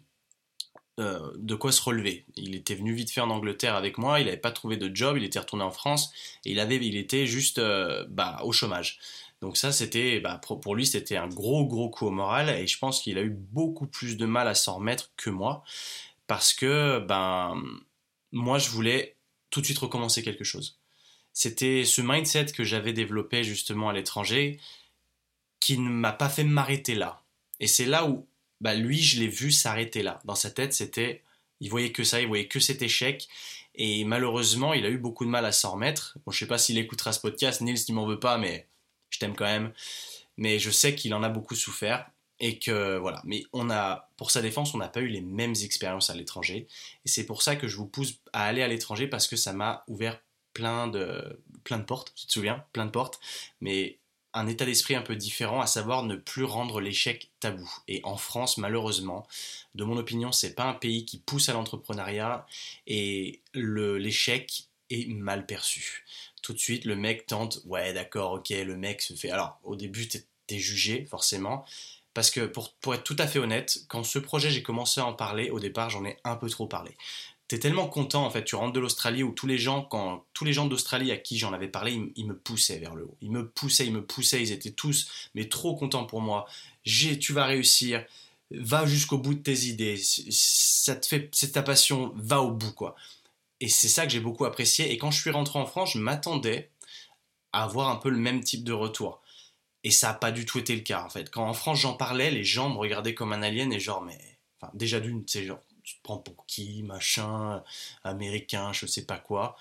Euh, 0.99 1.31
de 1.37 1.55
quoi 1.55 1.71
se 1.71 1.81
relever. 1.81 2.23
Il 2.35 2.53
était 2.53 2.75
venu 2.75 2.93
vite 2.93 3.09
fait 3.09 3.21
en 3.21 3.31
Angleterre 3.31 3.73
avec 3.73 3.97
moi, 3.97 4.19
il 4.19 4.25
n'avait 4.25 4.37
pas 4.37 4.51
trouvé 4.51 4.77
de 4.77 4.95
job, 4.95 5.17
il 5.17 5.23
était 5.23 5.39
retourné 5.39 5.63
en 5.63 5.71
France 5.71 6.13
et 6.45 6.51
il, 6.51 6.59
avait, 6.59 6.75
il 6.75 6.95
était 6.97 7.25
juste 7.25 7.57
euh, 7.57 8.05
bah, 8.09 8.39
au 8.43 8.51
chômage. 8.51 8.99
Donc 9.43 9.57
ça, 9.57 9.73
c'était, 9.73 10.21
bah, 10.21 10.39
pour 10.39 10.73
lui, 10.73 10.87
c'était 10.87 11.17
un 11.17 11.27
gros, 11.27 11.67
gros 11.67 11.89
coup 11.89 12.07
au 12.07 12.11
moral, 12.11 12.49
et 12.49 12.65
je 12.65 12.77
pense 12.77 13.01
qu'il 13.01 13.17
a 13.17 13.21
eu 13.21 13.29
beaucoup 13.29 13.87
plus 13.87 14.15
de 14.15 14.25
mal 14.25 14.47
à 14.47 14.55
s'en 14.55 14.75
remettre 14.75 15.11
que 15.17 15.29
moi, 15.29 15.65
parce 16.27 16.53
que, 16.53 16.99
ben, 16.99 17.61
moi, 18.31 18.57
je 18.57 18.69
voulais 18.69 19.17
tout 19.49 19.59
de 19.59 19.65
suite 19.65 19.79
recommencer 19.79 20.23
quelque 20.23 20.45
chose. 20.45 20.79
C'était 21.33 21.83
ce 21.83 22.01
mindset 22.01 22.53
que 22.53 22.63
j'avais 22.63 22.93
développé 22.93 23.43
justement 23.43 23.89
à 23.89 23.93
l'étranger 23.93 24.61
qui 25.59 25.77
ne 25.77 25.89
m'a 25.89 26.13
pas 26.13 26.29
fait 26.29 26.45
m'arrêter 26.45 26.95
là. 26.95 27.21
Et 27.59 27.67
c'est 27.67 27.85
là 27.85 28.05
où, 28.05 28.25
bah, 28.61 28.75
lui, 28.75 29.01
je 29.01 29.19
l'ai 29.19 29.27
vu 29.27 29.51
s'arrêter 29.51 30.03
là. 30.03 30.21
Dans 30.23 30.35
sa 30.35 30.51
tête, 30.51 30.71
c'était, 30.71 31.21
il 31.59 31.69
voyait 31.69 31.91
que 31.91 32.05
ça, 32.05 32.21
il 32.21 32.27
voyait 32.29 32.47
que 32.47 32.61
cet 32.61 32.81
échec, 32.81 33.27
et 33.75 34.05
malheureusement, 34.05 34.73
il 34.73 34.85
a 34.85 34.89
eu 34.89 34.99
beaucoup 34.99 35.25
de 35.25 35.29
mal 35.29 35.45
à 35.45 35.51
s'en 35.51 35.73
remettre. 35.73 36.17
Bon, 36.25 36.31
je 36.31 36.39
sais 36.39 36.47
pas 36.47 36.57
s'il 36.57 36.77
écoutera 36.77 37.11
ce 37.11 37.19
podcast, 37.19 37.59
Nils, 37.59 37.83
tu 37.83 37.91
m'en 37.91 38.05
veux 38.05 38.21
pas, 38.21 38.37
mais 38.37 38.69
je 39.13 39.19
t'aime 39.19 39.35
quand 39.35 39.45
même. 39.45 39.71
Mais 40.37 40.59
je 40.59 40.71
sais 40.71 40.95
qu'il 40.95 41.13
en 41.13 41.23
a 41.23 41.29
beaucoup 41.29 41.55
souffert 41.55 42.09
et 42.39 42.59
que 42.59 42.97
voilà. 42.97 43.21
Mais 43.23 43.43
on 43.53 43.69
a, 43.69 44.09
pour 44.17 44.31
sa 44.31 44.41
défense, 44.41 44.73
on 44.73 44.79
n'a 44.79 44.89
pas 44.89 45.01
eu 45.01 45.07
les 45.07 45.21
mêmes 45.21 45.53
expériences 45.63 46.09
à 46.09 46.15
l'étranger. 46.15 46.67
Et 47.05 47.09
c'est 47.09 47.25
pour 47.25 47.41
ça 47.41 47.55
que 47.55 47.67
je 47.67 47.77
vous 47.77 47.87
pousse 47.87 48.19
à 48.33 48.45
aller 48.45 48.63
à 48.63 48.67
l'étranger 48.67 49.07
parce 49.07 49.27
que 49.27 49.35
ça 49.35 49.53
m'a 49.53 49.83
ouvert 49.87 50.19
plein 50.53 50.87
de, 50.87 51.39
plein 51.63 51.79
portes, 51.79 52.13
tu 52.15 52.27
te 52.27 52.31
souviens, 52.31 52.63
plein 52.73 52.85
de 52.85 52.91
portes. 52.91 53.19
Mais 53.61 53.99
un 54.33 54.47
état 54.47 54.65
d'esprit 54.65 54.95
un 54.95 55.01
peu 55.01 55.15
différent, 55.15 55.61
à 55.61 55.67
savoir 55.67 56.03
ne 56.03 56.15
plus 56.15 56.43
rendre 56.43 56.81
l'échec 56.81 57.29
tabou. 57.39 57.69
Et 57.87 58.01
en 58.03 58.17
France, 58.17 58.57
malheureusement, 58.57 59.27
de 59.75 59.83
mon 59.83 59.95
opinion, 59.97 60.31
c'est 60.31 60.55
pas 60.55 60.65
un 60.65 60.73
pays 60.73 61.05
qui 61.05 61.19
pousse 61.19 61.49
à 61.49 61.53
l'entrepreneuriat 61.53 62.45
et 62.87 63.41
l'échec 63.53 64.67
est 64.89 65.07
mal 65.07 65.45
perçu 65.45 66.03
tout 66.43 66.53
de 66.53 66.59
suite, 66.59 66.85
le 66.85 66.95
mec 66.95 67.25
tente, 67.25 67.61
ouais, 67.65 67.93
d'accord, 67.93 68.33
ok, 68.33 68.49
le 68.49 68.75
mec 68.75 69.01
se 69.01 69.15
fait. 69.15 69.31
Alors, 69.31 69.57
au 69.63 69.75
début, 69.75 70.07
t'es 70.07 70.23
es 70.49 70.59
jugé, 70.59 71.07
forcément. 71.09 71.65
Parce 72.13 72.29
que, 72.29 72.41
pour, 72.41 72.73
pour 72.73 72.93
être 72.93 73.03
tout 73.03 73.15
à 73.17 73.25
fait 73.25 73.39
honnête, 73.39 73.85
quand 73.87 74.03
ce 74.03 74.19
projet, 74.19 74.51
j'ai 74.51 74.61
commencé 74.61 75.01
à 75.01 75.05
en 75.05 75.13
parler, 75.13 75.49
au 75.49 75.59
départ, 75.59 75.89
j'en 75.89 76.05
ai 76.05 76.17
un 76.25 76.35
peu 76.35 76.47
trop 76.49 76.67
parlé. 76.67 76.91
T'es 77.47 77.59
tellement 77.59 77.87
content, 77.87 78.25
en 78.25 78.29
fait, 78.29 78.43
tu 78.43 78.55
rentres 78.55 78.73
de 78.73 78.79
l'Australie 78.79 79.23
où 79.23 79.31
tous 79.31 79.47
les 79.47 79.57
gens, 79.57 79.83
quand 79.83 80.25
tous 80.33 80.43
les 80.43 80.53
gens 80.53 80.65
d'Australie 80.65 81.11
à 81.11 81.17
qui 81.17 81.39
j'en 81.39 81.53
avais 81.53 81.69
parlé, 81.69 82.11
ils, 82.15 82.27
me 82.27 82.35
poussaient 82.35 82.77
vers 82.77 82.93
le 82.93 83.05
haut. 83.05 83.17
Ils 83.21 83.31
me 83.31 83.47
poussaient, 83.47 83.85
ils 83.85 83.93
me 83.93 84.05
poussaient, 84.05 84.41
ils 84.41 84.51
étaient 84.51 84.71
tous, 84.71 85.29
mais 85.33 85.47
trop 85.47 85.75
contents 85.75 86.05
pour 86.05 86.21
moi. 86.21 86.45
J'ai, 86.83 87.17
tu 87.17 87.31
vas 87.33 87.45
réussir, 87.45 88.05
va 88.51 88.85
jusqu'au 88.85 89.17
bout 89.17 89.33
de 89.33 89.39
tes 89.39 89.65
idées, 89.65 89.97
ça 89.97 90.95
te 90.95 91.07
fait, 91.07 91.29
c'est 91.31 91.53
ta 91.53 91.63
passion, 91.63 92.11
va 92.15 92.41
au 92.41 92.51
bout, 92.51 92.73
quoi. 92.73 92.95
Et 93.59 93.69
c'est 93.69 93.87
ça 93.87 94.05
que 94.05 94.11
j'ai 94.11 94.19
beaucoup 94.19 94.45
apprécié. 94.45 94.91
Et 94.91 94.97
quand 94.97 95.11
je 95.11 95.21
suis 95.21 95.29
rentré 95.29 95.59
en 95.59 95.65
France, 95.65 95.93
je 95.93 95.99
m'attendais 95.99 96.71
à 97.51 97.63
avoir 97.63 97.89
un 97.89 97.95
peu 97.95 98.09
le 98.09 98.17
même 98.17 98.43
type 98.43 98.63
de 98.63 98.73
retour. 98.73 99.21
Et 99.83 99.91
ça 99.91 100.07
n'a 100.07 100.13
pas 100.13 100.31
du 100.31 100.45
tout 100.45 100.59
été 100.59 100.75
le 100.75 100.81
cas, 100.81 101.03
en 101.03 101.09
fait. 101.09 101.29
Quand 101.29 101.47
en 101.47 101.53
France 101.53 101.79
j'en 101.79 101.93
parlais, 101.93 102.31
les 102.31 102.43
gens 102.43 102.69
me 102.69 102.77
regardaient 102.77 103.13
comme 103.13 103.33
un 103.33 103.41
alien 103.41 103.71
et 103.71 103.79
genre, 103.79 104.01
mais. 104.01 104.17
Enfin, 104.59 104.71
déjà 104.75 104.99
d'une, 104.99 105.23
c'est 105.27 105.45
genre, 105.45 105.59
tu 105.83 105.95
te 105.95 106.01
prends 106.01 106.17
pour 106.17 106.45
qui, 106.45 106.83
machin, 106.83 107.63
américain, 108.03 108.71
je 108.73 108.85
sais 108.85 109.05
pas 109.05 109.17
quoi. 109.17 109.57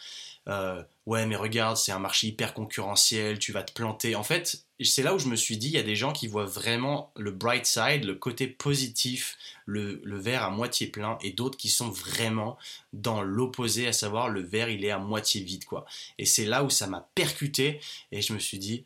Euh, 0.49 0.83
ouais, 1.07 1.27
mais 1.27 1.37
regarde, 1.37 1.77
c'est 1.77 1.93
un 1.93 1.99
marché 1.99 2.29
hyper 2.29 2.55
concurrentiel, 2.55 3.39
tu 3.39 3.53
vas 3.53 3.63
te 3.63 3.73
planter. 3.73 4.17
En 4.17 4.23
fait, 4.23 4.65
c'est 4.81 5.03
là 5.03 5.15
où 5.15 5.19
je 5.19 5.29
me 5.29 5.37
suis 5.37 5.57
dit, 5.57 5.69
il 5.69 5.75
y 5.75 5.79
a 5.79 5.83
des 5.83 5.97
gens 5.97 6.13
qui 6.13 6.27
voient 6.27 6.47
vraiment 6.47 7.13
le 7.17 7.31
bright 7.31 7.67
side, 7.67 8.05
le 8.05 8.15
côté 8.15 8.47
positif, 8.47 9.37
le, 9.67 10.01
le 10.05 10.19
verre 10.19 10.43
à 10.43 10.51
moitié 10.51 10.87
plein, 10.87 11.19
et 11.23 11.31
d'autres 11.31 11.59
qui 11.59 11.69
sont 11.69 11.91
vraiment 11.91 12.59
dans 12.93 13.23
l'opposé, 13.23 13.87
à 13.87 13.93
savoir 13.93 14.29
le 14.29 14.41
verre, 14.43 14.69
il 14.69 14.85
est 14.85 14.91
à 14.91 14.99
moitié 14.99 15.43
vide, 15.43 15.65
quoi. 15.65 15.85
Et 16.19 16.27
c'est 16.27 16.47
là 16.47 16.65
où 16.65 16.71
ça 16.71 16.87
m'a 16.87 17.09
percuté, 17.15 17.81
et 18.11 18.23
je 18.23 18.33
me 18.33 18.39
suis 18.39 18.59
dit, 18.59 18.85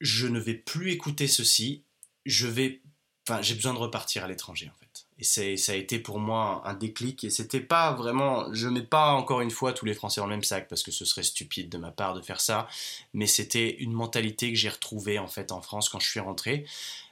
je 0.00 0.26
ne 0.26 0.38
vais 0.38 0.54
plus 0.54 0.92
écouter 0.92 1.26
ceci, 1.26 1.82
je 2.24 2.46
vais, 2.46 2.80
enfin, 3.26 3.42
j'ai 3.42 3.54
besoin 3.54 3.74
de 3.74 3.78
repartir 3.78 4.24
à 4.24 4.28
l'étranger, 4.28 4.70
en 4.72 4.78
fait. 4.78 4.87
Et 5.18 5.24
ça 5.24 5.72
a 5.72 5.74
été 5.74 5.98
pour 5.98 6.20
moi 6.20 6.62
un 6.64 6.74
déclic. 6.74 7.24
Et 7.24 7.30
c'était 7.30 7.60
pas 7.60 7.92
vraiment. 7.92 8.52
Je 8.54 8.68
mets 8.68 8.82
pas 8.82 9.12
encore 9.12 9.40
une 9.40 9.50
fois 9.50 9.72
tous 9.72 9.84
les 9.84 9.94
Français 9.94 10.20
dans 10.20 10.26
le 10.26 10.34
même 10.34 10.44
sac 10.44 10.68
parce 10.68 10.82
que 10.82 10.92
ce 10.92 11.04
serait 11.04 11.24
stupide 11.24 11.68
de 11.68 11.78
ma 11.78 11.90
part 11.90 12.14
de 12.14 12.22
faire 12.22 12.40
ça. 12.40 12.68
Mais 13.14 13.26
c'était 13.26 13.76
une 13.78 13.92
mentalité 13.92 14.52
que 14.52 14.58
j'ai 14.58 14.68
retrouvée 14.68 15.18
en 15.18 15.28
fait 15.28 15.50
en 15.50 15.60
France 15.60 15.88
quand 15.88 16.00
je 16.00 16.08
suis 16.08 16.20
rentré. 16.20 16.64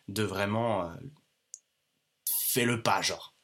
De 0.08 0.22
vraiment. 0.22 0.82
Euh, 0.82 0.94
fais 2.30 2.64
le 2.64 2.82
pas, 2.82 3.02
genre. 3.02 3.34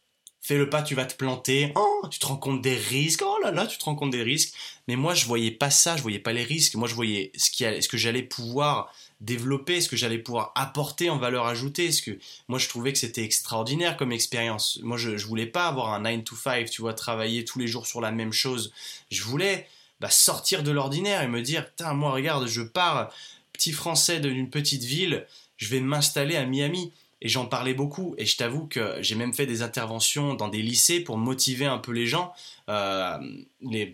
Fais 0.41 0.59
le 0.59 0.69
pas, 0.69 0.83
tu 0.83 0.95
vas 0.97 1.05
te 1.05 1.15
planter. 1.15 1.73
Oh, 1.77 2.03
tu 2.11 2.19
te 2.19 2.27
rends 2.27 2.37
compte 2.37 2.63
des 2.63 2.77
risques. 2.77 3.23
Oh 3.25 3.39
là 3.43 3.53
là, 3.53 3.67
tu 3.67 3.79
te 3.79 3.85
rends 3.85 3.95
compte 3.95 4.11
des 4.11 4.23
risques. 4.23 4.55
Mais 4.89 4.97
moi, 4.97 5.15
je 5.15 5.27
voyais 5.27 5.53
pas 5.53 5.71
ça, 5.71 5.97
je 5.97 6.03
voyais 6.03 6.19
pas 6.19 6.33
les 6.33 6.43
risques. 6.43 6.75
Moi, 6.75 6.89
je 6.89 6.95
voyais 6.95 7.31
ce, 7.37 7.51
qui 7.51 7.65
ce 7.81 7.89
que 7.89 7.97
j'allais 7.97 8.25
pouvoir 8.25 8.93
développer, 9.23 9.81
ce 9.81 9.89
que 9.89 9.97
j'allais 9.97 10.19
pouvoir 10.19 10.53
apporter 10.55 11.09
en 11.09 11.17
valeur 11.17 11.47
ajoutée. 11.47 11.91
Ce 11.93 12.03
que 12.03 12.19
moi 12.49 12.59
je 12.59 12.69
trouvais 12.69 12.93
que 12.93 12.99
c'était 12.99 13.25
extraordinaire 13.25 13.97
comme 13.97 14.13
expérience. 14.13 14.79
Moi 14.83 14.99
je, 14.99 15.17
je 15.17 15.27
voulais 15.27 15.47
pas 15.47 15.69
avoir 15.69 15.95
un 15.95 16.01
9 16.01 16.25
to 16.25 16.37
5, 16.37 16.69
tu 16.69 16.83
vois, 16.83 16.93
travailler 16.93 17.45
tous 17.45 17.59
les 17.59 17.67
jours 17.67 17.87
sur 17.87 18.01
la 18.01 18.11
même 18.11 18.33
chose. 18.33 18.73
Je 19.11 19.23
voulais 19.23 19.69
bah, 20.01 20.11
sortir 20.11 20.63
de 20.63 20.71
l'ordinaire 20.71 21.23
et 21.23 21.29
me 21.29 21.41
dire, 21.41 21.67
putain, 21.67 21.95
moi 21.95 22.13
regarde, 22.13 22.47
je 22.49 22.63
pars 22.63 23.11
petit 23.53 23.73
français 23.73 24.19
d'une 24.19 24.51
petite 24.51 24.83
ville, 24.83 25.27
je 25.57 25.69
vais 25.69 25.81
m'installer 25.81 26.37
à 26.37 26.45
Miami 26.45 26.93
et 27.25 27.29
j'en 27.29 27.47
parlais 27.47 27.73
beaucoup. 27.73 28.17
Et 28.19 28.27
je 28.27 28.37
t'avoue 28.37 28.67
que 28.67 28.97
j'ai 29.01 29.15
même 29.15 29.33
fait 29.33 29.47
des 29.47 29.63
interventions 29.63 30.35
dans 30.35 30.49
des 30.49 30.61
lycées 30.61 30.99
pour 30.99 31.17
motiver 31.17 31.67
un 31.67 31.79
peu 31.79 31.93
les 31.93 32.09
gens, 32.09 32.33
euh, 32.69 33.17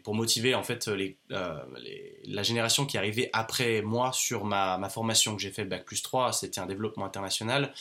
pour 0.03 0.15
motiver 0.15 0.55
en 0.55 0.63
fait 0.63 0.89
euh, 0.89 1.59
la 2.25 2.43
génération 2.43 2.87
qui 2.87 2.97
arrivait 2.97 3.29
après 3.35 3.83
moi 3.83 4.13
sur 4.15 4.47
ma, 4.47 4.79
ma 4.79 4.89
formation 4.89 5.37
que 5.37 5.43
j'ai 5.43 5.51
fait 5.51 5.67
bac 5.67 5.85
plus 5.85 6.03
3, 6.03 6.33
c'était 6.33 6.59
un 6.59 6.65
développement 6.65 7.05
international. 7.05 7.75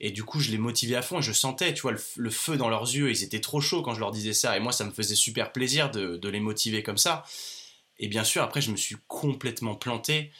Et 0.00 0.10
du 0.10 0.24
coup, 0.24 0.40
je 0.40 0.50
les 0.50 0.58
motivais 0.58 0.96
à 0.96 1.02
fond 1.02 1.18
et 1.18 1.22
je 1.22 1.32
sentais, 1.32 1.74
tu 1.74 1.82
vois, 1.82 1.92
le, 1.92 2.30
feu 2.30 2.56
dans 2.56 2.70
leurs 2.70 2.84
yeux. 2.94 3.10
Ils 3.10 3.22
étaient 3.22 3.42
trop 3.42 3.60
chauds 3.60 3.82
quand 3.82 3.92
je 3.92 4.00
leur 4.00 4.10
disais 4.10 4.32
ça. 4.32 4.56
Et 4.56 4.60
moi, 4.60 4.72
ça 4.72 4.84
me 4.84 4.90
faisait 4.90 5.14
super 5.14 5.52
plaisir 5.52 5.90
de, 5.90 6.16
de 6.16 6.28
les 6.30 6.40
motiver 6.40 6.82
comme 6.82 6.98
ça. 6.98 7.24
Et 7.98 8.08
bien 8.08 8.24
sûr, 8.24 8.42
après, 8.42 8.62
je 8.62 8.70
me 8.70 8.76
suis 8.76 8.96
complètement 9.06 9.74
planté. 9.74 10.32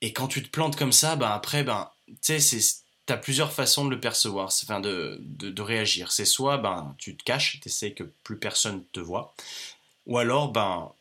Et 0.00 0.14
quand 0.14 0.28
tu 0.28 0.42
te 0.42 0.48
plantes 0.48 0.76
comme 0.76 0.92
ça, 0.92 1.14
ben 1.16 1.28
après, 1.28 1.62
ben, 1.62 1.90
tu 2.08 2.16
sais, 2.22 2.40
c'est 2.40 2.85
tu 3.06 3.12
as 3.12 3.16
plusieurs 3.16 3.52
façons 3.52 3.84
de 3.84 3.90
le 3.90 4.00
percevoir, 4.00 4.46
enfin 4.46 4.80
de, 4.80 5.18
de, 5.20 5.62
réagir. 5.62 6.12
C'est 6.12 6.24
soit 6.24 6.58
ben, 6.58 6.94
tu 6.98 7.16
te 7.16 7.22
caches, 7.22 7.60
tu 7.60 7.68
essaies 7.68 7.92
que 7.92 8.04
plus 8.24 8.36
personne 8.36 8.82
te 8.92 9.00
voit, 9.00 9.34
ou 10.06 10.18
alors 10.18 10.50
ben, 10.50 10.92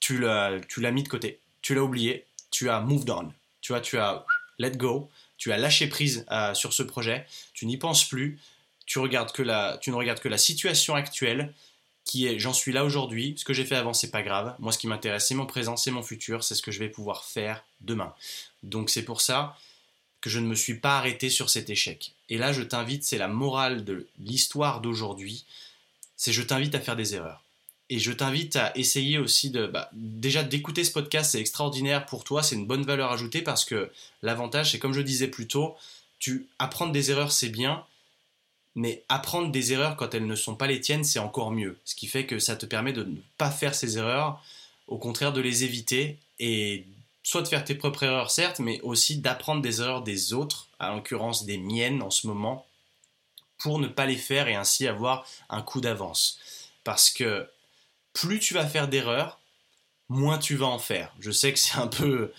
tu 0.00 0.18
l'as 0.18 0.90
mis 0.90 1.02
de 1.02 1.08
côté, 1.08 1.38
tu 1.62 1.74
l'as 1.74 1.82
oublié, 1.82 2.26
tu 2.50 2.68
as 2.68 2.80
moved 2.80 3.10
on, 3.10 3.32
tu 3.60 3.72
vois, 3.72 3.80
tu 3.80 3.98
as 3.98 4.24
let 4.58 4.72
go, 4.72 5.08
tu 5.38 5.52
as 5.52 5.58
lâché 5.58 5.86
prise 5.88 6.26
euh, 6.30 6.54
sur 6.54 6.72
ce 6.72 6.82
projet, 6.82 7.26
tu 7.54 7.66
n'y 7.66 7.76
penses 7.76 8.04
plus, 8.04 8.38
tu, 8.86 8.98
regardes 8.98 9.32
que 9.32 9.42
la, 9.42 9.78
tu 9.80 9.90
ne 9.90 9.96
regardes 9.96 10.20
que 10.20 10.28
la 10.28 10.38
situation 10.38 10.94
actuelle 10.94 11.54
qui 12.04 12.26
est 12.26 12.38
j'en 12.40 12.52
suis 12.52 12.72
là 12.72 12.84
aujourd'hui, 12.84 13.34
ce 13.36 13.44
que 13.44 13.52
j'ai 13.52 13.64
fait 13.64 13.76
avant 13.76 13.94
c'est 13.94 14.10
pas 14.10 14.22
grave, 14.22 14.56
moi 14.58 14.72
ce 14.72 14.78
qui 14.78 14.88
m'intéresse 14.88 15.26
c'est 15.28 15.36
mon 15.36 15.46
présent, 15.46 15.76
c'est 15.76 15.92
mon 15.92 16.02
futur, 16.02 16.42
c'est 16.42 16.56
ce 16.56 16.62
que 16.62 16.72
je 16.72 16.80
vais 16.80 16.88
pouvoir 16.88 17.24
faire 17.24 17.64
demain. 17.80 18.12
Donc 18.64 18.90
c'est 18.90 19.04
pour 19.04 19.20
ça 19.20 19.56
que 20.22 20.30
je 20.30 20.38
ne 20.38 20.46
me 20.46 20.54
suis 20.54 20.76
pas 20.76 20.96
arrêté 20.96 21.28
sur 21.28 21.50
cet 21.50 21.68
échec. 21.68 22.12
Et 22.30 22.38
là, 22.38 22.52
je 22.52 22.62
t'invite, 22.62 23.04
c'est 23.04 23.18
la 23.18 23.28
morale 23.28 23.84
de 23.84 24.06
l'histoire 24.18 24.80
d'aujourd'hui, 24.80 25.44
c'est 26.16 26.32
je 26.32 26.42
t'invite 26.42 26.74
à 26.74 26.80
faire 26.80 26.96
des 26.96 27.14
erreurs. 27.14 27.42
Et 27.90 27.98
je 27.98 28.12
t'invite 28.12 28.56
à 28.56 28.72
essayer 28.76 29.18
aussi 29.18 29.50
de... 29.50 29.66
Bah, 29.66 29.90
déjà 29.92 30.42
d'écouter 30.42 30.84
ce 30.84 30.92
podcast, 30.92 31.32
c'est 31.32 31.40
extraordinaire 31.40 32.06
pour 32.06 32.24
toi, 32.24 32.42
c'est 32.42 32.54
une 32.54 32.66
bonne 32.66 32.84
valeur 32.84 33.12
ajoutée 33.12 33.42
parce 33.42 33.66
que 33.66 33.90
l'avantage, 34.22 34.70
c'est 34.70 34.78
comme 34.78 34.94
je 34.94 35.02
disais 35.02 35.28
plus 35.28 35.48
tôt, 35.48 35.76
tu 36.18 36.46
apprendre 36.58 36.92
des 36.92 37.10
erreurs, 37.10 37.32
c'est 37.32 37.50
bien, 37.50 37.84
mais 38.76 39.02
apprendre 39.08 39.50
des 39.50 39.72
erreurs 39.72 39.96
quand 39.96 40.14
elles 40.14 40.26
ne 40.26 40.36
sont 40.36 40.54
pas 40.54 40.68
les 40.68 40.80
tiennes, 40.80 41.04
c'est 41.04 41.18
encore 41.18 41.50
mieux. 41.50 41.76
Ce 41.84 41.94
qui 41.94 42.06
fait 42.06 42.24
que 42.24 42.38
ça 42.38 42.56
te 42.56 42.64
permet 42.64 42.92
de 42.92 43.02
ne 43.02 43.16
pas 43.36 43.50
faire 43.50 43.74
ces 43.74 43.98
erreurs, 43.98 44.42
au 44.86 44.96
contraire 44.96 45.32
de 45.32 45.40
les 45.40 45.64
éviter 45.64 46.16
et 46.38 46.86
soit 47.22 47.42
de 47.42 47.48
faire 47.48 47.64
tes 47.64 47.74
propres 47.74 48.02
erreurs, 48.02 48.30
certes, 48.30 48.58
mais 48.58 48.80
aussi 48.82 49.18
d'apprendre 49.18 49.62
des 49.62 49.80
erreurs 49.80 50.02
des 50.02 50.32
autres, 50.32 50.68
à 50.78 50.94
l'occurrence 50.94 51.44
des 51.44 51.58
miennes 51.58 52.02
en 52.02 52.10
ce 52.10 52.26
moment, 52.26 52.66
pour 53.58 53.78
ne 53.78 53.88
pas 53.88 54.06
les 54.06 54.16
faire 54.16 54.48
et 54.48 54.54
ainsi 54.54 54.88
avoir 54.88 55.24
un 55.48 55.62
coup 55.62 55.80
d'avance. 55.80 56.38
Parce 56.84 57.10
que 57.10 57.48
plus 58.12 58.40
tu 58.40 58.54
vas 58.54 58.66
faire 58.66 58.88
d'erreurs, 58.88 59.38
moins 60.08 60.38
tu 60.38 60.56
vas 60.56 60.66
en 60.66 60.78
faire. 60.78 61.12
Je 61.20 61.30
sais 61.30 61.52
que 61.52 61.58
c'est 61.58 61.78
un 61.78 61.86
peu, 61.86 62.32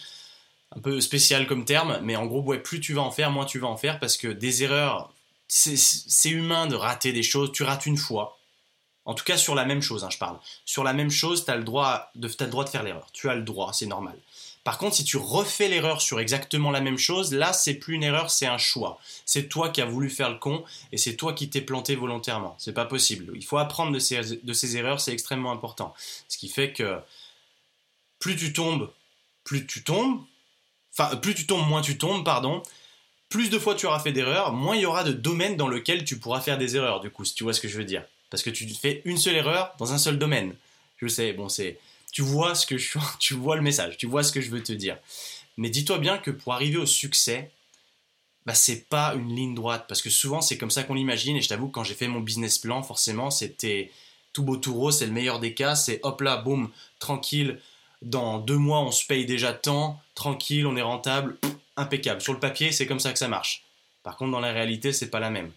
un 0.76 0.80
peu 0.80 1.00
spécial 1.02 1.48
comme 1.48 1.66
terme, 1.66 2.00
mais 2.04 2.16
en 2.16 2.26
gros, 2.26 2.42
ouais, 2.42 2.60
plus 2.60 2.80
tu 2.80 2.94
vas 2.94 3.02
en 3.02 3.12
faire, 3.12 3.32
moins 3.32 3.46
tu 3.46 3.60
vas 3.60 3.68
en 3.68 3.78
faire, 3.78 4.00
parce 4.00 4.18
que 4.18 4.28
des 4.28 4.64
erreurs, 4.64 5.14
c'est 5.48 6.30
humain 6.30 6.68
de 6.68 6.76
rater 6.76 7.14
des 7.14 7.24
choses. 7.24 7.52
Tu 7.52 7.64
rates 7.64 7.86
une 7.86 7.98
fois. 7.98 8.38
En 9.06 9.14
tout 9.14 9.24
cas, 9.26 9.38
sur 9.38 9.54
la 9.54 9.66
même 9.66 9.82
chose, 9.82 10.04
hein, 10.04 10.10
je 10.10 10.18
parle. 10.18 10.40
Sur 10.66 10.84
la 10.84 10.94
même 10.94 11.12
chose, 11.12 11.46
tu 11.46 11.52
as, 11.52 11.58
le 11.58 11.64
droit 11.64 12.10
de, 12.16 12.28
as 12.28 12.44
le 12.46 12.50
droit 12.50 12.64
de 12.64 12.70
faire 12.70 12.84
l'erreur. 12.84 13.10
Tu 13.12 13.30
as 13.30 13.36
le 13.36 13.44
droit, 13.44 13.74
c'est 13.74 13.86
normal. 13.86 14.18
Par 14.64 14.78
contre, 14.78 14.96
si 14.96 15.04
tu 15.04 15.18
refais 15.18 15.68
l'erreur 15.68 16.02
sur 16.02 16.22
exactement 16.22 16.72
la 16.72 16.80
même 16.80 16.98
chose, 16.98 17.34
là, 17.34 17.52
c'est 17.52 17.74
plus 17.74 17.96
une 17.96 18.04
erreur, 18.04 18.32
c'est 18.32 18.46
un 18.46 18.58
choix. 18.58 18.98
C'est 19.26 19.50
toi 19.50 19.70
qui 19.70 19.82
as 19.82 19.86
voulu 19.86 20.10
faire 20.10 20.30
le 20.30 20.38
con 20.38 20.64
et 20.94 20.98
c'est 20.98 21.16
toi 21.16 21.34
qui 21.34 21.50
t'es 21.50 21.60
planté 21.60 21.96
volontairement. 21.96 22.56
C'est 22.58 22.74
pas 22.74 22.86
possible. 22.86 23.34
Il 23.36 23.44
faut 23.44 23.58
apprendre 23.58 23.92
de 23.92 24.00
ces, 24.00 24.78
erreurs, 24.78 25.02
c'est 25.02 25.12
extrêmement 25.12 25.52
important. 25.52 25.94
Ce 26.30 26.38
qui 26.38 26.48
fait 26.48 26.72
que 26.72 26.98
plus 28.20 28.38
tu 28.38 28.54
tombes, 28.54 28.90
plus 29.44 29.68
tu 29.68 29.84
tombes, 29.84 30.22
enfin, 30.98 31.18
plus 31.18 31.36
tu 31.36 31.46
tombes, 31.46 31.68
moins 31.68 31.82
tu 31.82 31.98
tombes, 31.98 32.24
pardon. 32.24 32.64
Plus 33.28 33.50
de 33.50 33.60
fois 33.60 33.76
tu 33.76 33.86
auras 33.86 34.00
fait 34.00 34.14
d'erreurs, 34.14 34.54
moins 34.54 34.78
il 34.78 34.84
y 34.84 34.86
aura 34.86 35.04
de 35.04 35.12
domaines 35.12 35.58
dans 35.58 35.68
lequel 35.68 36.06
tu 36.06 36.20
pourras 36.20 36.40
faire 36.40 36.58
des 36.58 36.78
erreurs, 36.78 37.02
du 37.02 37.10
coup, 37.10 37.26
si 37.26 37.36
tu 37.36 37.44
vois 37.44 37.54
ce 37.54 37.60
que 37.60 37.68
je 37.68 37.78
veux 37.78 37.84
dire. 37.84 38.06
Parce 38.30 38.44
que 38.44 38.50
tu 38.50 38.66
fais 38.70 39.02
une 39.04 39.18
seule 39.18 39.36
erreur 39.36 39.74
dans 39.78 39.92
un 39.92 39.98
seul 39.98 40.18
domaine. 40.18 40.56
Je 40.98 41.08
sais, 41.08 41.34
bon, 41.34 41.50
c'est 41.50 41.80
tu 42.14 42.22
vois 42.22 42.56
ce 42.56 42.66
que 42.66 42.78
je 42.78 42.98
tu 43.20 43.34
vois 43.34 43.58
le 43.58 43.62
message, 43.62 43.98
tu 43.98 44.08
vois 44.08 44.24
ce 44.24 44.32
que 44.32 44.40
je 44.40 44.50
veux 44.50 44.64
te 44.64 44.72
dire. 44.72 44.98
Mais 45.58 45.70
dis-toi 45.70 45.98
bien 45.98 46.18
que 46.18 46.32
pour 46.32 46.54
arriver 46.54 46.78
au 46.78 46.86
succès, 46.86 47.52
bah 48.46 48.56
c'est 48.56 48.88
pas 48.88 49.14
une 49.16 49.36
ligne 49.36 49.56
droite 49.56 49.86
parce 49.88 50.02
que 50.02 50.10
souvent 50.10 50.40
c'est 50.40 50.58
comme 50.58 50.72
ça 50.72 50.84
qu'on 50.84 50.94
l'imagine 50.94 51.36
et 51.36 51.42
je 51.42 51.50
t'avoue 51.50 51.68
quand 51.68 51.84
j'ai 51.84 51.96
fait 51.96 52.08
mon 52.08 52.22
business 52.22 52.58
plan, 52.58 52.84
forcément 52.84 53.32
c'était 53.32 53.92
tout 54.32 54.44
beau 54.44 54.58
tout 54.58 54.74
rose, 54.74 55.00
c'est 55.00 55.06
le 55.06 55.12
meilleur 55.12 55.40
des 55.40 55.54
cas, 55.54 55.76
c'est 55.76 56.00
hop 56.04 56.22
là, 56.22 56.38
boum, 56.38 56.70
tranquille, 57.00 57.60
dans 58.02 58.40
deux 58.40 58.58
mois 58.58 58.82
on 58.82 58.92
se 58.92 59.06
paye 59.06 59.26
déjà 59.26 59.54
tant, 59.54 60.00
tranquille, 60.16 60.68
on 60.68 60.78
est 60.78 60.82
rentable, 60.82 61.38
impeccable. 61.78 62.22
Sur 62.22 62.34
le 62.34 62.40
papier, 62.40 62.72
c'est 62.72 62.86
comme 62.86 63.00
ça 63.00 63.12
que 63.12 63.20
ça 63.20 63.28
marche. 63.28 63.64
Par 64.04 64.18
contre, 64.18 64.32
dans 64.32 64.40
la 64.40 64.52
réalité, 64.52 64.94
c'est 64.94 65.10
pas 65.10 65.20
la 65.20 65.30
même. 65.30 65.52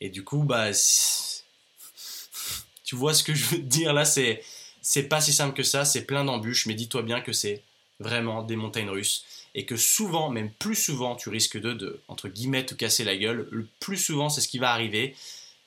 Et 0.00 0.10
du 0.10 0.24
coup, 0.24 0.42
bah, 0.42 0.70
tu 2.84 2.96
vois 2.96 3.14
ce 3.14 3.22
que 3.22 3.34
je 3.34 3.44
veux 3.46 3.58
te 3.58 3.62
dire 3.62 3.92
là, 3.92 4.04
c'est 4.04 4.42
c'est 4.84 5.08
pas 5.08 5.22
si 5.22 5.32
simple 5.32 5.56
que 5.56 5.62
ça, 5.62 5.84
c'est 5.84 6.04
plein 6.04 6.24
d'embûches, 6.24 6.66
mais 6.66 6.74
dis-toi 6.74 7.02
bien 7.02 7.22
que 7.22 7.32
c'est 7.32 7.62
vraiment 8.00 8.42
des 8.42 8.54
montagnes 8.54 8.90
russes 8.90 9.24
et 9.54 9.64
que 9.64 9.76
souvent, 9.76 10.28
même 10.28 10.50
plus 10.50 10.74
souvent, 10.74 11.16
tu 11.16 11.30
risques 11.30 11.58
de, 11.58 11.72
de, 11.72 12.00
entre 12.08 12.28
guillemets, 12.28 12.66
te 12.66 12.74
casser 12.74 13.02
la 13.02 13.16
gueule. 13.16 13.48
Le 13.50 13.66
plus 13.80 13.96
souvent, 13.96 14.28
c'est 14.28 14.42
ce 14.42 14.48
qui 14.48 14.58
va 14.58 14.72
arriver. 14.72 15.16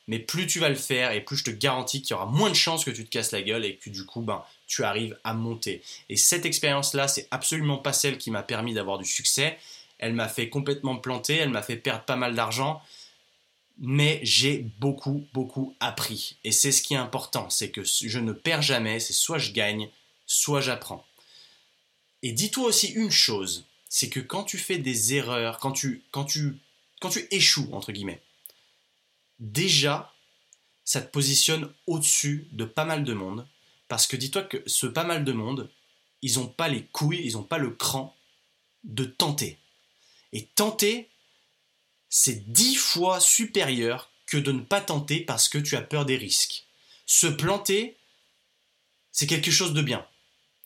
Mais 0.08 0.20
plus 0.20 0.46
tu 0.46 0.60
vas 0.60 0.70
le 0.70 0.76
faire 0.76 1.12
et 1.12 1.22
plus 1.22 1.38
je 1.38 1.44
te 1.46 1.52
garantis 1.52 2.02
qu'il 2.02 2.12
y 2.12 2.14
aura 2.14 2.28
moins 2.28 2.50
de 2.50 2.56
chances 2.56 2.86
que 2.86 2.92
tu 2.92 3.04
te 3.04 3.10
casses 3.10 3.32
la 3.32 3.42
gueule 3.42 3.66
et 3.66 3.76
que 3.76 3.90
du 3.90 4.06
coup, 4.06 4.22
ben, 4.22 4.44
tu 4.68 4.84
arrives 4.84 5.18
à 5.24 5.34
monter. 5.34 5.82
Et 6.10 6.16
cette 6.16 6.46
expérience-là, 6.46 7.08
c'est 7.08 7.28
absolument 7.32 7.78
pas 7.78 7.94
celle 7.94 8.18
qui 8.18 8.32
m'a 8.32 8.44
permis 8.44 8.74
d'avoir 8.74 9.00
du 9.00 9.06
succès. 9.06 9.58
Elle 9.98 10.14
m'a 10.14 10.30
fait 10.30 10.48
complètement 10.48 10.96
planter, 10.98 11.36
elle 11.38 11.50
m'a 11.50 11.64
fait 11.64 11.76
perdre 11.76 12.04
pas 12.04 12.16
mal 12.16 12.36
d'argent, 12.36 12.82
mais 13.80 14.20
j'ai 14.24 14.60
beaucoup, 14.80 15.28
beaucoup 15.34 15.76
appris. 15.80 16.38
Et 16.44 16.52
c'est 16.52 16.72
ce 16.72 16.82
qui 16.82 16.94
est 16.94 16.98
important, 16.98 17.50
c'est 17.50 17.72
que 17.72 17.84
je 17.84 18.20
ne 18.20 18.32
perds 18.32 18.62
jamais, 18.62 19.00
c'est 19.00 19.14
soit 19.14 19.38
je 19.38 19.52
gagne, 19.52 19.90
soit 20.26 20.62
j'apprends. 20.62 21.06
Et 22.24 22.32
dis-toi 22.32 22.66
aussi 22.66 22.88
une 22.88 23.12
chose, 23.12 23.66
c'est 23.90 24.10
que 24.10 24.20
quand 24.20 24.44
tu 24.44 24.58
fais 24.58 24.78
des 24.78 25.14
erreurs, 25.14 25.60
quand 25.60 25.72
tu, 25.72 26.04
quand 26.12 26.26
tu, 26.26 26.58
quand 27.00 27.10
tu 27.10 27.28
échoues, 27.32 27.70
entre 27.72 27.92
guillemets, 27.92 28.22
déjà, 29.40 30.14
ça 30.84 31.02
te 31.02 31.12
positionne 31.12 31.72
au-dessus 31.86 32.48
de 32.52 32.66
pas 32.66 32.86
mal 32.86 33.04
de 33.04 33.14
monde, 33.14 33.48
parce 33.88 34.08
que 34.08 34.16
dis-toi 34.16 34.44
que 34.44 34.64
ce 34.66 34.88
pas 34.88 35.04
mal 35.04 35.24
de 35.24 35.32
monde, 35.32 35.70
ils 36.22 36.36
n'ont 36.36 36.48
pas 36.48 36.68
les 36.68 36.84
couilles, 36.84 37.22
ils 37.24 37.34
n'ont 37.34 37.44
pas 37.44 37.58
le 37.58 37.72
cran 37.72 38.16
de 38.84 39.06
tenter. 39.06 39.60
Et 40.34 40.46
tenter, 40.46 41.10
c'est 42.10 42.52
dix 42.52 42.76
fois 42.76 43.20
supérieur 43.20 44.10
que 44.26 44.38
de 44.38 44.52
ne 44.52 44.62
pas 44.62 44.82
tenter 44.82 45.22
parce 45.22 45.50
que 45.50 45.58
tu 45.58 45.76
as 45.76 45.82
peur 45.82 46.06
des 46.06 46.18
risques. 46.18 46.66
Se 47.06 47.28
planter, 47.28 47.96
c'est 49.12 49.28
quelque 49.28 49.52
chose 49.52 49.74
de 49.74 49.82
bien. 49.82 50.06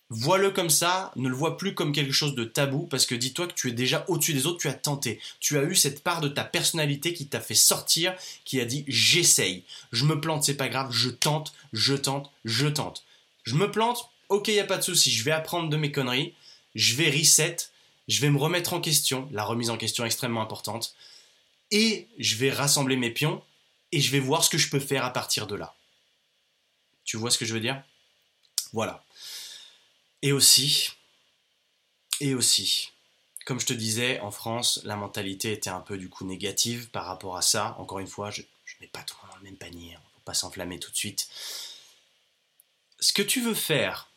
Vois-le 0.10 0.52
comme 0.52 0.70
ça, 0.70 1.14
ne 1.16 1.30
le 1.30 1.36
vois 1.36 1.58
plus 1.58 1.74
comme 1.74 1.94
quelque 1.94 2.12
chose 2.12 2.36
de 2.36 2.44
tabou 2.44 2.86
parce 2.88 3.06
que 3.06 3.16
dis-toi 3.16 3.48
que 3.48 3.54
tu 3.54 3.70
es 3.70 3.72
déjà 3.72 4.04
au-dessus 4.10 4.34
des 4.34 4.46
autres, 4.46 4.60
tu 4.60 4.68
as 4.68 4.74
tenté. 4.74 5.22
Tu 5.40 5.58
as 5.58 5.64
eu 5.64 5.74
cette 5.74 6.04
part 6.04 6.20
de 6.20 6.28
ta 6.28 6.44
personnalité 6.44 7.14
qui 7.14 7.28
t'a 7.28 7.40
fait 7.40 7.56
sortir, 7.56 8.14
qui 8.44 8.60
a 8.60 8.66
dit 8.66 8.84
j'essaye. 8.88 9.64
Je 9.94 10.04
me 10.04 10.20
plante, 10.20 10.44
c'est 10.44 10.58
pas 10.58 10.68
grave, 10.68 10.92
je 10.92 11.10
tente, 11.10 11.54
je 11.72 11.94
tente, 11.94 12.30
je 12.44 12.68
tente. 12.68 13.06
Je 13.44 13.56
me 13.56 13.72
plante, 13.72 14.10
ok, 14.28 14.50
y 14.50 14.60
a 14.60 14.66
pas 14.66 14.78
de 14.78 14.84
souci, 14.84 15.12
je 15.12 15.24
vais 15.24 15.32
apprendre 15.32 15.70
de 15.70 15.78
mes 15.78 15.92
conneries, 15.92 16.34
je 16.76 16.96
vais 16.96 17.10
reset, 17.10 17.56
je 18.10 18.20
vais 18.20 18.30
me 18.30 18.38
remettre 18.38 18.74
en 18.74 18.82
question, 18.82 19.30
la 19.32 19.46
remise 19.46 19.70
en 19.70 19.78
question 19.78 20.04
extrêmement 20.04 20.42
importante 20.42 20.94
et 21.72 22.08
je 22.18 22.36
vais 22.36 22.52
rassembler 22.52 22.98
mes 22.98 23.12
pions 23.12 23.44
et 23.92 24.02
je 24.02 24.12
vais 24.12 24.20
voir 24.20 24.44
ce 24.44 24.50
que 24.50 24.58
je 24.58 24.70
peux 24.70 24.80
faire 24.80 25.06
à 25.06 25.12
partir 25.12 25.48
de 25.48 25.56
là. 25.56 25.76
Tu 27.04 27.18
vois 27.18 27.32
ce 27.32 27.38
que 27.38 27.46
je 27.46 27.54
veux 27.54 27.60
dire? 27.60 27.84
Voilà. 28.74 29.04
Et 30.22 30.32
aussi, 30.32 30.92
et 32.20 32.36
aussi, 32.36 32.92
comme 33.46 33.60
je 33.60 33.66
te 33.66 33.74
disais, 33.74 34.20
en 34.20 34.32
France, 34.32 34.82
la 34.84 34.96
mentalité 34.96 35.52
était 35.52 35.70
un 35.70 35.82
peu 35.82 35.98
du 35.98 36.10
coup 36.10 36.26
négative 36.26 36.90
par 36.90 37.06
rapport 37.06 37.38
à 37.38 37.42
ça. 37.42 37.76
Encore 37.80 38.00
une 38.00 38.08
fois, 38.08 38.30
je 38.30 38.42
ne 38.42 38.46
mets 38.82 38.88
pas 38.88 39.04
tout 39.04 39.16
le 39.22 39.28
monde 39.28 39.32
dans 39.32 39.38
le 39.38 39.44
même 39.44 39.58
panier, 39.58 39.96
hein. 39.96 40.00
ne 40.00 40.14
faut 40.14 40.22
pas 40.26 40.34
s'enflammer 40.34 40.80
tout 40.80 40.92
de 40.92 40.96
suite. 40.96 41.28
Ce 43.00 43.14
que 43.14 43.24
tu 43.24 43.42
veux 43.42 43.56
faire, 43.56 44.12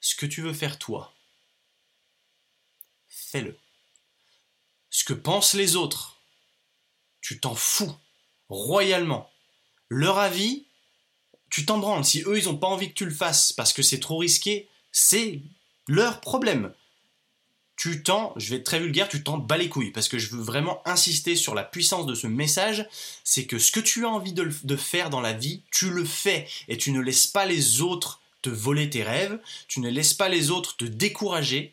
ce 0.00 0.16
que 0.16 0.26
tu 0.26 0.42
veux 0.42 0.52
faire 0.52 0.78
toi, 0.78 1.14
fais-le. 3.08 3.56
Ce 4.98 5.04
que 5.04 5.12
pensent 5.12 5.54
les 5.54 5.76
autres, 5.76 6.16
tu 7.20 7.38
t'en 7.38 7.54
fous 7.54 7.94
royalement. 8.48 9.30
Leur 9.88 10.18
avis, 10.18 10.64
tu 11.50 11.64
t'en 11.64 11.78
branles. 11.78 12.04
Si 12.04 12.24
eux, 12.26 12.36
ils 12.36 12.46
n'ont 12.46 12.56
pas 12.56 12.66
envie 12.66 12.88
que 12.88 12.94
tu 12.94 13.04
le 13.04 13.14
fasses 13.14 13.52
parce 13.52 13.72
que 13.72 13.82
c'est 13.82 14.00
trop 14.00 14.18
risqué, 14.18 14.66
c'est 14.90 15.40
leur 15.86 16.20
problème. 16.20 16.72
Tu 17.76 18.02
t'en, 18.02 18.32
je 18.34 18.50
vais 18.50 18.56
être 18.56 18.66
très 18.66 18.80
vulgaire, 18.80 19.08
tu 19.08 19.22
t'en 19.22 19.38
bats 19.38 19.56
les 19.56 19.68
couilles 19.68 19.92
parce 19.92 20.08
que 20.08 20.18
je 20.18 20.34
veux 20.34 20.42
vraiment 20.42 20.82
insister 20.84 21.36
sur 21.36 21.54
la 21.54 21.62
puissance 21.62 22.06
de 22.06 22.16
ce 22.16 22.26
message. 22.26 22.88
C'est 23.22 23.46
que 23.46 23.60
ce 23.60 23.70
que 23.70 23.78
tu 23.78 24.04
as 24.04 24.10
envie 24.10 24.32
de, 24.32 24.50
de 24.64 24.76
faire 24.76 25.10
dans 25.10 25.20
la 25.20 25.32
vie, 25.32 25.62
tu 25.70 25.90
le 25.90 26.04
fais 26.04 26.48
et 26.66 26.76
tu 26.76 26.90
ne 26.90 27.00
laisses 27.00 27.28
pas 27.28 27.46
les 27.46 27.82
autres 27.82 28.20
te 28.42 28.50
voler 28.50 28.90
tes 28.90 29.04
rêves, 29.04 29.38
tu 29.68 29.78
ne 29.78 29.90
laisses 29.90 30.14
pas 30.14 30.28
les 30.28 30.50
autres 30.50 30.76
te 30.76 30.84
décourager 30.84 31.72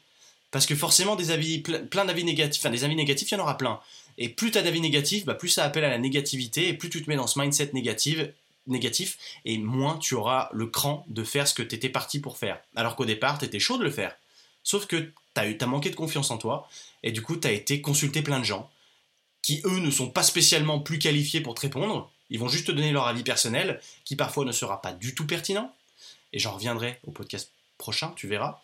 parce 0.56 0.68
que 0.68 0.76
forcément 0.76 1.18
des 1.18 1.32
avis, 1.32 1.60
plein 1.60 2.06
d'avis 2.06 2.24
négatifs, 2.24 2.62
enfin 2.62 2.70
des 2.70 2.86
avis 2.86 2.96
négatifs, 2.96 3.30
il 3.30 3.34
y 3.34 3.38
en 3.38 3.44
aura 3.44 3.58
plein. 3.58 3.82
Et 4.18 4.30
plus 4.30 4.52
tu 4.52 4.58
as 4.58 4.62
d'avis 4.62 4.80
négatifs, 4.80 5.26
bah 5.26 5.34
plus 5.34 5.50
ça 5.50 5.66
appelle 5.66 5.84
à 5.84 5.90
la 5.90 5.98
négativité, 5.98 6.70
et 6.70 6.74
plus 6.74 6.90
tu 6.90 7.04
te 7.04 7.10
mets 7.10 7.18
dans 7.18 7.28
ce 7.28 7.38
mindset 7.38 7.72
négatif, 7.74 8.20
négatif, 8.66 9.18
et 9.44 9.58
moins 9.58 9.98
tu 9.98 10.16
auras 10.16 10.48
le 10.54 10.68
cran 10.68 11.06
de 11.10 11.26
faire 11.26 11.46
ce 11.46 11.54
que 11.54 11.62
tu 11.62 11.76
étais 11.76 11.90
parti 11.90 12.22
pour 12.22 12.38
faire. 12.38 12.58
Alors 12.78 12.96
qu'au 12.96 13.04
départ, 13.04 13.38
tu 13.38 13.44
étais 13.44 13.60
chaud 13.60 13.78
de 13.78 13.84
le 13.84 13.92
faire. 13.92 14.16
Sauf 14.64 14.86
que 14.86 15.12
tu 15.36 15.42
as, 15.42 15.66
manqué 15.68 15.90
de 15.90 15.96
confiance 15.98 16.32
en 16.32 16.38
toi, 16.38 16.70
et 17.04 17.12
du 17.12 17.22
coup, 17.22 17.36
tu 17.36 17.50
as 17.50 17.52
été 17.52 17.82
consulter 17.82 18.22
plein 18.22 18.40
de 18.40 18.46
gens 18.46 18.72
qui, 19.42 19.60
eux, 19.66 19.80
ne 19.82 19.92
sont 19.92 20.10
pas 20.10 20.24
spécialement 20.24 20.80
plus 20.80 21.00
qualifiés 21.00 21.42
pour 21.42 21.56
te 21.56 21.60
répondre. 21.60 22.10
Ils 22.30 22.40
vont 22.40 22.48
juste 22.48 22.68
te 22.68 22.72
donner 22.72 22.94
leur 22.94 23.08
avis 23.08 23.24
personnel, 23.24 23.82
qui 24.06 24.16
parfois 24.16 24.46
ne 24.46 24.54
sera 24.54 24.82
pas 24.82 24.94
du 24.94 25.16
tout 25.16 25.28
pertinent. 25.28 25.76
Et 26.32 26.40
j'en 26.40 26.54
reviendrai 26.54 27.02
au 27.06 27.12
podcast 27.12 27.52
prochain, 27.78 28.14
tu 28.16 28.30
verras. 28.30 28.62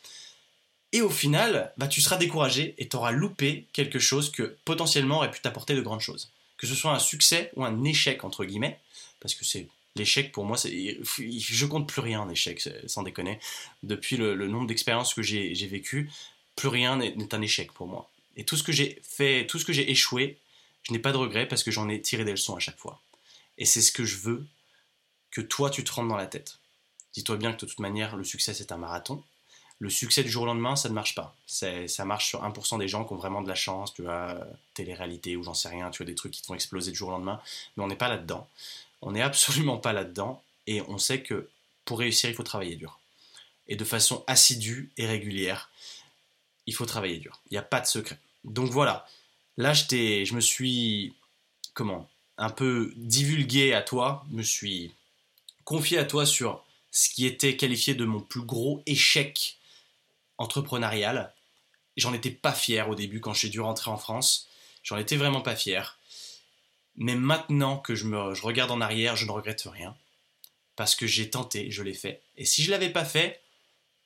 Et 0.94 1.02
au 1.02 1.10
final, 1.10 1.72
bah, 1.78 1.88
tu 1.88 2.02
seras 2.02 2.18
découragé 2.18 2.76
et 2.78 2.88
tu 2.88 2.96
auras 2.96 3.12
loupé 3.12 3.66
quelque 3.74 4.00
chose 4.00 4.32
que 4.32 4.58
potentiellement 4.66 5.18
aurait 5.18 5.32
pu 5.32 5.42
t'apporter 5.42 5.74
de 5.76 5.82
grandes 5.82 6.02
choses. 6.02 6.32
Que 6.58 6.68
ce 6.68 6.76
soit 6.76 6.92
un 6.92 7.00
succès 7.00 7.52
ou 7.56 7.64
un 7.64 7.84
échec, 7.84 8.24
entre 8.24 8.46
guillemets, 8.46 8.78
parce 9.20 9.34
que 9.34 9.46
c'est 9.46 9.68
l'échec 9.96 10.32
pour 10.32 10.46
moi, 10.46 10.58
je 10.58 11.66
compte 11.66 11.88
plus 11.88 12.02
rien 12.02 12.22
en 12.22 12.30
échec, 12.30 12.68
sans 12.88 13.04
déconner. 13.04 13.40
Depuis 13.84 14.18
le, 14.18 14.36
nombre 14.48 14.68
d'expériences 14.68 15.14
que 15.14 15.22
j'ai, 15.22 15.54
vécues, 15.68 16.10
plus 16.56 16.68
rien 16.68 16.98
n'est, 16.98 17.34
un 17.34 17.42
échec 17.42 17.72
pour 17.72 17.88
moi. 17.88 18.10
Et 18.36 18.44
tout 18.44 18.58
ce 18.58 18.64
que 18.64 18.72
j'ai 18.72 19.02
fait, 19.04 19.48
tout 19.48 19.60
ce 19.60 19.66
que 19.66 19.74
j'ai 19.74 19.90
échoué, 19.90 20.38
je 20.84 20.94
n'ai 20.94 21.00
pas 21.00 21.12
de 21.12 21.18
regrets 21.18 21.48
parce 21.48 21.64
que 21.64 21.72
j'en 21.72 21.90
ai 21.90 22.02
tiré 22.02 22.26
des 22.26 22.32
leçons 22.32 22.56
à 22.56 22.60
chaque 22.60 22.78
fois. 22.78 23.02
Et 23.58 23.66
c'est 23.66 23.82
ce 23.82 23.92
que 23.92 24.06
je 24.06 24.18
veux 24.18 24.46
que 25.32 25.42
toi 25.42 25.70
tu 25.70 25.84
te 25.84 25.92
rentres 25.92 26.10
dans 26.10 26.18
la 26.18 26.28
tête. 26.28 26.58
Dis-toi 27.14 27.38
bien 27.38 27.52
que 27.54 27.66
de 27.66 27.70
toute 27.70 27.80
manière, 27.80 28.16
le 28.16 28.24
succès 28.24 28.54
c'est 28.54 28.72
un 28.72 28.78
marathon 28.78 29.24
le 29.82 29.90
succès 29.90 30.24
du 30.24 30.30
jour 30.30 30.44
au 30.44 30.46
lendemain, 30.46 30.76
ça 30.76 30.90
ne 30.90 30.94
marche 30.94 31.16
pas. 31.16 31.36
Ça 31.48 32.06
marche 32.06 32.28
sur 32.28 32.44
1% 32.44 32.78
des 32.78 32.88
gens 32.88 33.04
qui 33.04 33.14
ont 33.14 33.18
vraiment 33.18 33.42
de 33.42 33.48
la 33.48 33.56
chance, 33.56 33.92
tu 33.96 34.04
vois, 34.04 34.38
télé-réalité 34.76 35.36
ou 35.36 35.44
j'en 35.44 35.56
sais 35.56 35.70
rien, 35.70 35.90
tu 35.90 36.04
vois, 36.04 36.06
des 36.06 36.14
trucs 36.14 36.32
qui 36.32 36.42
te 36.42 36.46
font 36.46 36.54
exploser 36.54 36.92
du 36.92 36.98
jour 36.98 37.10
au 37.10 37.12
lendemain. 37.12 37.42
Mais 37.76 37.84
on 37.84 37.88
n'est 37.88 37.96
pas 37.96 38.08
là-dedans. 38.08 38.48
On 39.02 39.14
n'est 39.14 39.24
absolument 39.24 39.78
pas 39.78 39.92
là-dedans. 39.92 40.44
Et 40.68 40.84
on 40.84 41.00
sait 41.00 41.24
que 41.24 41.50
pour 41.84 41.98
réussir, 41.98 42.30
il 42.30 42.36
faut 42.36 42.44
travailler 42.44 42.76
dur. 42.76 43.00
Et 43.68 43.76
de 43.76 43.84
façon 43.84 44.24
assidue 44.28 44.92
et 44.98 45.08
régulière, 45.08 45.72
il 46.68 46.76
faut 46.76 46.86
travailler 46.86 47.18
dur. 47.18 47.40
Il 47.50 47.56
n'y 47.56 47.58
a 47.58 47.64
pas 47.64 47.82
de 47.82 47.88
secret. 47.88 48.20
Donc 48.44 48.70
voilà. 48.70 49.08
Là, 49.58 49.74
je, 49.74 50.34
me 50.36 50.42
suis, 50.42 51.16
comment, 51.74 52.08
un 52.38 52.52
peu 52.52 52.94
divulgué 52.98 53.74
à 53.74 53.82
toi, 53.82 54.24
me 54.30 54.44
suis 54.44 54.92
confié 55.64 55.98
à 55.98 56.06
toi 56.06 56.28
sur 56.28 56.64
ce 56.92 57.10
qui 57.10 57.26
était 57.26 57.58
qualifié 57.58 57.96
de 57.96 58.06
mon 58.06 58.20
plus 58.20 58.42
gros 58.42 58.84
échec 58.86 59.58
entrepreneuriale. 60.38 61.34
J'en 61.98 62.14
étais 62.14 62.32
pas 62.32 62.54
fier 62.54 62.90
au 62.90 62.96
début 62.96 63.20
quand 63.20 63.34
j'ai 63.34 63.50
dû 63.50 63.60
rentrer 63.60 63.92
en 63.92 63.98
France. 63.98 64.48
J'en 64.84 64.98
étais 64.98 65.18
vraiment 65.18 65.42
pas 65.42 65.56
fier. 65.56 66.00
Mais 66.96 67.16
maintenant 67.16 67.78
que 67.78 67.96
je, 67.96 68.06
me, 68.06 68.34
regarde 68.42 68.72
en 68.72 68.82
arrière, 68.82 69.16
je 69.16 69.26
ne 69.26 69.32
regrette 69.32 69.62
rien. 69.62 69.96
Parce 70.76 70.96
que 70.96 71.08
j'ai 71.08 71.30
tenté, 71.30 71.72
je 71.72 71.84
l'ai 71.84 71.94
fait. 71.94 72.22
Et 72.38 72.46
si 72.46 72.64
je 72.64 72.72
l'avais 72.72 72.90
pas 72.90 73.06
fait, 73.06 73.42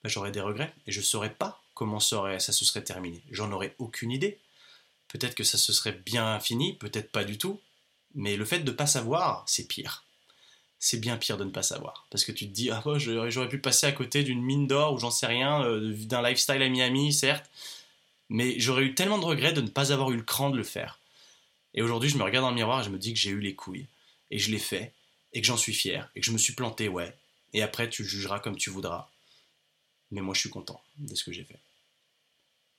bah, 0.03 0.09
j'aurais 0.09 0.32
des 0.32 0.41
regrets. 0.41 0.73
Et 0.88 0.91
je 0.91 0.99
ne 0.99 1.05
saurais 1.05 1.34
pas 1.34 1.61
comment 1.73 1.99
ça, 1.99 2.39
ça 2.39 2.51
se 2.51 2.65
serait 2.65 2.84
terminé. 2.84 3.21
J'en 3.32 3.51
aurais 3.51 3.76
aucune 3.80 4.11
idée. 4.11 4.39
Peut-être 5.07 5.36
que 5.36 5.43
ça 5.43 5.57
se 5.57 5.73
serait 5.73 5.91
bien 5.91 6.39
fini, 6.39 6.73
peut-être 6.73 7.11
pas 7.11 7.23
du 7.23 7.38
tout. 7.38 7.59
Mais 8.15 8.38
le 8.38 8.45
fait 8.45 8.59
de 8.59 8.71
ne 8.71 8.76
pas 8.76 8.88
savoir, 8.88 9.43
c'est 9.45 9.67
pire 9.67 10.04
c'est 10.86 10.99
bien 10.99 11.17
pire 11.17 11.38
de 11.38 11.43
ne 11.43 11.49
pas 11.49 11.63
savoir. 11.63 12.05
Parce 12.11 12.23
que 12.23 12.31
tu 12.31 12.47
te 12.47 12.53
dis, 12.53 12.69
ah 12.69 12.83
j'aurais 12.97 13.49
pu 13.49 13.57
passer 13.57 13.88
à 13.88 13.91
côté 13.91 14.21
d'une 14.21 14.43
mine 14.43 14.67
d'or 14.67 14.93
ou 14.93 14.99
j'en 14.99 15.09
sais 15.09 15.25
rien, 15.25 15.63
euh, 15.63 15.95
d'un 15.95 16.21
lifestyle 16.21 16.61
à 16.61 16.69
Miami, 16.69 17.11
certes, 17.11 17.49
mais 18.29 18.59
j'aurais 18.59 18.83
eu 18.83 18.93
tellement 18.93 19.17
de 19.17 19.25
regrets 19.25 19.51
de 19.51 19.61
ne 19.61 19.67
pas 19.67 19.91
avoir 19.91 20.11
eu 20.11 20.15
le 20.15 20.21
cran 20.21 20.51
de 20.51 20.57
le 20.57 20.63
faire. 20.63 20.99
Et 21.73 21.81
aujourd'hui, 21.81 22.11
je 22.11 22.17
me 22.19 22.23
regarde 22.23 22.45
dans 22.45 22.51
le 22.51 22.55
miroir 22.55 22.81
et 22.81 22.83
je 22.83 22.91
me 22.91 22.99
dis 22.99 23.15
que 23.15 23.19
j'ai 23.19 23.31
eu 23.31 23.39
les 23.39 23.55
couilles, 23.55 23.88
et 24.29 24.38
je 24.38 24.51
l'ai 24.51 24.59
fait, 24.59 24.93
et 25.33 25.41
que 25.41 25.47
j'en 25.47 25.57
suis 25.57 25.73
fier, 25.73 26.07
et 26.15 26.19
que 26.19 26.25
je 26.27 26.31
me 26.31 26.38
suis 26.38 26.53
planté, 26.53 26.88
ouais. 26.88 27.17
Et 27.53 27.63
après, 27.63 27.89
tu 27.89 28.05
jugeras 28.05 28.38
comme 28.38 28.55
tu 28.55 28.69
voudras. 28.69 29.09
Mais 30.11 30.21
moi, 30.21 30.36
je 30.36 30.41
suis 30.41 30.51
content 30.51 30.79
de 30.99 31.15
ce 31.15 31.23
que 31.23 31.31
j'ai 31.31 31.45
fait. 31.45 31.59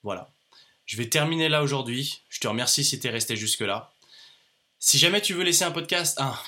Voilà. 0.04 0.30
Je 0.84 0.96
vais 0.96 1.08
terminer 1.08 1.48
là 1.48 1.64
aujourd'hui. 1.64 2.20
Je 2.28 2.38
te 2.38 2.46
remercie 2.46 2.84
si 2.84 3.00
tu 3.00 3.08
es 3.08 3.10
resté 3.10 3.34
jusque-là. 3.34 3.92
Si 4.78 4.96
jamais 4.96 5.20
tu 5.20 5.34
veux 5.34 5.42
laisser 5.42 5.64
un 5.64 5.72
podcast, 5.72 6.16
ah, 6.20 6.40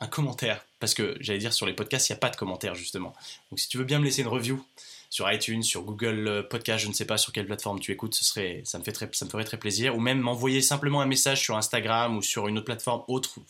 un 0.00 0.06
commentaire. 0.06 0.64
Parce 0.78 0.94
que 0.94 1.16
j'allais 1.20 1.38
dire 1.38 1.52
sur 1.52 1.66
les 1.66 1.72
podcasts, 1.72 2.08
il 2.08 2.12
n'y 2.12 2.16
a 2.16 2.20
pas 2.20 2.30
de 2.30 2.36
commentaire 2.36 2.74
justement. 2.74 3.14
Donc 3.50 3.60
si 3.60 3.68
tu 3.68 3.78
veux 3.78 3.84
bien 3.84 3.98
me 3.98 4.04
laisser 4.04 4.22
une 4.22 4.28
review 4.28 4.64
sur 5.10 5.30
iTunes, 5.30 5.62
sur 5.62 5.82
Google 5.82 6.28
euh, 6.28 6.42
Podcast, 6.42 6.84
je 6.84 6.88
ne 6.88 6.92
sais 6.94 7.04
pas 7.04 7.18
sur 7.18 7.32
quelle 7.32 7.46
plateforme 7.46 7.80
tu 7.80 7.90
écoutes, 7.90 8.14
ce 8.14 8.24
serait, 8.24 8.62
ça, 8.64 8.78
me 8.78 8.84
très, 8.84 9.08
ça 9.12 9.24
me 9.24 9.30
ferait 9.30 9.44
très 9.44 9.58
plaisir. 9.58 9.96
Ou 9.96 10.00
même 10.00 10.20
m'envoyer 10.20 10.62
simplement 10.62 11.00
un 11.00 11.06
message 11.06 11.42
sur 11.42 11.56
Instagram 11.56 12.16
ou 12.16 12.22
sur 12.22 12.48
une 12.48 12.58
autre 12.58 12.66
plateforme 12.66 13.02
autre, 13.08 13.40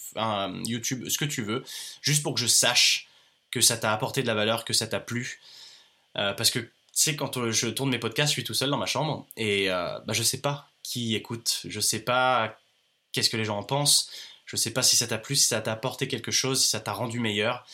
YouTube, 0.64 1.08
ce 1.08 1.18
que 1.18 1.26
tu 1.26 1.42
veux, 1.42 1.62
juste 2.00 2.22
pour 2.22 2.34
que 2.34 2.40
je 2.40 2.46
sache 2.46 3.08
que 3.50 3.60
ça 3.60 3.76
t'a 3.76 3.92
apporté 3.92 4.22
de 4.22 4.26
la 4.26 4.34
valeur, 4.34 4.64
que 4.64 4.72
ça 4.72 4.86
t'a 4.86 5.00
plu. 5.00 5.40
Euh, 6.16 6.32
parce 6.32 6.50
que 6.50 6.60
tu 6.60 6.68
sais, 6.92 7.14
quand 7.14 7.36
euh, 7.36 7.52
je 7.52 7.68
tourne 7.68 7.90
mes 7.90 7.98
podcasts, 7.98 8.30
je 8.30 8.34
suis 8.34 8.44
tout 8.44 8.54
seul 8.54 8.70
dans 8.70 8.78
ma 8.78 8.86
chambre 8.86 9.26
et 9.36 9.68
bah, 9.68 10.02
je 10.12 10.22
sais 10.22 10.40
pas 10.40 10.66
qui 10.82 11.14
écoute, 11.14 11.60
je 11.68 11.78
sais 11.78 12.00
pas 12.00 12.58
qu'est-ce 13.12 13.30
que 13.30 13.36
les 13.36 13.44
gens 13.44 13.58
en 13.58 13.62
pensent. 13.62 14.10
Je 14.50 14.56
sais 14.56 14.72
pas 14.72 14.82
si 14.82 14.96
ça 14.96 15.06
t'a 15.06 15.16
plu, 15.16 15.36
si 15.36 15.46
ça 15.46 15.60
t'a 15.60 15.70
apporté 15.70 16.08
quelque 16.08 16.32
chose, 16.32 16.60
si 16.60 16.68
ça 16.68 16.80
t'a 16.80 16.92
rendu 16.92 17.20
meilleur. 17.20 17.64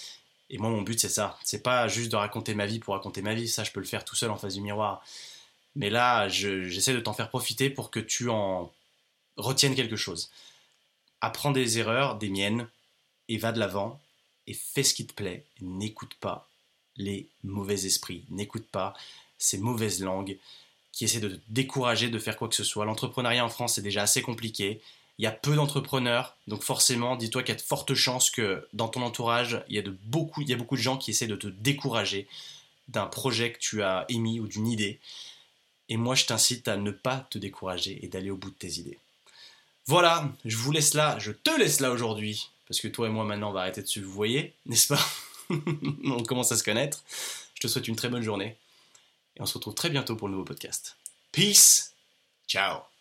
Et 0.50 0.58
moi, 0.58 0.68
mon 0.68 0.82
but, 0.82 1.00
c'est 1.00 1.08
ça. 1.08 1.38
C'est 1.42 1.62
pas 1.62 1.88
juste 1.88 2.12
de 2.12 2.16
raconter 2.16 2.54
ma 2.54 2.66
vie 2.66 2.80
pour 2.80 2.92
raconter 2.92 3.22
ma 3.22 3.34
vie. 3.34 3.48
Ça, 3.48 3.64
je 3.64 3.70
peux 3.70 3.80
le 3.80 3.86
faire 3.86 4.04
tout 4.04 4.14
seul 4.14 4.30
en 4.30 4.36
face 4.36 4.56
du 4.56 4.60
miroir. 4.60 5.02
Mais 5.74 5.88
là, 5.88 6.28
j'essaie 6.28 6.92
de 6.92 7.00
t'en 7.00 7.14
faire 7.14 7.30
profiter 7.30 7.70
pour 7.70 7.90
que 7.90 7.98
tu 7.98 8.28
en 8.28 8.70
retiennes 9.38 9.74
quelque 9.74 9.96
chose. 9.96 10.30
Apprends 11.22 11.50
des 11.50 11.78
erreurs, 11.78 12.16
des 12.16 12.28
miennes, 12.28 12.68
et 13.30 13.38
va 13.38 13.52
de 13.52 13.58
l'avant, 13.58 13.98
et 14.46 14.52
fais 14.52 14.82
ce 14.82 14.92
qui 14.92 15.06
te 15.06 15.14
plaît. 15.14 15.46
N'écoute 15.62 16.14
pas 16.20 16.46
les 16.98 17.26
mauvais 17.42 17.86
esprits. 17.86 18.26
N'écoute 18.28 18.66
pas 18.70 18.92
ces 19.38 19.56
mauvaises 19.56 20.02
langues 20.02 20.36
qui 20.92 21.04
essaient 21.04 21.20
de 21.20 21.30
te 21.30 21.40
décourager 21.48 22.10
de 22.10 22.18
faire 22.18 22.36
quoi 22.36 22.48
que 22.48 22.54
ce 22.54 22.64
soit. 22.64 22.84
L'entrepreneuriat 22.84 23.46
en 23.46 23.48
France, 23.48 23.76
c'est 23.76 23.82
déjà 23.82 24.02
assez 24.02 24.20
compliqué 24.20 24.82
il 25.18 25.22
y 25.22 25.26
a 25.26 25.32
peu 25.32 25.54
d'entrepreneurs, 25.54 26.36
donc 26.46 26.62
forcément, 26.62 27.16
dis-toi 27.16 27.42
qu'il 27.42 27.54
y 27.54 27.56
a 27.56 27.60
de 27.60 27.66
fortes 27.66 27.94
chances 27.94 28.30
que 28.30 28.66
dans 28.72 28.88
ton 28.88 29.02
entourage, 29.02 29.64
il 29.68 29.76
y 29.76 29.78
a, 29.78 29.82
beaucoup, 30.04 30.44
de 30.44 30.76
gens 30.76 30.98
qui 30.98 31.10
essaient 31.10 31.26
de 31.26 31.36
te 31.36 31.46
décourager 31.46 32.28
d'un 32.88 33.06
projet 33.06 33.52
que 33.52 33.58
tu 33.58 33.82
as 33.82 34.04
émis 34.08 34.40
ou 34.40 34.46
d'une 34.46 34.66
idée. 34.66 35.00
Et 35.88 35.96
moi, 35.96 36.14
je 36.14 36.26
t'incite 36.26 36.68
à 36.68 36.76
ne 36.76 36.90
pas 36.90 37.26
te 37.30 37.38
décourager 37.38 38.04
et 38.04 38.08
d'aller 38.08 38.30
au 38.30 38.36
bout 38.36 38.50
de 38.50 38.56
tes 38.56 38.78
idées. 38.78 38.98
Voilà, 39.86 40.28
je 40.44 40.56
vous 40.56 40.72
laisse 40.72 40.94
là, 40.94 41.16
je 41.18 41.30
te 41.30 41.56
laisse 41.58 41.80
là 41.80 41.92
aujourd'hui, 41.92 42.50
parce 42.66 42.80
que 42.80 42.88
toi 42.88 43.06
et 43.06 43.10
moi 43.10 43.24
maintenant 43.24 43.50
on 43.50 43.52
va 43.52 43.60
arrêter 43.60 43.82
de 43.82 43.86
se 43.86 44.00
voyer, 44.00 44.52
n'est-ce 44.66 44.88
pas? 44.88 45.06
On 46.04 46.24
commence 46.24 46.50
à 46.50 46.56
se 46.56 46.64
connaître. 46.64 47.04
Je 47.54 47.60
te 47.60 47.68
souhaite 47.68 47.86
une 47.86 47.94
très 47.94 48.08
bonne 48.08 48.22
journée 48.22 48.56
et 49.36 49.42
on 49.42 49.46
se 49.46 49.54
retrouve 49.54 49.74
très 49.74 49.90
bientôt 49.90 50.16
pour 50.16 50.26
le 50.26 50.32
nouveau 50.32 50.44
podcast. 50.44 50.96
Peace, 51.30 51.92
ciao 52.48 52.95